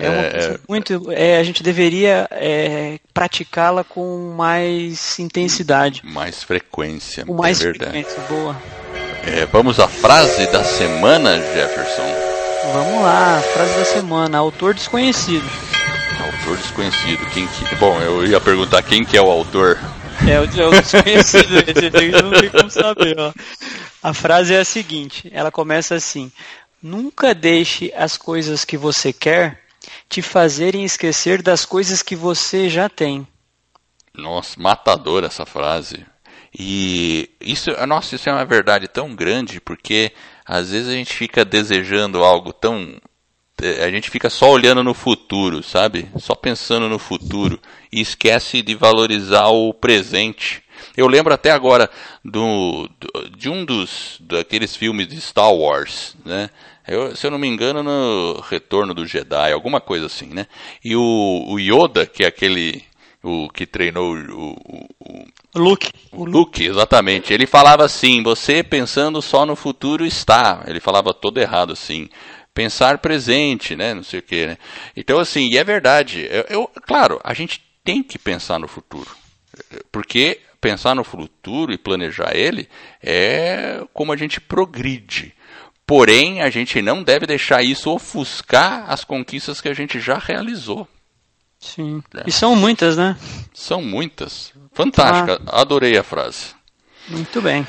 é, 0.00 0.08
uma 0.08 0.22
é, 0.22 0.30
coisa 0.30 0.60
muito. 0.68 1.12
É, 1.12 1.38
a 1.38 1.42
gente 1.42 1.62
deveria 1.62 2.26
é, 2.30 2.98
praticá-la 3.12 3.84
com 3.84 4.34
mais 4.36 5.18
intensidade. 5.18 6.02
Mais 6.04 6.42
frequência. 6.42 7.24
Com 7.24 7.34
mais 7.34 7.60
é 7.60 7.64
verdade. 7.64 7.90
frequência, 7.90 8.20
boa. 8.28 8.56
É, 9.26 9.46
vamos 9.46 9.78
à 9.78 9.86
frase 9.86 10.46
da 10.50 10.64
semana, 10.64 11.36
Jefferson. 11.36 12.30
Vamos 12.72 13.02
lá, 13.02 13.42
frase 13.52 13.74
da 13.78 13.84
semana. 13.84 14.38
Autor 14.38 14.74
desconhecido. 14.74 15.44
Autor 16.18 16.56
desconhecido. 16.56 17.26
Quem 17.32 17.46
que... 17.46 17.74
Bom, 17.76 18.00
eu 18.00 18.26
ia 18.26 18.40
perguntar 18.40 18.82
quem 18.82 19.04
que 19.04 19.16
é 19.16 19.22
o 19.22 19.30
autor. 19.30 19.78
É, 20.28 20.38
o, 20.38 20.44
o 20.44 20.70
desconhecido, 20.70 21.50
não 22.22 22.40
tem 22.40 22.50
como 22.50 22.70
saber. 22.70 23.18
Ó. 23.18 23.32
A 24.02 24.14
frase 24.14 24.54
é 24.54 24.60
a 24.60 24.64
seguinte: 24.64 25.30
ela 25.34 25.50
começa 25.50 25.94
assim. 25.94 26.32
Nunca 26.82 27.34
deixe 27.34 27.92
as 27.94 28.16
coisas 28.16 28.64
que 28.64 28.76
você 28.76 29.12
quer 29.12 29.59
te 30.10 30.20
fazerem 30.20 30.84
esquecer 30.84 31.40
das 31.40 31.64
coisas 31.64 32.02
que 32.02 32.16
você 32.16 32.68
já 32.68 32.88
tem. 32.88 33.26
Nossa, 34.12 34.60
matadora 34.60 35.28
essa 35.28 35.46
frase. 35.46 36.04
E 36.52 37.30
isso, 37.40 37.70
nossa, 37.86 38.16
isso 38.16 38.28
é 38.28 38.32
uma 38.32 38.44
verdade 38.44 38.88
tão 38.88 39.14
grande 39.14 39.60
porque 39.60 40.12
às 40.44 40.72
vezes 40.72 40.88
a 40.88 40.92
gente 40.92 41.14
fica 41.14 41.44
desejando 41.44 42.24
algo 42.24 42.52
tão 42.52 43.00
a 43.84 43.90
gente 43.90 44.10
fica 44.10 44.30
só 44.30 44.50
olhando 44.50 44.82
no 44.82 44.94
futuro, 44.94 45.62
sabe? 45.62 46.08
Só 46.18 46.34
pensando 46.34 46.88
no 46.88 46.98
futuro 46.98 47.60
e 47.92 48.00
esquece 48.00 48.62
de 48.62 48.74
valorizar 48.74 49.48
o 49.48 49.74
presente. 49.74 50.62
Eu 50.96 51.06
lembro 51.06 51.32
até 51.34 51.50
agora 51.50 51.88
do, 52.24 52.88
do 52.98 53.28
de 53.36 53.50
um 53.50 53.64
dos 53.64 54.16
daqueles 54.20 54.74
filmes 54.74 55.06
de 55.06 55.20
Star 55.20 55.52
Wars, 55.52 56.16
né? 56.24 56.48
Eu, 56.86 57.14
se 57.14 57.26
eu 57.26 57.30
não 57.30 57.38
me 57.38 57.46
engano, 57.46 57.82
no 57.82 58.40
Retorno 58.40 58.94
do 58.94 59.06
Jedi, 59.06 59.52
alguma 59.52 59.80
coisa 59.80 60.06
assim, 60.06 60.26
né? 60.26 60.46
E 60.84 60.96
o, 60.96 61.44
o 61.48 61.58
Yoda, 61.58 62.06
que 62.06 62.24
é 62.24 62.26
aquele 62.26 62.84
o 63.22 63.48
que 63.50 63.66
treinou 63.66 64.16
o, 64.16 64.52
o, 64.52 65.26
o 65.54 65.58
Luke. 65.58 65.92
O 66.10 66.24
Luke, 66.24 66.64
exatamente. 66.64 67.32
Ele 67.32 67.46
falava 67.46 67.84
assim: 67.84 68.22
você 68.22 68.62
pensando 68.62 69.20
só 69.20 69.44
no 69.44 69.56
futuro 69.56 70.06
está. 70.06 70.64
Ele 70.66 70.80
falava 70.80 71.12
todo 71.12 71.40
errado 71.40 71.72
assim. 71.72 72.08
Pensar 72.52 72.98
presente, 72.98 73.76
né? 73.76 73.94
Não 73.94 74.02
sei 74.02 74.20
o 74.20 74.22
que, 74.22 74.46
né? 74.46 74.58
Então, 74.96 75.18
assim, 75.18 75.48
e 75.48 75.58
é 75.58 75.64
verdade. 75.64 76.26
Eu, 76.30 76.44
eu, 76.48 76.70
claro, 76.86 77.20
a 77.22 77.32
gente 77.32 77.62
tem 77.84 78.02
que 78.02 78.18
pensar 78.18 78.58
no 78.58 78.66
futuro. 78.66 79.10
Porque 79.92 80.40
pensar 80.60 80.94
no 80.94 81.04
futuro 81.04 81.72
e 81.72 81.78
planejar 81.78 82.36
ele 82.36 82.68
é 83.02 83.82
como 83.92 84.12
a 84.12 84.16
gente 84.16 84.40
progride. 84.40 85.34
Porém, 85.90 86.40
a 86.40 86.48
gente 86.50 86.80
não 86.80 87.02
deve 87.02 87.26
deixar 87.26 87.64
isso 87.64 87.90
ofuscar 87.90 88.84
as 88.86 89.02
conquistas 89.02 89.60
que 89.60 89.68
a 89.68 89.74
gente 89.74 89.98
já 89.98 90.18
realizou. 90.18 90.86
Sim. 91.58 92.00
É. 92.14 92.22
E 92.28 92.30
são 92.30 92.54
muitas, 92.54 92.96
né? 92.96 93.16
São 93.52 93.82
muitas. 93.82 94.52
Fantástica. 94.72 95.42
Ah. 95.44 95.62
Adorei 95.62 95.98
a 95.98 96.04
frase. 96.04 96.54
Muito 97.08 97.42
bem. 97.42 97.66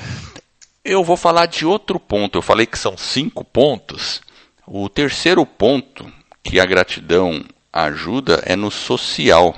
Eu 0.86 1.04
vou 1.04 1.18
falar 1.18 1.48
de 1.48 1.66
outro 1.66 2.00
ponto. 2.00 2.38
Eu 2.38 2.44
falei 2.44 2.68
que 2.68 2.78
são 2.78 2.96
cinco 2.96 3.44
pontos. 3.44 4.22
O 4.68 4.88
terceiro 4.88 5.44
ponto 5.44 6.06
que 6.44 6.60
a 6.60 6.66
gratidão 6.68 7.44
ajuda 7.74 8.44
é 8.46 8.56
no 8.56 8.70
social, 8.70 9.56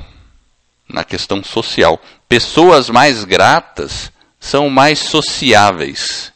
na 0.88 1.04
questão 1.04 1.44
social. 1.44 2.02
Pessoas 2.30 2.90
mais 2.90 3.26
gratas 3.26 4.10
são 4.40 4.70
mais 4.70 5.00
sociáveis. 5.00 6.33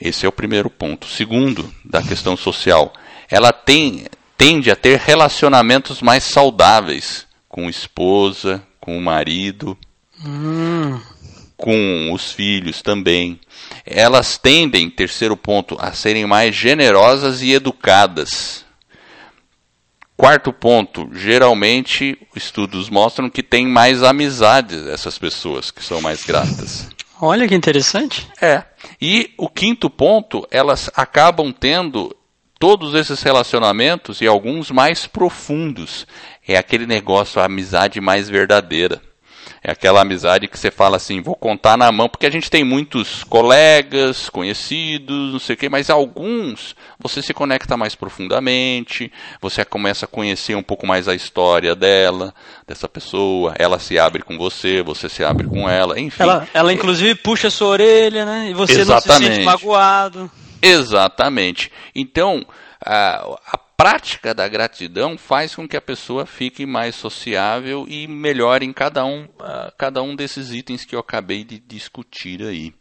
Esse 0.00 0.24
é 0.24 0.28
o 0.28 0.32
primeiro 0.32 0.70
ponto. 0.70 1.06
Segundo, 1.06 1.72
da 1.84 2.02
questão 2.02 2.36
social, 2.36 2.92
ela 3.28 3.52
tem, 3.52 4.06
tende 4.36 4.70
a 4.70 4.76
ter 4.76 4.98
relacionamentos 4.98 6.00
mais 6.00 6.24
saudáveis 6.24 7.26
com 7.48 7.68
esposa, 7.68 8.62
com 8.80 8.96
o 8.96 9.02
marido, 9.02 9.76
hum. 10.24 10.98
com 11.56 12.10
os 12.12 12.32
filhos 12.32 12.80
também. 12.80 13.38
Elas 13.84 14.38
tendem, 14.38 14.88
terceiro 14.88 15.36
ponto, 15.36 15.76
a 15.78 15.92
serem 15.92 16.26
mais 16.26 16.54
generosas 16.54 17.42
e 17.42 17.52
educadas. 17.52 18.64
Quarto 20.16 20.52
ponto, 20.52 21.08
geralmente 21.14 22.18
estudos 22.36 22.90
mostram 22.90 23.30
que 23.30 23.42
tem 23.42 23.66
mais 23.66 24.02
amizades 24.02 24.86
essas 24.86 25.18
pessoas 25.18 25.70
que 25.70 25.82
são 25.82 26.00
mais 26.02 26.24
gratas. 26.24 26.90
Olha 27.20 27.46
que 27.46 27.54
interessante. 27.54 28.26
É. 28.40 28.64
E 29.00 29.32
o 29.36 29.48
quinto 29.48 29.90
ponto, 29.90 30.46
elas 30.50 30.90
acabam 30.94 31.52
tendo 31.52 32.16
todos 32.58 32.94
esses 32.94 33.22
relacionamentos 33.22 34.20
e 34.20 34.26
alguns 34.26 34.70
mais 34.70 35.06
profundos. 35.06 36.06
É 36.46 36.56
aquele 36.56 36.86
negócio, 36.86 37.40
a 37.40 37.44
amizade 37.44 38.00
mais 38.00 38.28
verdadeira. 38.28 39.00
É 39.62 39.72
aquela 39.72 40.00
amizade 40.00 40.48
que 40.48 40.58
você 40.58 40.70
fala 40.70 40.96
assim, 40.96 41.20
vou 41.20 41.34
contar 41.34 41.76
na 41.76 41.92
mão, 41.92 42.08
porque 42.08 42.24
a 42.24 42.30
gente 42.30 42.50
tem 42.50 42.64
muitos 42.64 43.22
colegas, 43.24 44.30
conhecidos, 44.30 45.32
não 45.32 45.38
sei 45.38 45.54
o 45.54 45.56
quê, 45.58 45.68
mas 45.68 45.90
alguns 45.90 46.74
você 46.98 47.20
se 47.20 47.34
conecta 47.34 47.76
mais 47.76 47.94
profundamente, 47.94 49.12
você 49.40 49.62
começa 49.62 50.06
a 50.06 50.08
conhecer 50.08 50.54
um 50.54 50.62
pouco 50.62 50.86
mais 50.86 51.08
a 51.08 51.14
história 51.14 51.74
dela, 51.74 52.34
dessa 52.66 52.88
pessoa, 52.88 53.54
ela 53.58 53.78
se 53.78 53.98
abre 53.98 54.22
com 54.22 54.38
você, 54.38 54.82
você 54.82 55.10
se 55.10 55.22
abre 55.22 55.46
com 55.46 55.68
ela, 55.68 56.00
enfim. 56.00 56.22
Ela, 56.22 56.48
ela 56.54 56.72
inclusive 56.72 57.14
puxa 57.16 57.48
a 57.48 57.50
sua 57.50 57.68
orelha, 57.68 58.24
né? 58.24 58.48
E 58.50 58.54
você 58.54 58.80
Exatamente. 58.80 59.22
não 59.22 59.28
se 59.28 59.34
sente 59.34 59.44
magoado. 59.44 60.30
Exatamente. 60.62 61.70
Então, 61.94 62.46
a, 62.84 63.36
a 63.52 63.58
prática 63.80 64.34
da 64.34 64.46
gratidão 64.46 65.16
faz 65.16 65.54
com 65.54 65.66
que 65.66 65.76
a 65.76 65.80
pessoa 65.80 66.26
fique 66.26 66.66
mais 66.66 66.94
sociável 66.94 67.86
e 67.88 68.06
melhore 68.06 68.66
em 68.66 68.74
cada 68.74 69.06
um, 69.06 69.22
uh, 69.22 69.72
cada 69.78 70.02
um 70.02 70.14
desses 70.14 70.50
itens 70.52 70.84
que 70.84 70.94
eu 70.94 71.00
acabei 71.00 71.44
de 71.44 71.58
discutir 71.58 72.42
aí. 72.42 72.74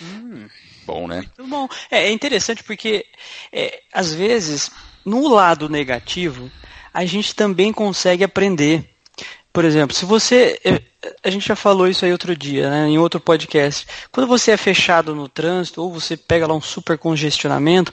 Hum, 0.00 0.48
bom, 0.86 1.06
né? 1.06 1.16
Muito 1.16 1.44
bom. 1.46 1.68
É, 1.90 2.06
é 2.06 2.12
interessante 2.12 2.64
porque, 2.64 3.04
é, 3.52 3.82
às 3.92 4.14
vezes, 4.14 4.70
no 5.04 5.28
lado 5.28 5.68
negativo, 5.68 6.50
a 6.94 7.04
gente 7.04 7.34
também 7.34 7.70
consegue 7.70 8.24
aprender. 8.24 8.88
Por 9.52 9.66
exemplo, 9.66 9.94
se 9.94 10.06
você. 10.06 10.58
É, 10.64 10.80
a 11.22 11.30
gente 11.30 11.46
já 11.46 11.56
falou 11.56 11.86
isso 11.86 12.04
aí 12.04 12.12
outro 12.12 12.34
dia, 12.34 12.70
né, 12.70 12.88
em 12.88 12.98
outro 12.98 13.20
podcast. 13.20 13.86
Quando 14.10 14.26
você 14.26 14.52
é 14.52 14.56
fechado 14.56 15.14
no 15.14 15.28
trânsito, 15.28 15.82
ou 15.82 15.92
você 15.92 16.16
pega 16.16 16.46
lá 16.46 16.54
um 16.54 16.60
super 16.60 16.96
congestionamento, 16.96 17.92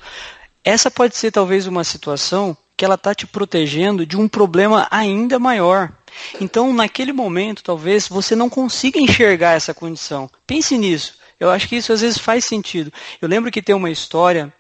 essa 0.66 0.90
pode 0.90 1.16
ser 1.16 1.32
talvez 1.32 1.68
uma 1.68 1.84
situação 1.84 2.58
que 2.76 2.84
ela 2.84 2.96
está 2.96 3.14
te 3.14 3.26
protegendo 3.28 4.06
de 4.06 4.18
um 4.18 4.28
problema 4.28 4.88
ainda 4.92 5.40
maior. 5.40 5.94
Então, 6.42 6.74
naquele 6.74 7.14
momento, 7.14 7.64
talvez 7.64 8.08
você 8.08 8.36
não 8.36 8.50
consiga 8.50 9.00
enxergar 9.00 9.54
essa 9.54 9.74
condição. 9.74 10.30
Pense 10.46 10.78
nisso. 10.78 11.18
Eu 11.40 11.52
acho 11.52 11.70
que 11.70 11.76
isso 11.76 11.94
às 11.94 12.02
vezes 12.02 12.18
faz 12.18 12.46
sentido. 12.46 12.92
Eu 13.22 13.30
lembro 13.30 13.52
que 13.52 13.62
tem 13.62 13.76
uma 13.76 13.92
história 13.92 14.52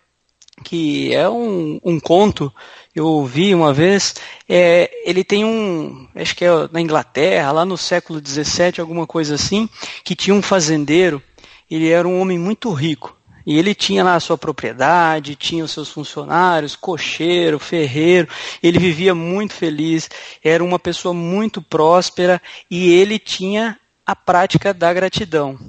que 0.63 1.13
é 1.13 1.27
um, 1.27 1.79
um 1.83 1.99
conto, 1.99 2.53
eu 2.95 3.05
ouvi 3.05 3.53
uma 3.53 3.73
vez, 3.73 4.15
é, 4.47 4.89
ele 5.03 5.23
tem 5.23 5.43
um, 5.43 6.07
acho 6.15 6.33
que 6.35 6.45
é 6.45 6.49
na 6.71 6.79
Inglaterra, 6.79 7.51
lá 7.51 7.65
no 7.65 7.77
século 7.77 8.21
XVII, 8.25 8.79
alguma 8.79 9.05
coisa 9.05 9.35
assim, 9.35 9.67
que 10.03 10.15
tinha 10.15 10.33
um 10.33 10.41
fazendeiro, 10.41 11.21
ele 11.69 11.89
era 11.89 12.07
um 12.07 12.21
homem 12.21 12.39
muito 12.39 12.71
rico, 12.71 13.14
e 13.45 13.57
ele 13.57 13.75
tinha 13.75 14.03
lá 14.03 14.15
a 14.15 14.19
sua 14.19 14.37
propriedade, 14.37 15.35
tinha 15.35 15.63
os 15.63 15.71
seus 15.71 15.89
funcionários, 15.89 16.75
cocheiro, 16.75 17.59
ferreiro, 17.59 18.27
ele 18.61 18.79
vivia 18.79 19.13
muito 19.13 19.53
feliz, 19.53 20.09
era 20.43 20.63
uma 20.63 20.79
pessoa 20.79 21.13
muito 21.13 21.61
próspera 21.61 22.41
e 22.69 22.91
ele 22.91 23.19
tinha 23.19 23.77
a 24.05 24.15
prática 24.15 24.73
da 24.73 24.91
gratidão. 24.93 25.59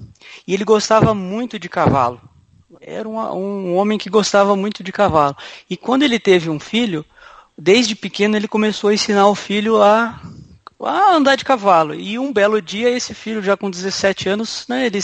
E 0.46 0.54
ele 0.54 0.64
gostava 0.64 1.14
muito 1.14 1.58
de 1.58 1.68
cavalo. 1.68 2.20
Era 2.80 3.08
um, 3.08 3.18
um 3.18 3.76
homem 3.76 3.98
que 3.98 4.10
gostava 4.10 4.54
muito 4.54 4.82
de 4.82 4.92
cavalo. 4.92 5.36
E 5.68 5.76
quando 5.76 6.02
ele 6.02 6.18
teve 6.18 6.50
um 6.50 6.60
filho, 6.60 7.04
desde 7.56 7.94
pequeno 7.94 8.36
ele 8.36 8.48
começou 8.48 8.90
a 8.90 8.94
ensinar 8.94 9.28
o 9.28 9.34
filho 9.34 9.82
a 9.82 10.20
a 10.80 11.14
andar 11.14 11.36
de 11.36 11.44
cavalo. 11.44 11.94
E 11.94 12.18
um 12.18 12.32
belo 12.32 12.60
dia, 12.60 12.90
esse 12.90 13.14
filho, 13.14 13.42
já 13.42 13.56
com 13.56 13.70
17 13.70 14.28
anos, 14.28 14.66
né, 14.68 14.86
ele 14.86 14.98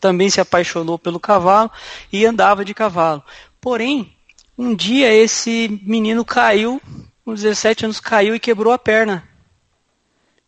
também 0.00 0.28
se 0.28 0.40
apaixonou 0.40 0.98
pelo 0.98 1.20
cavalo 1.20 1.70
e 2.12 2.26
andava 2.26 2.64
de 2.64 2.74
cavalo. 2.74 3.22
Porém, 3.60 4.14
um 4.58 4.74
dia 4.74 5.12
esse 5.12 5.80
menino 5.82 6.24
caiu, 6.24 6.80
com 7.24 7.34
17 7.34 7.86
anos, 7.86 8.00
caiu 8.00 8.34
e 8.34 8.40
quebrou 8.40 8.72
a 8.72 8.78
perna. 8.78 9.26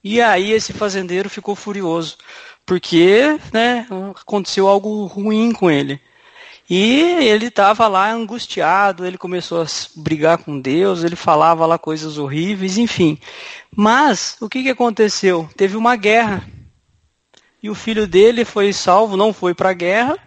E 0.03 0.21
aí 0.21 0.53
esse 0.53 0.73
fazendeiro 0.73 1.29
ficou 1.29 1.55
furioso, 1.55 2.17
porque 2.65 3.39
né, 3.53 3.87
aconteceu 4.15 4.69
algo 4.69 5.07
ruim 5.07 5.53
com 5.53 5.71
ele. 5.71 6.01
E 6.71 7.01
ele 7.25 7.47
estava 7.47 7.89
lá 7.89 8.13
angustiado, 8.13 9.07
ele 9.07 9.17
começou 9.17 9.63
a 9.63 9.67
brigar 9.97 10.37
com 10.39 10.61
Deus, 10.61 11.03
ele 11.03 11.17
falava 11.17 11.65
lá 11.65 11.79
coisas 11.79 12.19
horríveis, 12.19 12.77
enfim. 12.77 13.19
Mas 13.75 14.37
o 14.41 14.49
que, 14.49 14.63
que 14.63 14.69
aconteceu? 14.69 15.49
Teve 15.57 15.77
uma 15.77 15.97
guerra. 15.97 16.47
E 17.63 17.71
o 17.71 17.75
filho 17.75 18.07
dele 18.07 18.45
foi 18.45 18.73
salvo, 18.73 19.17
não 19.17 19.33
foi 19.33 19.55
para 19.55 19.71
a 19.71 19.75
guerra, 19.75 20.19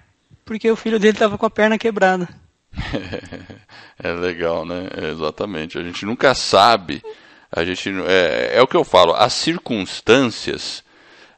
porque 0.44 0.70
o 0.70 0.76
filho 0.76 1.00
dele 1.00 1.14
estava 1.14 1.38
com 1.38 1.46
a 1.46 1.50
perna 1.50 1.78
quebrada. 1.78 2.28
é 4.02 4.12
legal, 4.12 4.66
né? 4.66 4.88
É, 4.98 5.12
exatamente. 5.12 5.78
A 5.78 5.84
gente 5.84 6.06
nunca 6.06 6.34
sabe. 6.34 7.04
A 7.52 7.64
gente 7.64 7.90
é, 8.08 8.54
é 8.56 8.62
o 8.62 8.68
que 8.68 8.76
eu 8.76 8.84
falo. 8.84 9.14
As 9.14 9.34
circunstâncias 9.34 10.84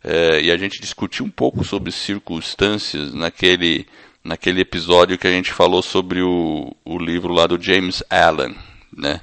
é, 0.04 0.42
e 0.42 0.52
a 0.52 0.58
gente 0.58 0.80
discutiu 0.82 1.26
um 1.26 1.30
pouco 1.30 1.64
sobre 1.64 1.92
circunstâncias 1.92 3.14
naquele 3.14 3.86
naquele 4.24 4.62
episódio 4.62 5.18
que 5.18 5.28
a 5.28 5.32
gente 5.32 5.52
falou 5.52 5.82
sobre 5.82 6.22
o, 6.22 6.74
o 6.86 6.98
livro 6.98 7.34
lá 7.34 7.46
do 7.46 7.62
James 7.62 8.02
Allen, 8.10 8.56
né? 8.96 9.22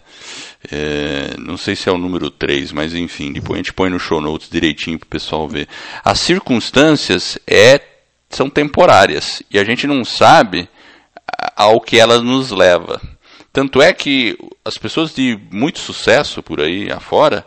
É, 0.70 1.36
não 1.38 1.56
sei 1.56 1.74
se 1.74 1.88
é 1.88 1.92
o 1.92 1.96
número 1.96 2.30
3, 2.30 2.70
mas 2.72 2.94
enfim, 2.94 3.32
depois 3.32 3.54
a 3.54 3.62
gente 3.62 3.72
põe 3.72 3.88
no 3.88 3.98
show 3.98 4.20
notes 4.20 4.50
direitinho 4.50 4.98
para 4.98 5.06
o 5.06 5.10
pessoal 5.10 5.48
ver. 5.48 5.66
As 6.04 6.20
circunstâncias 6.20 7.38
é, 7.46 7.80
são 8.28 8.50
temporárias 8.50 9.42
e 9.50 9.58
a 9.58 9.64
gente 9.64 9.86
não 9.86 10.04
sabe 10.04 10.68
ao 11.56 11.80
que 11.80 11.98
elas 11.98 12.22
nos 12.22 12.50
leva. 12.50 13.00
Tanto 13.52 13.80
é 13.80 13.92
que 13.92 14.36
as 14.64 14.76
pessoas 14.76 15.14
de 15.14 15.38
muito 15.50 15.78
sucesso 15.78 16.42
por 16.42 16.60
aí 16.60 16.92
afora 16.92 17.44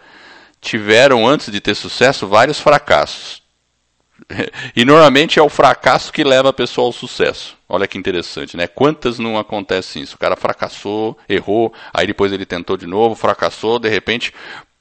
tiveram, 0.60 1.28
antes 1.28 1.52
de 1.52 1.62
ter 1.62 1.76
sucesso, 1.76 2.28
vários 2.28 2.60
fracassos. 2.60 3.43
E 4.76 4.86
normalmente 4.86 5.40
é 5.40 5.42
o 5.42 5.50
fracasso 5.50 6.12
que 6.12 6.24
leva 6.24 6.50
a 6.50 6.54
pessoa 6.54 6.88
ao 6.88 6.92
sucesso. 6.92 7.58
Olha 7.68 7.88
que 7.88 7.98
interessante, 7.98 8.56
né? 8.56 8.68
Quantas 8.68 9.20
não 9.20 9.38
acontece 9.38 10.00
isso? 10.02 10.16
O 10.16 10.20
cara 10.20 10.36
fracassou, 10.36 11.18
errou, 11.28 11.74
aí 11.94 12.08
depois 12.08 12.32
ele 12.32 12.46
tentou 12.46 12.78
de 12.78 12.86
novo, 12.86 13.16
fracassou, 13.16 13.80
de 13.80 13.90
repente, 13.90 14.34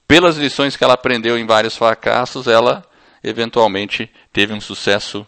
pelas 0.06 0.36
lições 0.36 0.76
que 0.76 0.84
ela 0.84 0.94
aprendeu 0.94 1.38
em 1.38 1.46
vários 1.46 1.76
fracassos, 1.76 2.46
ela 2.46 2.84
eventualmente 3.24 4.10
teve 4.32 4.52
um 4.52 4.60
sucesso 4.60 5.26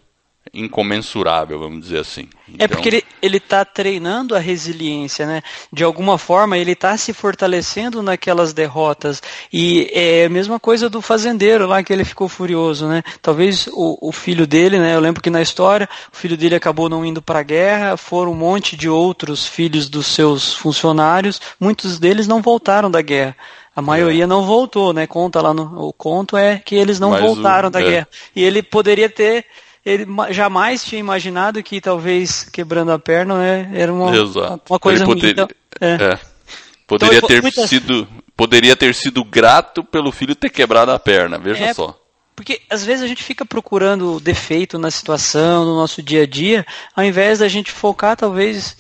incomensurável, 0.53 1.59
vamos 1.59 1.81
dizer 1.81 1.99
assim. 1.99 2.29
Então... 2.49 2.65
É 2.65 2.69
porque 2.69 2.89
ele 2.89 3.05
ele 3.25 3.39
está 3.39 3.65
treinando 3.65 4.37
a 4.37 4.39
resiliência, 4.39 5.27
né? 5.27 5.43
De 5.73 5.83
alguma 5.83 6.19
forma 6.19 6.59
ele 6.59 6.73
está 6.73 6.95
se 6.97 7.15
fortalecendo 7.15 8.03
naquelas 8.03 8.53
derrotas 8.53 9.23
e 9.51 9.91
é 9.93 10.27
a 10.27 10.29
mesma 10.29 10.61
coisa 10.61 10.91
do 10.91 11.01
fazendeiro 11.01 11.67
lá 11.67 11.83
que 11.83 11.91
ele 11.91 12.05
ficou 12.05 12.29
furioso, 12.29 12.87
né? 12.87 13.03
Talvez 13.23 13.67
o, 13.69 14.09
o 14.09 14.13
filho 14.13 14.47
dele, 14.47 14.79
né? 14.79 14.95
Eu 14.95 15.01
lembro 15.01 15.23
que 15.23 15.31
na 15.31 15.41
história 15.41 15.89
o 16.13 16.17
filho 16.17 16.37
dele 16.37 16.55
acabou 16.55 16.89
não 16.89 17.05
indo 17.05 17.23
para 17.23 17.39
a 17.39 17.43
guerra, 17.43 17.97
foram 17.97 18.33
um 18.33 18.37
monte 18.37 18.77
de 18.77 18.91
outros 18.91 19.47
filhos 19.47 19.89
dos 19.89 20.07
seus 20.07 20.53
funcionários, 20.53 21.41
muitos 21.59 21.99
deles 21.99 22.29
não 22.29 22.43
voltaram 22.43 22.91
da 22.91 23.01
guerra. 23.01 23.35
A 23.75 23.83
maioria 23.83 24.25
é. 24.25 24.27
não 24.27 24.45
voltou, 24.45 24.93
né? 24.93 25.07
Conta 25.07 25.41
lá 25.41 25.53
no 25.53 25.89
o 25.89 25.93
conto 25.93 26.37
é 26.37 26.59
que 26.59 26.77
eles 26.77 27.01
não 27.01 27.11
Mas 27.11 27.23
voltaram 27.23 27.69
o, 27.69 27.71
da 27.71 27.81
é. 27.81 27.85
guerra. 27.85 28.09
E 28.37 28.45
ele 28.45 28.63
poderia 28.63 29.09
ter 29.09 29.47
ele 29.85 30.07
jamais 30.31 30.85
tinha 30.85 30.99
imaginado 30.99 31.63
que 31.63 31.81
talvez 31.81 32.45
quebrando 32.45 32.93
a 32.93 32.99
perna 32.99 33.39
né, 33.39 33.71
era 33.75 33.93
uma, 33.93 34.11
uma 34.69 34.79
coisa 34.79 35.05
poder, 35.05 35.21
ruim. 35.21 35.31
Então, 35.33 35.49
é. 35.81 36.13
É. 36.13 36.19
Poderia 36.87 37.19
então, 37.19 37.29
ter 37.29 37.43
muitas... 37.43 37.69
sido 37.69 38.09
poderia 38.37 38.75
ter 38.75 38.95
sido 38.95 39.25
grato 39.25 39.85
pelo 39.85 40.11
filho 40.11 40.35
ter 40.35 40.51
quebrado 40.51 40.91
a 40.91 40.99
perna, 40.99 41.39
veja 41.39 41.65
é, 41.65 41.75
só. 41.75 41.99
Porque 42.35 42.61
às 42.69 42.85
vezes 42.85 43.05
a 43.05 43.07
gente 43.07 43.23
fica 43.23 43.45
procurando 43.45 44.19
defeito 44.19 44.79
na 44.79 44.91
situação, 44.91 45.65
no 45.65 45.77
nosso 45.77 46.03
dia 46.03 46.23
a 46.23 46.27
dia, 46.27 46.67
ao 46.97 47.05
invés 47.05 47.39
da 47.39 47.49
gente 47.49 47.71
focar 47.71 48.17
talvez 48.17 48.77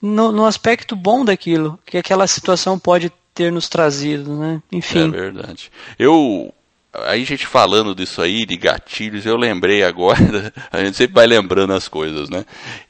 no, 0.00 0.30
no 0.30 0.44
aspecto 0.44 0.94
bom 0.94 1.24
daquilo 1.24 1.78
que 1.86 1.96
aquela 1.96 2.26
situação 2.26 2.78
pode 2.78 3.10
ter 3.32 3.50
nos 3.50 3.68
trazido, 3.68 4.36
né? 4.36 4.62
Enfim. 4.70 5.06
É 5.06 5.08
verdade. 5.08 5.70
Eu 5.98 6.52
Aí 6.92 7.22
a 7.22 7.26
gente 7.26 7.46
falando 7.46 7.94
disso 7.94 8.22
aí, 8.22 8.46
de 8.46 8.56
gatilhos, 8.56 9.26
eu 9.26 9.36
lembrei 9.36 9.82
agora, 9.82 10.52
a 10.72 10.82
gente 10.82 10.96
sempre 10.96 11.14
vai 11.14 11.26
lembrando 11.26 11.74
as 11.74 11.86
coisas, 11.86 12.30
né? 12.30 12.44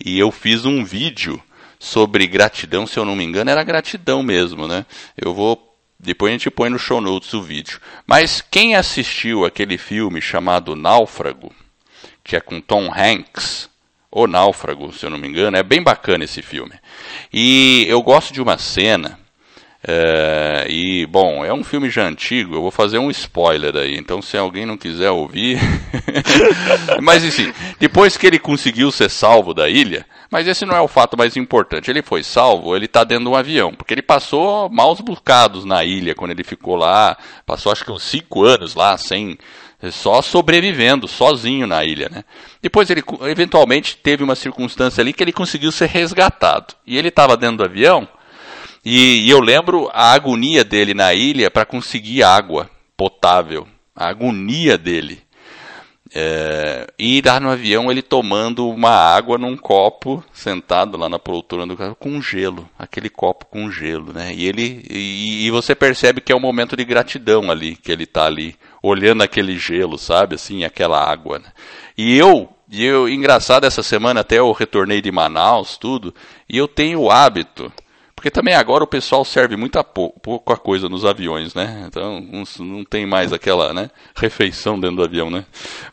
E 0.04 0.18
eu 0.18 0.30
fiz 0.30 0.64
um 0.64 0.84
vídeo 0.84 1.42
sobre 1.78 2.26
gratidão, 2.26 2.86
se 2.86 2.98
eu 2.98 3.04
não 3.04 3.16
me 3.16 3.24
engano, 3.24 3.50
era 3.50 3.62
gratidão 3.62 4.22
mesmo, 4.22 4.66
né? 4.66 4.86
Eu 5.16 5.34
vou. 5.34 5.64
Depois 6.00 6.30
a 6.30 6.32
gente 6.34 6.50
põe 6.50 6.70
no 6.70 6.78
show 6.78 7.00
notes 7.00 7.34
o 7.34 7.42
vídeo. 7.42 7.80
Mas 8.06 8.40
quem 8.40 8.76
assistiu 8.76 9.44
aquele 9.44 9.76
filme 9.76 10.20
chamado 10.20 10.76
Náufrago, 10.76 11.52
que 12.22 12.36
é 12.36 12.40
com 12.40 12.60
Tom 12.60 12.92
Hanks, 12.94 13.68
ou 14.08 14.28
Náufrago, 14.28 14.92
se 14.92 15.04
eu 15.04 15.10
não 15.10 15.18
me 15.18 15.26
engano, 15.26 15.56
é 15.56 15.62
bem 15.62 15.82
bacana 15.82 16.22
esse 16.22 16.40
filme. 16.40 16.74
E 17.32 17.84
eu 17.88 18.00
gosto 18.00 18.32
de 18.32 18.40
uma 18.40 18.58
cena 18.58 19.17
é, 19.90 20.66
e, 20.68 21.06
bom, 21.06 21.42
é 21.42 21.50
um 21.50 21.64
filme 21.64 21.88
já 21.88 22.06
antigo, 22.06 22.54
eu 22.54 22.60
vou 22.60 22.70
fazer 22.70 22.98
um 22.98 23.10
spoiler 23.10 23.74
aí, 23.74 23.96
então 23.96 24.20
se 24.20 24.36
alguém 24.36 24.66
não 24.66 24.76
quiser 24.76 25.10
ouvir. 25.10 25.58
mas, 27.00 27.24
enfim, 27.24 27.50
depois 27.80 28.14
que 28.14 28.26
ele 28.26 28.38
conseguiu 28.38 28.92
ser 28.92 29.08
salvo 29.08 29.54
da 29.54 29.66
ilha, 29.66 30.04
mas 30.30 30.46
esse 30.46 30.66
não 30.66 30.76
é 30.76 30.80
o 30.82 30.88
fato 30.88 31.16
mais 31.16 31.38
importante, 31.38 31.90
ele 31.90 32.02
foi 32.02 32.22
salvo, 32.22 32.76
ele 32.76 32.84
está 32.84 33.02
dentro 33.02 33.24
de 33.24 33.30
um 33.30 33.34
avião, 33.34 33.72
porque 33.72 33.94
ele 33.94 34.02
passou 34.02 34.68
maus 34.68 35.00
bocados 35.00 35.64
na 35.64 35.82
ilha 35.82 36.14
quando 36.14 36.32
ele 36.32 36.44
ficou 36.44 36.76
lá, 36.76 37.16
passou 37.46 37.72
acho 37.72 37.82
que 37.82 37.90
uns 37.90 38.02
cinco 38.02 38.44
anos 38.44 38.74
lá, 38.74 38.98
sem. 38.98 39.38
Só 39.92 40.20
sobrevivendo, 40.20 41.06
sozinho 41.06 41.64
na 41.64 41.84
ilha, 41.84 42.08
né? 42.10 42.24
Depois 42.60 42.90
ele, 42.90 43.00
eventualmente, 43.22 43.96
teve 43.96 44.24
uma 44.24 44.34
circunstância 44.34 45.00
ali 45.00 45.12
que 45.12 45.22
ele 45.22 45.32
conseguiu 45.32 45.70
ser 45.70 45.86
resgatado. 45.86 46.74
E 46.84 46.98
ele 46.98 47.10
estava 47.10 47.36
dentro 47.36 47.58
do 47.58 47.64
avião, 47.64 48.08
e, 48.88 49.26
e 49.26 49.30
eu 49.30 49.40
lembro 49.40 49.90
a 49.92 50.12
agonia 50.12 50.64
dele 50.64 50.94
na 50.94 51.12
ilha 51.12 51.50
para 51.50 51.66
conseguir 51.66 52.22
água 52.22 52.70
potável. 52.96 53.68
A 53.94 54.08
agonia 54.08 54.78
dele. 54.78 55.20
É, 56.14 56.86
e 56.98 57.20
lá 57.20 57.38
no 57.38 57.50
avião 57.50 57.90
ele 57.90 58.00
tomando 58.00 58.66
uma 58.66 58.90
água 58.90 59.36
num 59.36 59.58
copo, 59.58 60.24
sentado 60.32 60.96
lá 60.96 61.06
na 61.06 61.18
poltrona 61.18 61.66
do 61.66 61.76
carro, 61.76 61.94
com 61.94 62.20
gelo, 62.22 62.66
aquele 62.78 63.10
copo 63.10 63.44
com 63.44 63.70
gelo, 63.70 64.14
né? 64.14 64.32
E 64.34 64.46
ele 64.46 64.82
e, 64.88 65.46
e, 65.46 65.50
você 65.50 65.74
percebe 65.74 66.22
que 66.22 66.32
é 66.32 66.36
um 66.36 66.40
momento 66.40 66.74
de 66.74 66.84
gratidão 66.84 67.50
ali, 67.50 67.76
que 67.76 67.92
ele 67.92 68.04
está 68.04 68.24
ali 68.24 68.56
olhando 68.82 69.22
aquele 69.22 69.58
gelo, 69.58 69.98
sabe, 69.98 70.36
assim, 70.36 70.64
aquela 70.64 70.98
água. 70.98 71.40
Né? 71.40 71.52
E 71.96 72.16
eu, 72.16 72.48
e 72.70 72.86
eu, 72.86 73.06
engraçado 73.06 73.64
essa 73.64 73.82
semana 73.82 74.20
até 74.20 74.38
eu 74.38 74.50
retornei 74.52 75.02
de 75.02 75.12
Manaus, 75.12 75.76
tudo, 75.76 76.14
e 76.48 76.56
eu 76.56 76.66
tenho 76.66 77.00
o 77.00 77.10
hábito 77.10 77.70
porque 78.18 78.32
também 78.32 78.52
agora 78.52 78.82
o 78.82 78.86
pessoal 78.86 79.24
serve 79.24 79.56
muita 79.56 79.84
pouca 79.84 80.56
coisa 80.56 80.88
nos 80.88 81.04
aviões, 81.04 81.54
né? 81.54 81.84
Então 81.86 82.20
não 82.58 82.84
tem 82.84 83.06
mais 83.06 83.32
aquela 83.32 83.72
né, 83.72 83.88
refeição 84.16 84.74
dentro 84.78 84.96
do 84.96 85.04
avião, 85.04 85.30
né? 85.30 85.44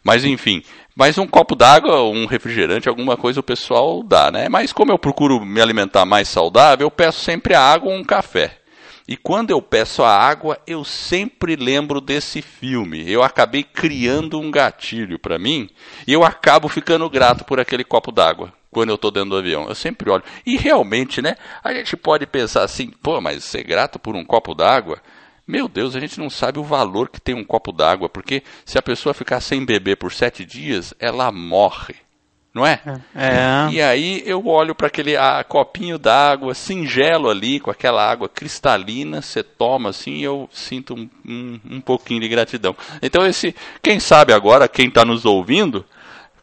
Mas 0.04 0.26
enfim, 0.26 0.64
mais 0.96 1.20
um 1.20 1.28
copo 1.28 1.56
d'água, 1.56 2.02
um 2.02 2.26
refrigerante, 2.26 2.90
alguma 2.90 3.16
coisa 3.16 3.42
o 3.42 3.44
pessoal 3.44 4.02
dá, 4.02 4.32
né? 4.32 4.50
Mas 4.50 4.74
como 4.74 4.92
eu 4.92 4.98
procuro 4.98 5.40
me 5.46 5.62
alimentar 5.62 6.04
mais 6.04 6.28
saudável, 6.28 6.88
eu 6.88 6.92
peço 6.92 7.20
sempre 7.20 7.54
a 7.54 7.62
água 7.62 7.92
ou 7.92 7.96
um 7.96 8.04
café. 8.04 8.58
E 9.08 9.16
quando 9.16 9.52
eu 9.52 9.62
peço 9.62 10.02
a 10.02 10.10
água, 10.10 10.58
eu 10.66 10.84
sempre 10.84 11.56
lembro 11.56 12.02
desse 12.02 12.42
filme. 12.42 13.08
Eu 13.08 13.22
acabei 13.22 13.62
criando 13.62 14.40
um 14.40 14.50
gatilho 14.50 15.20
para 15.20 15.38
mim 15.38 15.70
e 16.08 16.14
eu 16.14 16.24
acabo 16.24 16.68
ficando 16.70 17.08
grato 17.08 17.46
por 17.46 17.60
aquele 17.60 17.84
copo 17.84 18.12
d'água 18.12 18.52
quando 18.76 18.90
eu 18.90 18.96
estou 18.96 19.10
dentro 19.10 19.30
do 19.30 19.38
avião. 19.38 19.70
Eu 19.70 19.74
sempre 19.74 20.10
olho. 20.10 20.24
E 20.46 20.58
realmente, 20.58 21.22
né? 21.22 21.38
A 21.64 21.74
gente 21.74 21.96
pode 21.96 22.28
pensar 22.28 22.64
assim, 22.64 22.90
pô, 22.90 23.22
mas 23.22 23.42
ser 23.46 23.64
grato 23.64 23.98
por 23.98 24.18
um 24.18 24.26
copo 24.26 24.54
d'água. 24.54 25.02
Meu 25.48 25.70
Deus, 25.70 25.96
a 25.96 26.00
gente 26.02 26.20
não 26.20 26.30
sabe 26.30 26.60
o 26.60 26.64
valor 26.64 27.08
que 27.08 27.22
tem 27.22 27.34
um 27.34 27.46
copo 27.46 27.72
d'água, 27.72 28.10
porque 28.10 28.44
se 28.66 28.78
a 28.78 28.82
pessoa 28.82 29.14
ficar 29.14 29.40
sem 29.40 29.64
beber 29.64 29.96
por 29.96 30.12
sete 30.12 30.44
dias, 30.44 30.94
ela 31.00 31.32
morre 31.32 31.96
não 32.54 32.66
é? 32.66 32.80
É. 33.14 33.70
E 33.70 33.82
aí 33.82 34.24
eu 34.26 34.48
olho 34.48 34.74
para 34.74 34.88
aquele 34.88 35.18
a, 35.18 35.44
copinho 35.44 36.00
d'água 36.00 36.54
singelo 36.54 37.30
ali, 37.30 37.60
com 37.60 37.70
aquela 37.70 38.10
água 38.10 38.30
cristalina, 38.30 39.22
você 39.22 39.44
toma 39.44 39.90
assim 39.90 40.14
e 40.14 40.24
eu 40.24 40.48
sinto 40.54 40.94
um, 40.94 41.10
um, 41.28 41.60
um, 41.70 41.82
pouquinho 41.82 42.22
de 42.22 42.30
gratidão. 42.30 42.74
Então 43.02 43.28
esse, 43.28 43.54
quem 43.84 44.00
sabe 44.00 44.32
agora, 44.32 44.70
quem 44.70 44.88
está 44.88 45.04
nos 45.04 45.26
ouvindo, 45.26 45.84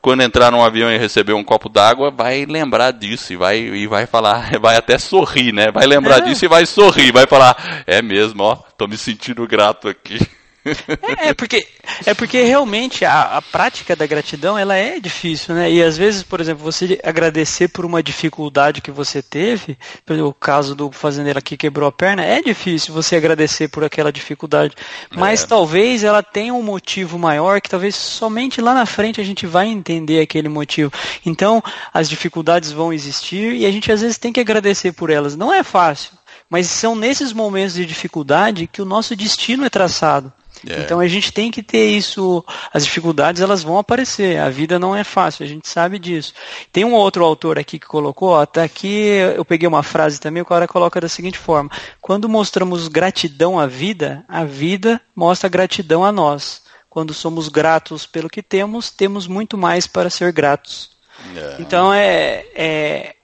quando 0.02 0.22
entrar 0.22 0.50
num 0.50 0.62
avião 0.62 0.90
e 0.90 0.98
receber 0.98 1.32
um 1.32 1.44
copo 1.44 1.68
d'água, 1.68 2.10
vai 2.10 2.44
lembrar 2.44 2.90
disso 2.90 3.32
e 3.32 3.36
vai, 3.36 3.58
e 3.58 3.86
vai 3.86 4.04
falar, 4.04 4.58
vai 4.60 4.76
até 4.76 4.98
sorrir, 4.98 5.52
né? 5.52 5.70
Vai 5.70 5.86
lembrar 5.86 6.18
é. 6.18 6.20
disso 6.22 6.44
e 6.44 6.48
vai 6.48 6.66
sorrir, 6.66 7.12
vai 7.12 7.24
falar, 7.24 7.84
é 7.86 8.02
mesmo, 8.02 8.42
ó, 8.42 8.56
tô 8.76 8.88
me 8.88 8.98
sentindo 8.98 9.46
grato 9.46 9.88
aqui. 9.88 10.18
É, 11.02 11.28
é, 11.28 11.34
porque, 11.34 11.66
é 12.06 12.14
porque 12.14 12.42
realmente 12.42 13.04
a, 13.04 13.36
a, 13.36 13.42
prática 13.42 13.96
da 13.96 14.06
gratidão 14.06 14.56
ela 14.56 14.76
é 14.76 15.00
difícil, 15.00 15.54
né? 15.54 15.70
E 15.70 15.82
às 15.82 15.96
vezes, 15.96 16.22
por 16.22 16.40
exemplo, 16.40 16.62
você 16.62 16.98
agradecer 17.02 17.68
por 17.68 17.84
uma 17.84 18.02
dificuldade 18.02 18.80
que 18.80 18.90
você 18.90 19.20
teve, 19.20 19.76
pelo 20.06 20.32
caso 20.32 20.74
do 20.74 20.90
fazendeiro 20.92 21.42
que 21.42 21.56
quebrou 21.56 21.88
a 21.88 21.92
perna, 21.92 22.24
é 22.24 22.40
difícil 22.40 22.94
você 22.94 23.16
agradecer 23.16 23.68
por 23.68 23.84
aquela 23.84 24.12
dificuldade. 24.12 24.74
Mas 25.10 25.42
é. 25.42 25.46
talvez 25.46 26.04
ela 26.04 26.22
tenha 26.22 26.54
um 26.54 26.62
motivo 26.62 27.18
maior 27.18 27.60
que 27.60 27.68
talvez 27.68 27.96
somente 27.96 28.60
lá 28.60 28.72
na 28.72 28.86
frente 28.86 29.20
a 29.20 29.24
gente 29.24 29.46
vai 29.46 29.66
entender 29.66 30.20
aquele 30.20 30.48
motivo. 30.48 30.92
Então, 31.26 31.62
as 31.92 32.08
dificuldades 32.08 32.70
vão 32.70 32.92
existir 32.92 33.54
e 33.54 33.66
a 33.66 33.70
gente 33.70 33.90
às 33.90 34.00
vezes 34.00 34.18
tem 34.18 34.32
que 34.32 34.40
agradecer 34.40 34.92
por 34.92 35.10
elas. 35.10 35.36
Não 35.36 35.52
é 35.52 35.62
fácil. 35.62 36.12
Mas 36.48 36.66
são 36.66 36.94
nesses 36.94 37.32
momentos 37.32 37.74
de 37.74 37.86
dificuldade 37.86 38.66
que 38.66 38.82
o 38.82 38.84
nosso 38.84 39.16
destino 39.16 39.64
é 39.64 39.70
traçado. 39.70 40.32
É. 40.68 40.80
Então 40.80 41.00
a 41.00 41.08
gente 41.08 41.32
tem 41.32 41.50
que 41.50 41.62
ter 41.62 41.86
isso. 41.86 42.44
As 42.72 42.84
dificuldades 42.84 43.42
elas 43.42 43.62
vão 43.62 43.78
aparecer. 43.78 44.38
A 44.38 44.48
vida 44.48 44.78
não 44.78 44.94
é 44.94 45.04
fácil, 45.04 45.44
a 45.44 45.48
gente 45.48 45.68
sabe 45.68 45.98
disso. 45.98 46.32
Tem 46.72 46.84
um 46.84 46.94
outro 46.94 47.24
autor 47.24 47.58
aqui 47.58 47.78
que 47.78 47.86
colocou, 47.86 48.38
até 48.38 48.62
aqui 48.62 49.06
eu 49.36 49.44
peguei 49.44 49.68
uma 49.68 49.82
frase 49.82 50.20
também, 50.20 50.42
o 50.42 50.46
cara 50.46 50.68
coloca 50.68 51.00
da 51.00 51.08
seguinte 51.08 51.38
forma: 51.38 51.70
quando 52.00 52.28
mostramos 52.28 52.88
gratidão 52.88 53.58
à 53.58 53.66
vida, 53.66 54.24
a 54.28 54.44
vida 54.44 55.00
mostra 55.14 55.48
gratidão 55.48 56.04
a 56.04 56.12
nós. 56.12 56.62
Quando 56.88 57.14
somos 57.14 57.48
gratos 57.48 58.06
pelo 58.06 58.28
que 58.28 58.42
temos, 58.42 58.90
temos 58.90 59.26
muito 59.26 59.56
mais 59.56 59.86
para 59.86 60.10
ser 60.10 60.30
gratos. 60.30 60.90
É. 61.34 61.56
Então 61.58 61.92
é, 61.92 62.44
é, 62.54 63.14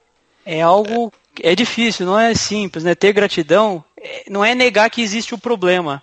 é 0.44 0.62
algo. 0.62 1.12
É 1.40 1.54
difícil, 1.54 2.04
não 2.04 2.18
é 2.18 2.34
simples, 2.34 2.82
né? 2.82 2.96
Ter 2.96 3.12
gratidão 3.12 3.84
é, 4.00 4.24
não 4.28 4.44
é 4.44 4.54
negar 4.54 4.90
que 4.90 5.02
existe 5.02 5.34
o 5.34 5.38
problema, 5.38 6.02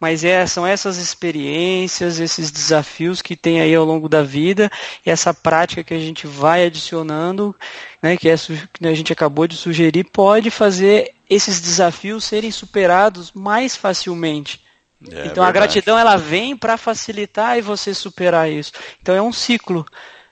mas 0.00 0.22
é, 0.22 0.46
são 0.46 0.66
essas 0.66 0.96
experiências, 0.96 2.20
esses 2.20 2.50
desafios 2.50 3.20
que 3.20 3.36
tem 3.36 3.60
aí 3.60 3.74
ao 3.74 3.84
longo 3.84 4.08
da 4.08 4.22
vida, 4.22 4.70
e 5.04 5.10
essa 5.10 5.34
prática 5.34 5.82
que 5.82 5.94
a 5.94 5.98
gente 5.98 6.26
vai 6.26 6.64
adicionando, 6.66 7.54
né, 8.02 8.16
que, 8.16 8.28
é, 8.28 8.36
que 8.72 8.86
a 8.86 8.94
gente 8.94 9.12
acabou 9.12 9.46
de 9.46 9.56
sugerir, 9.56 10.04
pode 10.04 10.50
fazer 10.50 11.14
esses 11.28 11.60
desafios 11.60 12.24
serem 12.24 12.50
superados 12.50 13.32
mais 13.32 13.76
facilmente. 13.76 14.60
É, 15.02 15.26
então 15.26 15.44
verdade. 15.44 15.48
a 15.48 15.52
gratidão 15.52 15.98
ela 15.98 16.16
vem 16.16 16.56
para 16.56 16.76
facilitar 16.76 17.58
e 17.58 17.60
você 17.62 17.94
superar 17.94 18.50
isso. 18.50 18.72
Então 19.00 19.14
é 19.14 19.22
um 19.22 19.32
ciclo. 19.32 19.86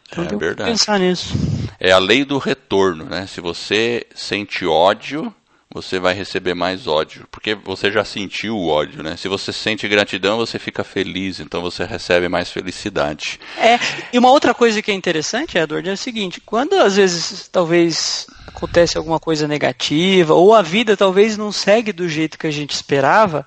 Então 0.09 0.25
é 0.25 0.27
tem 0.27 0.39
verdade. 0.39 0.71
que 0.71 0.77
pensar 0.77 0.99
nisso. 0.99 1.35
É 1.79 1.93
a 1.93 1.99
lei 1.99 2.25
do 2.25 2.39
retorno, 2.39 3.05
né? 3.05 3.27
Se 3.27 3.41
você 3.41 4.07
sente 4.15 4.65
ódio, 4.65 5.33
você 5.77 5.99
vai 5.99 6.15
receber 6.15 6.55
mais 6.55 6.87
ódio, 6.87 7.29
porque 7.31 7.55
você 7.55 7.93
já 7.93 8.03
sentiu 8.03 8.57
o 8.57 8.69
ódio, 8.69 9.03
né? 9.03 9.15
Se 9.15 9.29
você 9.29 9.53
sente 9.53 9.87
gratidão, 9.87 10.39
você 10.39 10.59
fica 10.59 10.83
feliz, 10.83 11.39
então 11.39 11.61
você 11.61 11.85
recebe 11.85 12.31
mais 12.31 12.51
felicidade. 12.51 13.39
É, 13.59 13.79
e 14.11 14.19
uma 14.19 14.31
outra 14.31 14.55
coisa 14.55 14.81
que 14.81 14.91
é 14.91 14.95
interessante, 14.95 15.59
Edward, 15.59 15.87
é 15.87 15.93
o 15.93 15.97
seguinte, 15.97 16.41
quando 16.41 16.73
às 16.77 16.97
vezes 16.97 17.47
talvez 17.49 18.27
acontece 18.47 18.97
alguma 18.97 19.21
coisa 19.21 19.47
negativa, 19.47 20.33
ou 20.33 20.55
a 20.55 20.63
vida 20.63 20.97
talvez 20.97 21.37
não 21.37 21.53
segue 21.53 21.93
do 21.93 22.09
jeito 22.09 22.39
que 22.39 22.47
a 22.47 22.51
gente 22.51 22.71
esperava, 22.71 23.45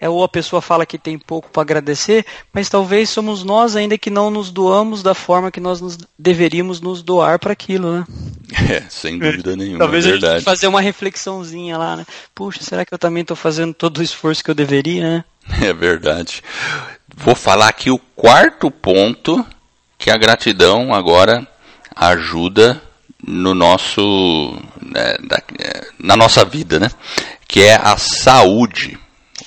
é, 0.00 0.08
ou 0.08 0.22
a 0.22 0.28
pessoa 0.28 0.62
fala 0.62 0.86
que 0.86 0.98
tem 0.98 1.18
pouco 1.18 1.50
para 1.50 1.62
agradecer, 1.62 2.24
mas 2.52 2.68
talvez 2.68 3.10
somos 3.10 3.42
nós 3.42 3.74
ainda 3.74 3.98
que 3.98 4.10
não 4.10 4.30
nos 4.30 4.50
doamos 4.50 5.02
da 5.02 5.14
forma 5.14 5.50
que 5.50 5.60
nós 5.60 5.80
nos, 5.80 5.98
deveríamos 6.18 6.80
nos 6.80 7.02
doar 7.02 7.38
para 7.38 7.52
aquilo, 7.52 7.92
né? 7.92 8.06
É, 8.70 8.82
sem 8.88 9.18
dúvida 9.18 9.54
nenhuma. 9.54 9.78
talvez 9.78 10.06
é 10.06 10.12
a 10.12 10.16
gente 10.16 10.42
fazer 10.42 10.66
uma 10.66 10.80
reflexãozinha 10.80 11.76
lá, 11.76 11.96
né? 11.96 12.06
Puxa, 12.34 12.62
será 12.62 12.84
que 12.84 12.92
eu 12.92 12.98
também 12.98 13.20
estou 13.20 13.36
fazendo 13.36 13.74
todo 13.74 13.98
o 13.98 14.02
esforço 14.02 14.42
que 14.42 14.50
eu 14.50 14.54
deveria, 14.54 15.02
né? 15.02 15.24
É 15.62 15.72
verdade. 15.72 16.42
Vou 17.14 17.34
falar 17.34 17.68
aqui 17.68 17.90
o 17.90 17.98
quarto 17.98 18.70
ponto 18.70 19.44
que 19.98 20.10
a 20.10 20.16
gratidão 20.16 20.94
agora 20.94 21.46
ajuda 21.94 22.80
no 23.26 23.54
nosso 23.54 24.56
né, 24.80 25.16
da, 25.26 25.42
é, 25.58 25.86
na 25.98 26.16
nossa 26.16 26.44
vida, 26.44 26.78
né? 26.78 26.90
Que 27.46 27.62
é 27.62 27.74
a 27.74 27.96
saúde 27.96 28.98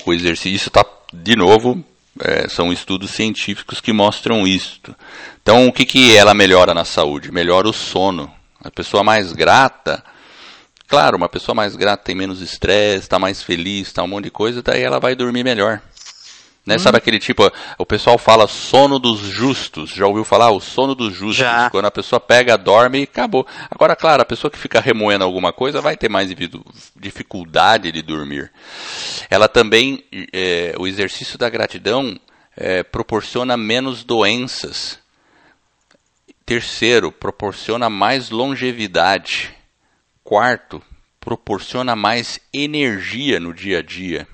o 0.06 0.13
exercício 0.13 0.67
está, 0.67 0.86
de 1.13 1.36
novo, 1.36 1.84
é, 2.19 2.47
são 2.47 2.71
estudos 2.71 3.12
científicos 3.12 3.80
que 3.80 3.93
mostram 3.93 4.47
isto. 4.47 4.95
Então, 5.41 5.67
o 5.67 5.73
que, 5.73 5.86
que 5.86 6.15
ela 6.15 6.34
melhora 6.34 6.73
na 6.73 6.86
saúde? 6.86 7.32
Melhora 7.32 7.67
o 7.67 7.73
sono. 7.73 8.32
A 8.63 8.69
pessoa 8.69 9.04
mais 9.04 9.34
grata, 9.34 10.04
claro, 10.88 11.17
uma 11.17 11.30
pessoa 11.30 11.56
mais 11.56 11.75
grata 11.75 12.04
tem 12.04 12.15
menos 12.15 12.41
estresse, 12.41 13.06
está 13.06 13.17
mais 13.17 13.41
feliz, 13.41 13.88
está 13.88 14.04
um 14.04 14.08
monte 14.08 14.25
de 14.25 14.32
coisa, 14.32 14.62
daí 14.62 14.82
ela 14.82 14.99
vai 14.99 15.15
dormir 15.15 15.43
melhor. 15.43 15.82
Né? 16.65 16.76
Hum. 16.76 16.80
Sabe 16.80 16.97
aquele 16.97 17.19
tipo, 17.19 17.52
o 17.78 17.86
pessoal 17.86 18.17
fala 18.17 18.47
sono 18.47 19.00
dos 19.00 19.19
justos. 19.19 19.89
Já 19.89 20.06
ouviu 20.06 20.24
falar 20.24 20.52
o 20.52 20.60
sono 20.60 20.93
dos 20.93 21.13
justos? 21.13 21.38
Já. 21.38 21.69
Quando 21.69 21.86
a 21.86 21.91
pessoa 21.91 22.19
pega, 22.19 22.58
dorme 22.58 23.00
e 23.00 23.04
acabou. 23.04 23.45
Agora, 23.69 23.95
claro, 23.95 24.21
a 24.21 24.26
pessoa 24.26 24.52
que 24.52 24.58
fica 24.58 24.80
remoendo 24.80 25.24
alguma 25.24 25.52
coisa 25.52 25.82
vai 25.82 25.97
ter 25.97 26.10
mais 26.10 26.30
dificuldade 26.95 27.91
de 27.91 28.02
dormir. 28.02 28.52
Ela 29.30 29.47
também, 29.47 30.04
é, 30.32 30.76
o 30.78 30.86
exercício 30.86 31.38
da 31.38 31.50
gratidão 31.50 32.19
é, 32.56 32.84
proporciona 32.84 33.58
menos 33.58 34.04
doenças. 34.04 35.00
Terceiro, 36.45 37.12
proporciona 37.12 37.89
mais 37.89 38.30
longevidade. 38.30 39.52
Quarto, 40.24 40.82
proporciona 41.19 41.95
mais 41.95 42.39
energia 42.54 43.39
no 43.39 43.54
dia 43.54 43.80
a 43.80 43.82
dia. 43.82 44.28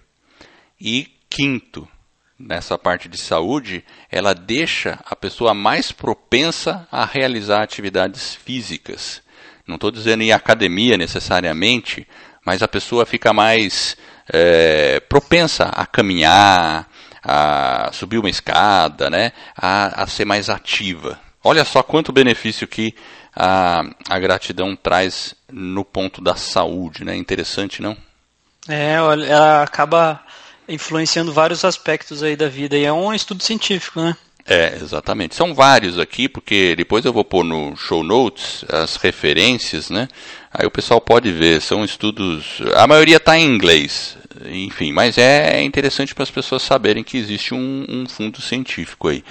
E 0.80 1.10
quinto, 1.30 1.88
nessa 2.40 2.78
parte 2.78 3.10
de 3.10 3.18
saúde, 3.18 3.84
ela 4.12 4.34
deixa 4.34 5.00
a 5.06 5.16
pessoa 5.16 5.54
mais 5.54 5.92
propensa 5.92 6.88
a 6.92 7.06
realizar 7.06 7.64
atividades 7.64 8.36
físicas. 8.36 9.22
Não 9.66 9.76
estou 9.76 9.92
dizendo 9.92 10.24
em 10.24 10.32
academia 10.32 10.98
necessariamente, 10.98 12.08
mas 12.46 12.62
a 12.62 12.68
pessoa 12.68 13.06
fica 13.06 13.34
mais 13.34 13.98
é, 14.32 15.00
propensa 15.02 15.66
a 15.66 15.86
caminhar, 15.86 16.88
a 17.24 17.90
subir 17.92 18.18
uma 18.18 18.30
escada, 18.30 19.10
né, 19.10 19.32
a, 19.56 20.04
a 20.04 20.08
ser 20.08 20.26
mais 20.26 20.50
ativa. 20.50 21.20
Olha 21.44 21.66
só 21.66 21.82
quanto 21.84 22.12
benefício 22.12 22.68
que 22.68 22.96
a, 23.36 23.84
a 24.10 24.20
gratidão 24.20 24.76
traz 24.76 25.36
no 25.52 25.86
ponto 25.86 26.22
da 26.22 26.36
saúde, 26.36 27.06
né? 27.06 27.16
Interessante, 27.16 27.82
não? 27.82 27.96
É, 28.68 28.94
ela 28.96 29.64
acaba 29.64 30.22
influenciando 30.68 31.32
vários 31.32 31.64
aspectos 31.64 32.24
aí 32.24 32.36
da 32.36 32.48
vida. 32.48 32.78
E 32.78 32.86
é 32.86 32.92
um 32.92 33.14
estudo 33.14 33.44
científico, 33.44 34.02
né? 34.02 34.16
É, 34.46 34.78
exatamente. 34.82 35.36
São 35.36 35.54
vários 35.54 36.00
aqui, 36.00 36.30
porque 36.30 36.74
depois 36.76 37.04
eu 37.04 37.12
vou 37.12 37.26
pôr 37.26 37.44
no 37.44 37.76
show 37.76 38.02
notes 38.02 38.64
as 38.70 38.96
referências, 38.96 39.90
né? 39.90 40.08
Aí 40.54 40.66
o 40.66 40.72
pessoal 40.72 41.02
pode 41.02 41.32
ver. 41.32 41.62
São 41.62 41.84
estudos. 41.84 42.62
A 42.76 42.88
maioria 42.88 43.18
está 43.18 43.38
em 43.38 43.44
inglês, 43.44 44.18
enfim, 44.46 44.94
mas 44.94 45.18
é 45.18 45.62
interessante 45.62 46.16
para 46.16 46.24
as 46.24 46.32
pessoas 46.32 46.64
saberem 46.64 47.04
que 47.04 47.18
existe 47.18 47.54
um, 47.54 47.86
um, 47.90 48.08
fundo 48.08 48.42
científico 48.42 49.10
aí. 49.10 49.22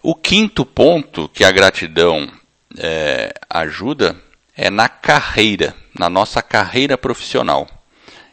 O 0.00 0.14
quinto 0.14 0.64
ponto 0.64 1.28
que 1.28 1.42
a 1.42 1.50
gratidão 1.50 2.30
é, 2.78 3.34
ajuda 3.50 4.16
é 4.56 4.70
na 4.70 4.88
carreira, 4.88 5.74
na 5.98 6.08
nossa 6.08 6.40
carreira 6.40 6.96
profissional. 6.96 7.68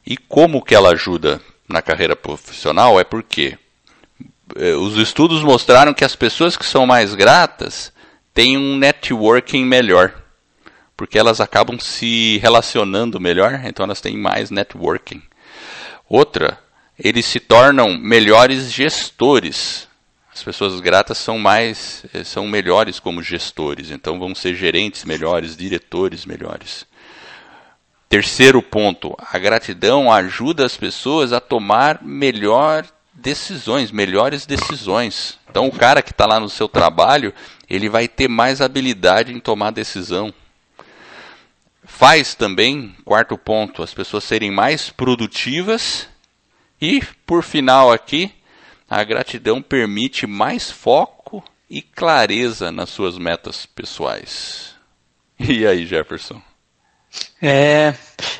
E 0.05 0.15
como 0.15 0.63
que 0.63 0.75
ela 0.75 0.91
ajuda 0.91 1.41
na 1.67 1.81
carreira 1.81 2.15
profissional 2.15 2.99
é 2.99 3.03
porque 3.03 3.57
eh, 4.55 4.73
os 4.73 4.95
estudos 4.95 5.41
mostraram 5.41 5.93
que 5.93 6.05
as 6.05 6.15
pessoas 6.15 6.55
que 6.55 6.65
são 6.65 6.85
mais 6.85 7.13
gratas 7.13 7.91
têm 8.33 8.57
um 8.57 8.77
networking 8.77 9.65
melhor, 9.65 10.13
porque 10.95 11.17
elas 11.17 11.41
acabam 11.41 11.79
se 11.79 12.37
relacionando 12.37 13.19
melhor, 13.19 13.61
então 13.65 13.83
elas 13.83 13.99
têm 13.99 14.15
mais 14.17 14.49
networking. 14.49 15.21
Outra, 16.07 16.59
eles 16.97 17.25
se 17.25 17.39
tornam 17.39 17.97
melhores 17.97 18.71
gestores. 18.71 19.87
As 20.33 20.43
pessoas 20.43 20.79
gratas 20.79 21.17
são 21.17 21.37
mais, 21.37 22.05
eh, 22.13 22.23
são 22.23 22.47
melhores 22.47 22.99
como 22.99 23.21
gestores, 23.21 23.91
então 23.91 24.19
vão 24.19 24.33
ser 24.33 24.55
gerentes 24.55 25.03
melhores, 25.03 25.57
diretores 25.57 26.25
melhores. 26.25 26.85
Terceiro 28.09 28.61
ponto, 28.61 29.15
a 29.17 29.37
gratidão 29.37 30.11
ajuda 30.11 30.65
as 30.65 30.77
pessoas 30.77 31.33
a 31.33 31.41
tomar 31.41 32.01
melhor 32.01 32.85
decisões, 33.13 33.91
melhores 33.91 34.45
decisões. 34.45 35.37
Então 35.49 35.67
o 35.67 35.71
cara 35.71 36.01
que 36.01 36.11
está 36.11 36.25
lá 36.25 36.39
no 36.39 36.49
seu 36.49 36.69
trabalho, 36.69 37.33
ele 37.69 37.89
vai 37.89 38.07
ter 38.07 38.29
mais 38.29 38.61
habilidade 38.61 39.33
em 39.33 39.39
tomar 39.39 39.71
decisão. 39.71 40.33
Faz 41.83 42.35
também, 42.35 42.95
quarto 43.03 43.37
ponto, 43.37 43.83
as 43.83 43.93
pessoas 43.93 44.23
serem 44.23 44.51
mais 44.51 44.89
produtivas. 44.89 46.07
E, 46.79 47.01
por 47.25 47.43
final 47.43 47.91
aqui, 47.91 48.31
a 48.89 49.03
gratidão 49.03 49.61
permite 49.61 50.27
mais 50.27 50.69
foco 50.69 51.43
e 51.69 51.81
clareza 51.81 52.71
nas 52.71 52.89
suas 52.89 53.17
metas 53.17 53.65
pessoais. 53.65 54.75
E 55.39 55.65
aí, 55.65 55.85
Jefferson? 55.85 56.41
É, 57.41 57.93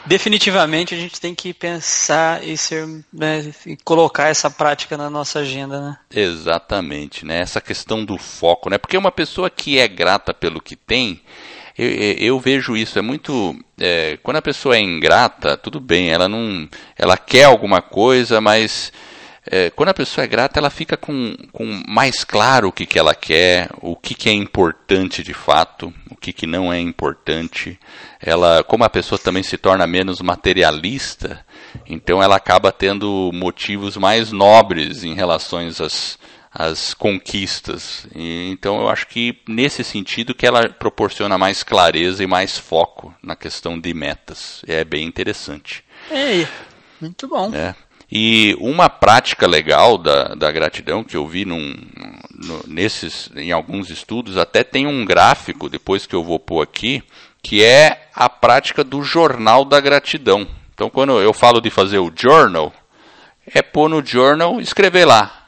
definitivamente 0.06 0.96
a 0.96 0.98
gente 0.98 1.22
tem 1.22 1.36
que 1.36 1.54
pensar 1.54 2.44
e 2.44 2.58
ser, 2.58 2.88
né, 3.14 3.52
e 3.66 3.78
colocar 3.78 4.30
essa 4.30 4.50
prática 4.50 4.98
na 4.98 5.10
nossa 5.10 5.40
agenda, 5.40 5.80
né? 5.80 5.98
Exatamente, 6.14 7.26
né? 7.26 7.40
Essa 7.40 7.62
questão 7.62 8.04
do 8.04 8.18
foco, 8.18 8.70
né? 8.70 8.78
Porque 8.78 8.98
uma 8.98 9.12
pessoa 9.12 9.50
que 9.50 9.78
é 9.78 9.88
grata 9.88 10.34
pelo 10.34 10.60
que 10.60 10.76
tem, 10.76 11.22
eu, 11.78 11.90
eu 11.90 12.40
vejo 12.40 12.76
isso, 12.76 12.98
é 12.98 13.02
muito. 13.02 13.56
É, 13.80 14.18
quando 14.24 14.38
a 14.38 14.42
pessoa 14.42 14.76
é 14.76 14.80
ingrata, 14.80 15.56
tudo 15.56 15.80
bem, 15.80 16.10
ela 16.10 16.28
não. 16.28 16.68
Ela 16.98 17.16
quer 17.18 17.44
alguma 17.44 17.84
coisa, 17.84 18.42
mas 18.42 18.92
é, 19.50 19.70
quando 19.70 19.90
a 19.90 19.94
pessoa 19.94 20.26
é 20.26 20.28
grata, 20.28 20.60
ela 20.60 20.70
fica 20.70 20.98
com, 20.98 21.36
com 21.52 21.66
mais 21.88 22.24
claro 22.24 22.68
o 22.68 22.72
que, 22.72 22.86
que 22.86 23.00
ela 23.00 23.16
quer, 23.16 23.70
o 23.82 23.96
que, 23.96 24.14
que 24.14 24.30
é 24.30 24.34
importante 24.34 25.24
de 25.24 25.34
fato, 25.34 25.94
o 26.10 26.16
que, 26.16 26.34
que 26.34 26.46
não 26.46 26.72
é 26.72 26.80
importante. 26.80 27.80
Ela, 28.20 28.64
como 28.64 28.84
a 28.84 28.90
pessoa 28.90 29.18
também 29.18 29.44
se 29.44 29.58
torna 29.58 29.88
menos 29.88 30.22
materialista, 30.22 31.46
então 31.86 32.22
ela 32.22 32.36
acaba 32.36 32.72
tendo 32.72 33.32
motivos 33.34 33.96
mais 33.98 34.32
nobres 34.32 35.04
em 35.04 35.14
relação 35.14 35.60
às, 35.60 36.20
às 36.52 36.94
conquistas. 36.94 38.06
E, 38.16 38.50
então 38.52 38.82
eu 38.82 38.90
acho 38.90 39.08
que 39.08 39.40
nesse 39.48 39.84
sentido 39.84 40.36
que 40.36 40.46
ela 40.46 40.68
proporciona 40.70 41.38
mais 41.38 41.64
clareza 41.64 42.24
e 42.24 42.28
mais 42.28 42.58
foco 42.58 43.14
na 43.24 43.36
questão 43.36 43.80
de 43.80 43.94
metas. 43.94 44.62
É 44.68 44.84
bem 44.84 45.06
interessante. 45.06 45.84
É, 46.12 46.48
muito 47.00 47.28
bom. 47.28 47.54
É. 47.54 47.76
E 48.10 48.56
uma 48.60 48.90
prática 48.90 49.46
legal 49.46 49.98
da, 49.98 50.36
da 50.36 50.52
gratidão 50.52 51.04
que 51.04 51.18
eu 51.18 51.28
vi 51.28 51.44
num, 51.44 51.76
no, 52.34 52.64
nesses, 52.66 53.30
em 53.36 53.52
alguns 53.52 53.90
estudos, 53.90 54.38
até 54.38 54.64
tem 54.64 54.88
um 54.88 55.04
gráfico, 55.04 55.70
depois 55.70 56.06
que 56.06 56.16
eu 56.16 56.24
vou 56.24 56.40
pôr 56.40 56.62
aqui, 56.62 57.04
que 57.44 57.64
é 57.64 58.08
a 58.16 58.30
prática 58.30 58.84
do 58.84 59.04
jornal 59.04 59.66
da 59.66 59.82
gratidão. 59.82 60.48
Então, 60.74 60.90
quando 60.90 61.20
eu 61.20 61.34
falo 61.34 61.60
de 61.60 61.70
fazer 61.70 61.98
o 61.98 62.12
journal, 62.16 62.72
é 63.46 63.62
pôr 63.62 63.90
no 63.90 64.06
journal, 64.06 64.62
escrever 64.62 65.06
lá. 65.06 65.48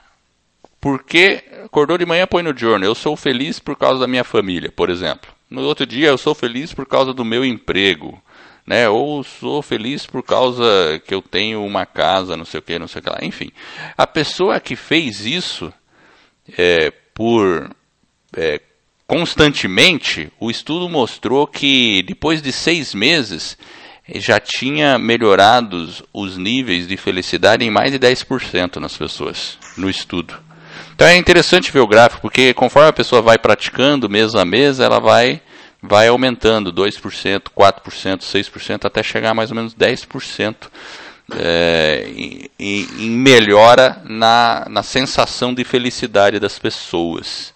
Porque 0.82 1.44
acordou 1.64 1.98
de 1.98 2.06
manhã, 2.06 2.26
põe 2.26 2.44
no 2.44 2.58
journal. 2.58 2.90
Eu 2.90 2.96
sou 2.96 3.16
feliz 3.16 3.60
por 3.60 3.78
causa 3.78 4.00
da 4.00 4.08
minha 4.08 4.24
família, 4.24 4.72
por 4.72 4.90
exemplo. 4.90 5.30
No 5.50 5.62
outro 5.62 5.86
dia, 5.86 6.08
eu 6.08 6.18
sou 6.18 6.36
feliz 6.36 6.74
por 6.74 6.86
causa 6.86 7.14
do 7.14 7.24
meu 7.24 7.44
emprego 7.46 8.22
né? 8.70 8.88
Ou 8.88 9.24
sou 9.24 9.64
feliz 9.64 10.06
por 10.06 10.22
causa 10.22 11.02
que 11.04 11.12
eu 11.12 11.24
tenho 11.24 11.66
uma 11.66 11.88
casa, 11.88 12.38
não 12.38 12.46
sei 12.46 12.60
o 12.60 12.62
que, 12.62 12.78
não 12.78 12.88
sei 12.88 13.00
o 13.00 13.04
que 13.04 13.10
lá. 13.10 13.18
Enfim, 13.24 13.52
a 13.98 14.06
pessoa 14.06 14.60
que 14.60 14.76
fez 14.76 15.26
isso 15.26 15.74
é, 16.56 16.94
por 17.16 17.76
é, 18.38 18.62
constantemente, 19.08 20.32
o 20.40 20.52
estudo 20.52 20.88
mostrou 20.88 21.48
que 21.48 22.04
depois 22.04 22.44
de 22.44 22.52
seis 22.52 22.94
meses 22.94 23.58
já 24.16 24.40
tinha 24.40 25.00
melhorado 25.00 25.92
os 26.14 26.38
níveis 26.38 26.88
de 26.88 26.96
felicidade 26.96 27.66
em 27.66 27.72
mais 27.72 27.92
de 27.92 27.98
10% 27.98 28.76
nas 28.76 28.96
pessoas, 28.96 29.58
no 29.76 29.90
estudo. 29.90 30.36
Então 30.94 31.08
é 31.08 31.18
interessante 31.18 31.72
ver 31.72 31.80
o 31.80 31.88
gráfico, 31.88 32.22
porque 32.22 32.54
conforme 32.54 32.90
a 32.90 32.94
pessoa 32.94 33.20
vai 33.20 33.40
praticando 33.40 34.08
mês 34.08 34.36
a 34.36 34.46
mês, 34.46 34.80
ela 34.80 35.00
vai 35.00 35.42
vai 35.82 36.08
aumentando 36.08 36.74
2%, 36.74 37.44
4%, 37.56 38.20
6%, 38.20 38.86
até 38.86 39.02
chegar 39.02 39.32
a 39.32 39.34
mais 39.34 39.50
ou 39.50 39.56
menos 39.56 39.74
10% 39.74 40.56
é, 41.38 42.06
em, 42.08 42.50
em, 42.60 43.10
melhora 43.12 44.02
na, 44.06 44.66
na 44.70 44.84
sensação 44.84 45.54
de 45.54 45.64
felicidade 45.64 46.40
das 46.40 46.58
pessoas. 46.58 47.54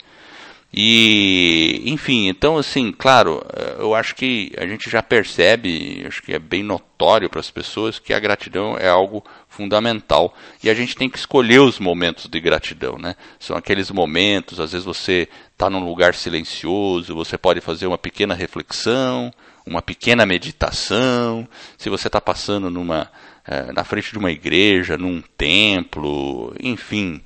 E, 0.76 1.84
enfim, 1.86 2.28
então, 2.28 2.58
assim, 2.58 2.92
claro, 2.92 3.46
eu 3.78 3.94
acho 3.94 4.16
que 4.16 4.52
a 4.58 4.66
gente 4.66 4.90
já 4.90 5.04
percebe, 5.04 6.04
acho 6.08 6.22
que 6.24 6.34
é 6.34 6.40
bem 6.40 6.64
notório 6.64 7.30
para 7.30 7.40
as 7.40 7.52
pessoas 7.52 8.00
que 8.00 8.12
a 8.12 8.20
gratidão 8.20 8.76
é 8.76 8.90
algo 8.90 9.24
fundamental. 9.56 10.34
E 10.64 10.70
a 10.70 10.74
gente 10.74 10.96
tem 10.96 11.10
que 11.10 11.18
escolher 11.18 11.60
os 11.60 11.80
momentos 11.80 12.28
de 12.28 12.40
gratidão, 12.40 12.98
né? 12.98 13.16
São 13.40 13.56
aqueles 13.56 13.92
momentos, 13.92 14.60
às 14.60 14.72
vezes 14.72 14.86
você 14.86 15.28
está 15.52 15.70
num 15.70 15.86
lugar 15.86 16.16
silencioso, 16.16 17.16
você 17.16 17.38
pode 17.38 17.62
fazer 17.62 17.86
uma 17.86 17.98
pequena 17.98 18.34
reflexão, 18.34 19.32
uma 19.66 19.82
pequena 19.82 20.26
meditação. 20.26 21.48
Se 21.78 21.90
você 21.90 22.08
está 22.08 22.20
passando 22.20 22.70
numa, 22.70 23.12
é, 23.48 23.72
na 23.72 23.84
frente 23.84 24.12
de 24.12 24.18
uma 24.18 24.32
igreja, 24.32 24.98
num 24.98 25.22
templo, 25.38 26.54
enfim, 26.60 27.22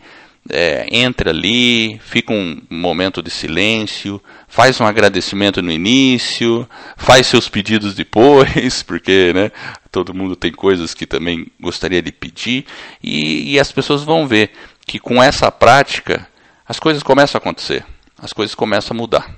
é, 0.49 0.87
entra 0.91 1.31
ali, 1.31 1.99
fica 1.99 2.31
um 2.31 2.61
momento 2.69 3.21
de 3.21 3.29
silêncio, 3.29 4.21
faz 4.47 4.79
um 4.79 4.85
agradecimento 4.85 5.61
no 5.61 5.71
início, 5.71 6.67
faz 6.95 7.27
seus 7.27 7.49
pedidos 7.49 7.95
depois, 7.95 8.81
porque 8.83 9.33
né, 9.33 9.51
todo 9.91 10.13
mundo 10.13 10.35
tem 10.35 10.51
coisas 10.51 10.93
que 10.93 11.05
também 11.05 11.47
gostaria 11.59 12.01
de 12.01 12.11
pedir, 12.11 12.65
e, 13.03 13.53
e 13.53 13.59
as 13.59 13.71
pessoas 13.71 14.03
vão 14.03 14.27
ver 14.27 14.51
que 14.85 14.99
com 14.99 15.21
essa 15.21 15.51
prática 15.51 16.27
as 16.67 16.79
coisas 16.79 17.03
começam 17.03 17.37
a 17.37 17.41
acontecer, 17.41 17.85
as 18.17 18.33
coisas 18.33 18.55
começam 18.55 18.95
a 18.95 18.97
mudar. 18.97 19.35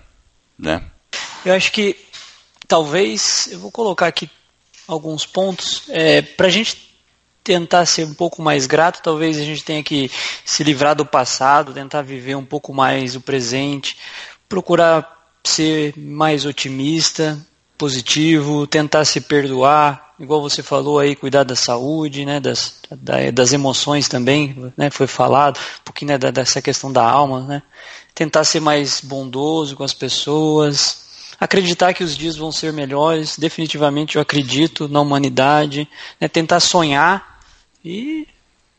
Né? 0.58 0.82
Eu 1.46 1.54
acho 1.54 1.72
que 1.72 1.96
talvez, 2.68 3.50
eu 3.52 3.60
vou 3.60 3.72
colocar 3.72 4.08
aqui 4.08 4.30
alguns 4.88 5.26
pontos, 5.26 5.84
é, 5.90 6.22
para 6.22 6.48
a 6.48 6.50
gente 6.50 6.89
tentar 7.50 7.84
ser 7.88 8.06
um 8.06 8.14
pouco 8.14 8.44
mais 8.44 8.68
grato, 8.68 9.02
talvez 9.02 9.36
a 9.40 9.44
gente 9.44 9.64
tenha 9.64 9.82
que 9.82 10.12
se 10.46 10.64
livrar 10.64 10.96
do 10.96 11.04
passado, 11.04 11.74
tentar 11.74 12.04
viver 12.04 12.36
um 12.36 12.46
pouco 12.46 12.72
mais 12.72 13.16
o 13.16 13.22
presente, 13.22 13.98
procurar 14.48 15.32
ser 15.44 15.98
mais 15.98 16.46
otimista, 16.46 17.40
positivo, 17.76 18.68
tentar 18.68 19.04
se 19.04 19.20
perdoar, 19.20 20.14
igual 20.20 20.44
você 20.44 20.62
falou 20.62 21.00
aí, 21.00 21.16
cuidar 21.16 21.44
da 21.44 21.56
saúde, 21.56 22.24
né, 22.24 22.40
das, 22.40 22.82
das 23.34 23.52
emoções 23.52 24.08
também, 24.08 24.72
né, 24.78 24.92
foi 24.92 25.08
falado, 25.08 25.58
um 25.58 25.84
pouquinho 25.86 26.12
né, 26.12 26.32
dessa 26.32 26.62
questão 26.62 26.92
da 26.92 27.04
alma, 27.04 27.42
né, 27.42 27.64
tentar 28.14 28.44
ser 28.44 28.60
mais 28.60 29.02
bondoso 29.02 29.76
com 29.76 29.84
as 29.84 29.94
pessoas, 29.96 31.34
acreditar 31.40 31.96
que 31.96 32.04
os 32.04 32.16
dias 32.16 32.36
vão 32.36 32.52
ser 32.52 32.72
melhores, 32.72 33.40
definitivamente 33.40 34.18
eu 34.18 34.22
acredito 34.22 34.88
na 34.88 35.02
humanidade, 35.02 35.90
né, 36.22 36.28
tentar 36.28 36.60
sonhar 36.60 37.29
e 37.84 38.28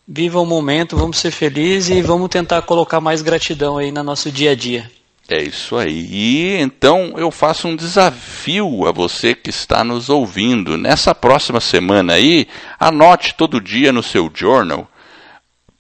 viva 0.07 0.41
o 0.41 0.47
momento, 0.47 0.97
vamos 0.97 1.19
ser 1.19 1.31
felizes 1.31 1.97
e 1.97 2.03
vamos 2.03 2.29
tentar 2.29 2.63
colocar 2.63 3.01
mais 3.01 3.23
gratidão 3.23 3.79
aí 3.79 3.93
no 3.93 4.03
nosso 4.03 4.31
dia 4.31 4.53
a 4.53 4.55
dia. 4.55 4.91
É 5.29 5.41
isso 5.43 5.77
aí. 5.77 6.09
E 6.11 6.57
então 6.57 7.15
eu 7.17 7.31
faço 7.31 7.69
um 7.69 7.77
desafio 7.77 8.87
a 8.87 8.93
você 8.93 9.35
que 9.35 9.51
está 9.51 9.85
nos 9.85 10.09
ouvindo. 10.09 10.77
Nessa 10.77 11.15
próxima 11.15 11.61
semana 11.61 12.15
aí, 12.15 12.49
anote 12.81 13.35
todo 13.35 13.61
dia 13.61 13.93
no 13.93 14.03
seu 14.03 14.31
journal 14.35 14.89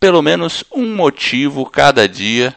pelo 0.00 0.22
menos 0.22 0.64
um 0.74 0.96
motivo 0.96 1.66
cada 1.66 2.08
dia 2.08 2.56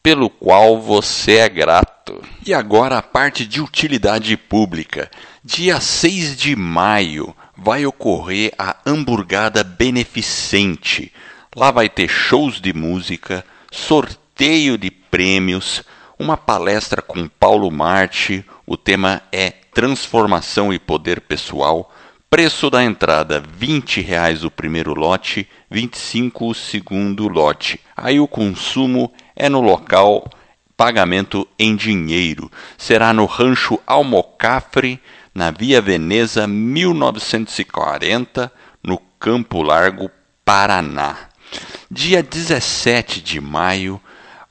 pelo 0.00 0.30
qual 0.30 0.80
você 0.80 1.38
é 1.38 1.48
grato. 1.48 2.22
E 2.46 2.54
agora 2.54 2.98
a 2.98 3.02
parte 3.02 3.44
de 3.44 3.60
utilidade 3.60 4.36
pública. 4.36 5.10
Dia 5.42 5.80
6 5.80 6.36
de 6.36 6.54
maio 6.54 7.34
vai 7.56 7.86
ocorrer 7.86 8.52
a 8.58 8.76
Hamburgada 8.84 9.62
Beneficente. 9.62 11.12
Lá 11.54 11.70
vai 11.70 11.88
ter 11.88 12.08
shows 12.08 12.60
de 12.60 12.72
música, 12.72 13.44
sorteio 13.70 14.76
de 14.76 14.90
prêmios, 14.90 15.82
uma 16.18 16.36
palestra 16.36 17.00
com 17.00 17.28
Paulo 17.28 17.70
Marte. 17.70 18.44
O 18.66 18.76
tema 18.76 19.22
é 19.30 19.50
Transformação 19.50 20.72
e 20.72 20.78
Poder 20.78 21.20
Pessoal. 21.20 21.92
Preço 22.28 22.68
da 22.68 22.82
entrada: 22.82 23.40
20 23.56 24.00
reais 24.00 24.42
o 24.42 24.50
primeiro 24.50 24.94
lote, 24.94 25.40
R$ 25.40 25.48
25 25.70 26.50
o 26.50 26.54
segundo 26.54 27.28
lote. 27.28 27.80
Aí 27.96 28.18
o 28.18 28.26
consumo 28.26 29.12
é 29.36 29.48
no 29.48 29.60
local, 29.60 30.28
pagamento 30.76 31.46
em 31.58 31.76
dinheiro. 31.76 32.50
Será 32.76 33.12
no 33.12 33.26
Rancho 33.26 33.78
Almocafre, 33.86 35.00
na 35.34 35.50
Via 35.50 35.80
Veneza 35.80 36.46
1940, 36.46 38.52
no 38.82 38.98
Campo 39.18 39.62
Largo, 39.62 40.10
Paraná. 40.44 41.16
Dia 41.90 42.22
17 42.22 43.20
de 43.20 43.40
maio 43.40 44.00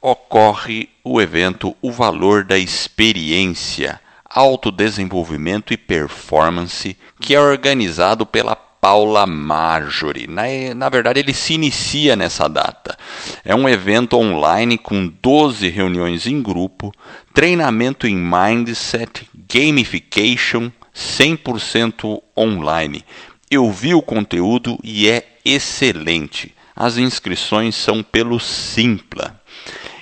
ocorre 0.02 0.90
o 1.04 1.22
evento 1.22 1.76
O 1.82 1.92
Valor 1.92 2.44
da 2.44 2.58
Experiência, 2.58 4.02
Autodesenvolvimento 4.26 5.74
e 5.74 5.78
Performance, 5.78 6.98
que 7.20 7.34
é 7.34 7.40
organizado 7.40 8.26
pela 8.26 8.56
Paula 8.84 9.26
Marjorie. 9.26 10.28
Na, 10.28 10.44
na 10.76 10.90
verdade, 10.90 11.18
ele 11.18 11.34
se 11.34 11.54
inicia 11.54 12.18
nessa 12.18 12.50
data. 12.50 12.98
É 13.46 13.56
um 13.56 13.70
evento 13.70 14.18
online 14.18 14.78
com 14.78 15.08
12 15.08 15.70
reuniões 15.70 16.28
em 16.28 16.42
grupo, 16.42 16.92
treinamento 17.34 18.06
em 18.06 18.14
mindset, 18.14 19.26
gamification, 19.50 20.70
100% 20.94 22.22
online. 22.38 23.06
Eu 23.50 23.72
vi 23.72 23.94
o 23.94 24.02
conteúdo 24.02 24.78
e 24.84 25.08
é 25.08 25.38
excelente. 25.46 26.54
As 26.76 26.98
inscrições 26.98 27.76
são 27.76 28.04
pelo 28.04 28.38
Simpla. 28.38 29.42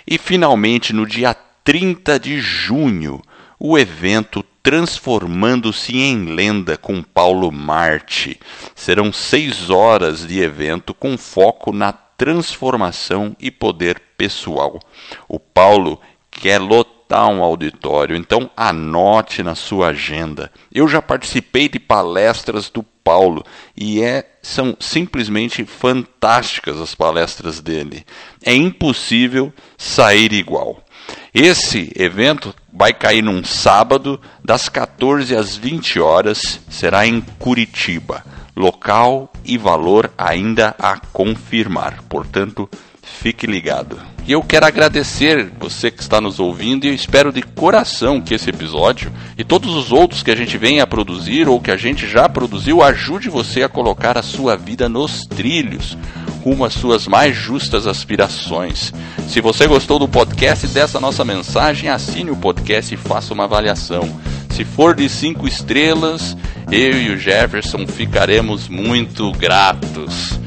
E 0.08 0.18
finalmente, 0.18 0.92
no 0.92 1.06
dia 1.06 1.36
30 1.64 2.20
de 2.20 2.40
junho, 2.40 3.22
o 3.60 3.78
evento 3.78 4.44
Transformando-se 4.64 5.98
em 5.98 6.26
Lenda 6.26 6.78
com 6.78 7.02
Paulo 7.02 7.52
Marte. 7.52 8.40
Serão 8.76 9.12
seis 9.12 9.70
horas 9.70 10.28
de 10.28 10.40
evento 10.40 10.94
com 10.94 11.18
foco 11.18 11.74
na 11.74 11.92
transformação 11.92 13.36
e 13.40 13.50
poder 13.50 14.00
pessoal. 14.16 14.80
O 15.28 15.40
Paulo 15.40 16.00
quer 16.30 16.60
lotar 16.60 17.28
um 17.28 17.42
auditório, 17.42 18.16
então 18.16 18.50
anote 18.56 19.42
na 19.42 19.56
sua 19.56 19.88
agenda. 19.88 20.52
Eu 20.72 20.88
já 20.88 21.02
participei 21.02 21.68
de 21.68 21.80
palestras 21.80 22.70
do 22.70 22.84
Paulo 23.04 23.44
e 23.76 24.02
é, 24.02 24.30
são 24.42 24.78
simplesmente 24.80 25.66
fantásticas 25.66 26.80
as 26.80 26.94
palestras 26.94 27.60
dele. 27.60 28.06
É 28.46 28.54
impossível 28.54 29.52
sair 29.78 30.32
igual. 30.32 30.84
Esse 31.34 31.92
evento 31.96 32.54
vai 32.74 32.94
cair 32.94 33.22
num 33.22 33.44
sábado, 33.44 34.20
das 34.44 34.70
14 34.70 35.36
às 35.36 35.56
20 35.56 36.00
horas, 36.00 36.60
será 36.70 37.06
em 37.06 37.22
Curitiba. 37.40 38.24
Local 38.56 39.32
e 39.46 39.58
valor 39.58 40.12
ainda 40.18 40.76
a 40.78 40.98
confirmar. 40.98 42.02
Portanto, 42.10 42.70
fique 43.02 43.46
ligado. 43.48 44.00
E 44.28 44.32
eu 44.34 44.44
quero 44.44 44.66
agradecer 44.66 45.52
você 45.60 45.90
que 45.90 46.02
está 46.02 46.22
nos 46.22 46.40
ouvindo 46.40 46.86
e 46.86 46.94
espero 46.94 47.34
de 47.34 47.42
coração 47.42 48.22
que 48.22 48.36
esse 48.36 48.50
episódio 48.50 49.12
e 49.36 49.44
todos 49.44 49.76
os 49.76 49.92
outros 49.92 50.22
que 50.22 50.30
a 50.30 50.36
gente 50.36 50.58
vem 50.58 50.80
a 50.80 50.86
produzir 50.86 51.50
ou 51.50 51.60
que 51.60 51.72
a 51.72 51.78
gente 51.78 52.08
já 52.08 52.30
produziu 52.30 52.84
ajude 52.84 53.30
você 53.30 53.64
a 53.64 53.70
colocar 53.70 54.18
a 54.18 54.22
sua 54.22 54.56
vida 54.56 54.88
nos 54.88 55.22
trilhos 55.22 55.98
rumo 56.44 56.66
às 56.66 56.74
suas 56.74 57.08
mais 57.08 57.36
justas 57.36 57.86
aspirações. 57.86 58.92
Se 59.28 59.40
você 59.40 59.68
gostou 59.68 60.00
do 60.00 60.08
podcast 60.08 60.66
e 60.66 60.70
dessa 60.70 61.00
nossa 61.00 61.24
mensagem, 61.24 61.90
assine 61.90 62.32
o 62.32 62.36
podcast 62.36 62.94
e 62.94 62.98
faça 62.98 63.34
uma 63.34 63.44
avaliação. 63.44 64.10
Se 64.50 64.66
for 64.66 64.96
de 64.96 65.08
cinco 65.08 65.48
estrelas, 65.48 66.36
eu 66.72 67.00
e 67.00 67.12
o 67.12 67.18
Jefferson 67.18 67.86
ficaremos 67.88 68.68
muito 68.68 69.32
gratos. 69.34 70.40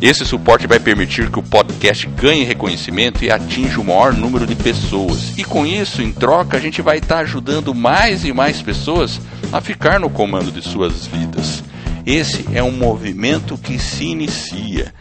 Esse 0.00 0.24
suporte 0.24 0.66
vai 0.66 0.78
permitir 0.78 1.30
que 1.30 1.38
o 1.38 1.42
podcast 1.42 2.06
ganhe 2.06 2.44
reconhecimento 2.44 3.24
e 3.24 3.30
atinja 3.30 3.80
o 3.80 3.84
maior 3.84 4.12
número 4.12 4.46
de 4.46 4.54
pessoas. 4.54 5.36
E 5.36 5.42
com 5.42 5.66
isso, 5.66 6.00
em 6.02 6.12
troca, 6.12 6.56
a 6.56 6.60
gente 6.60 6.80
vai 6.80 6.98
estar 6.98 7.18
ajudando 7.18 7.74
mais 7.74 8.24
e 8.24 8.32
mais 8.32 8.62
pessoas 8.62 9.20
a 9.52 9.60
ficar 9.60 9.98
no 9.98 10.08
comando 10.08 10.52
de 10.52 10.62
suas 10.62 11.06
vidas. 11.06 11.64
Esse 12.06 12.46
é 12.54 12.62
um 12.62 12.70
movimento 12.70 13.58
que 13.58 13.78
se 13.78 14.04
inicia. 14.04 14.94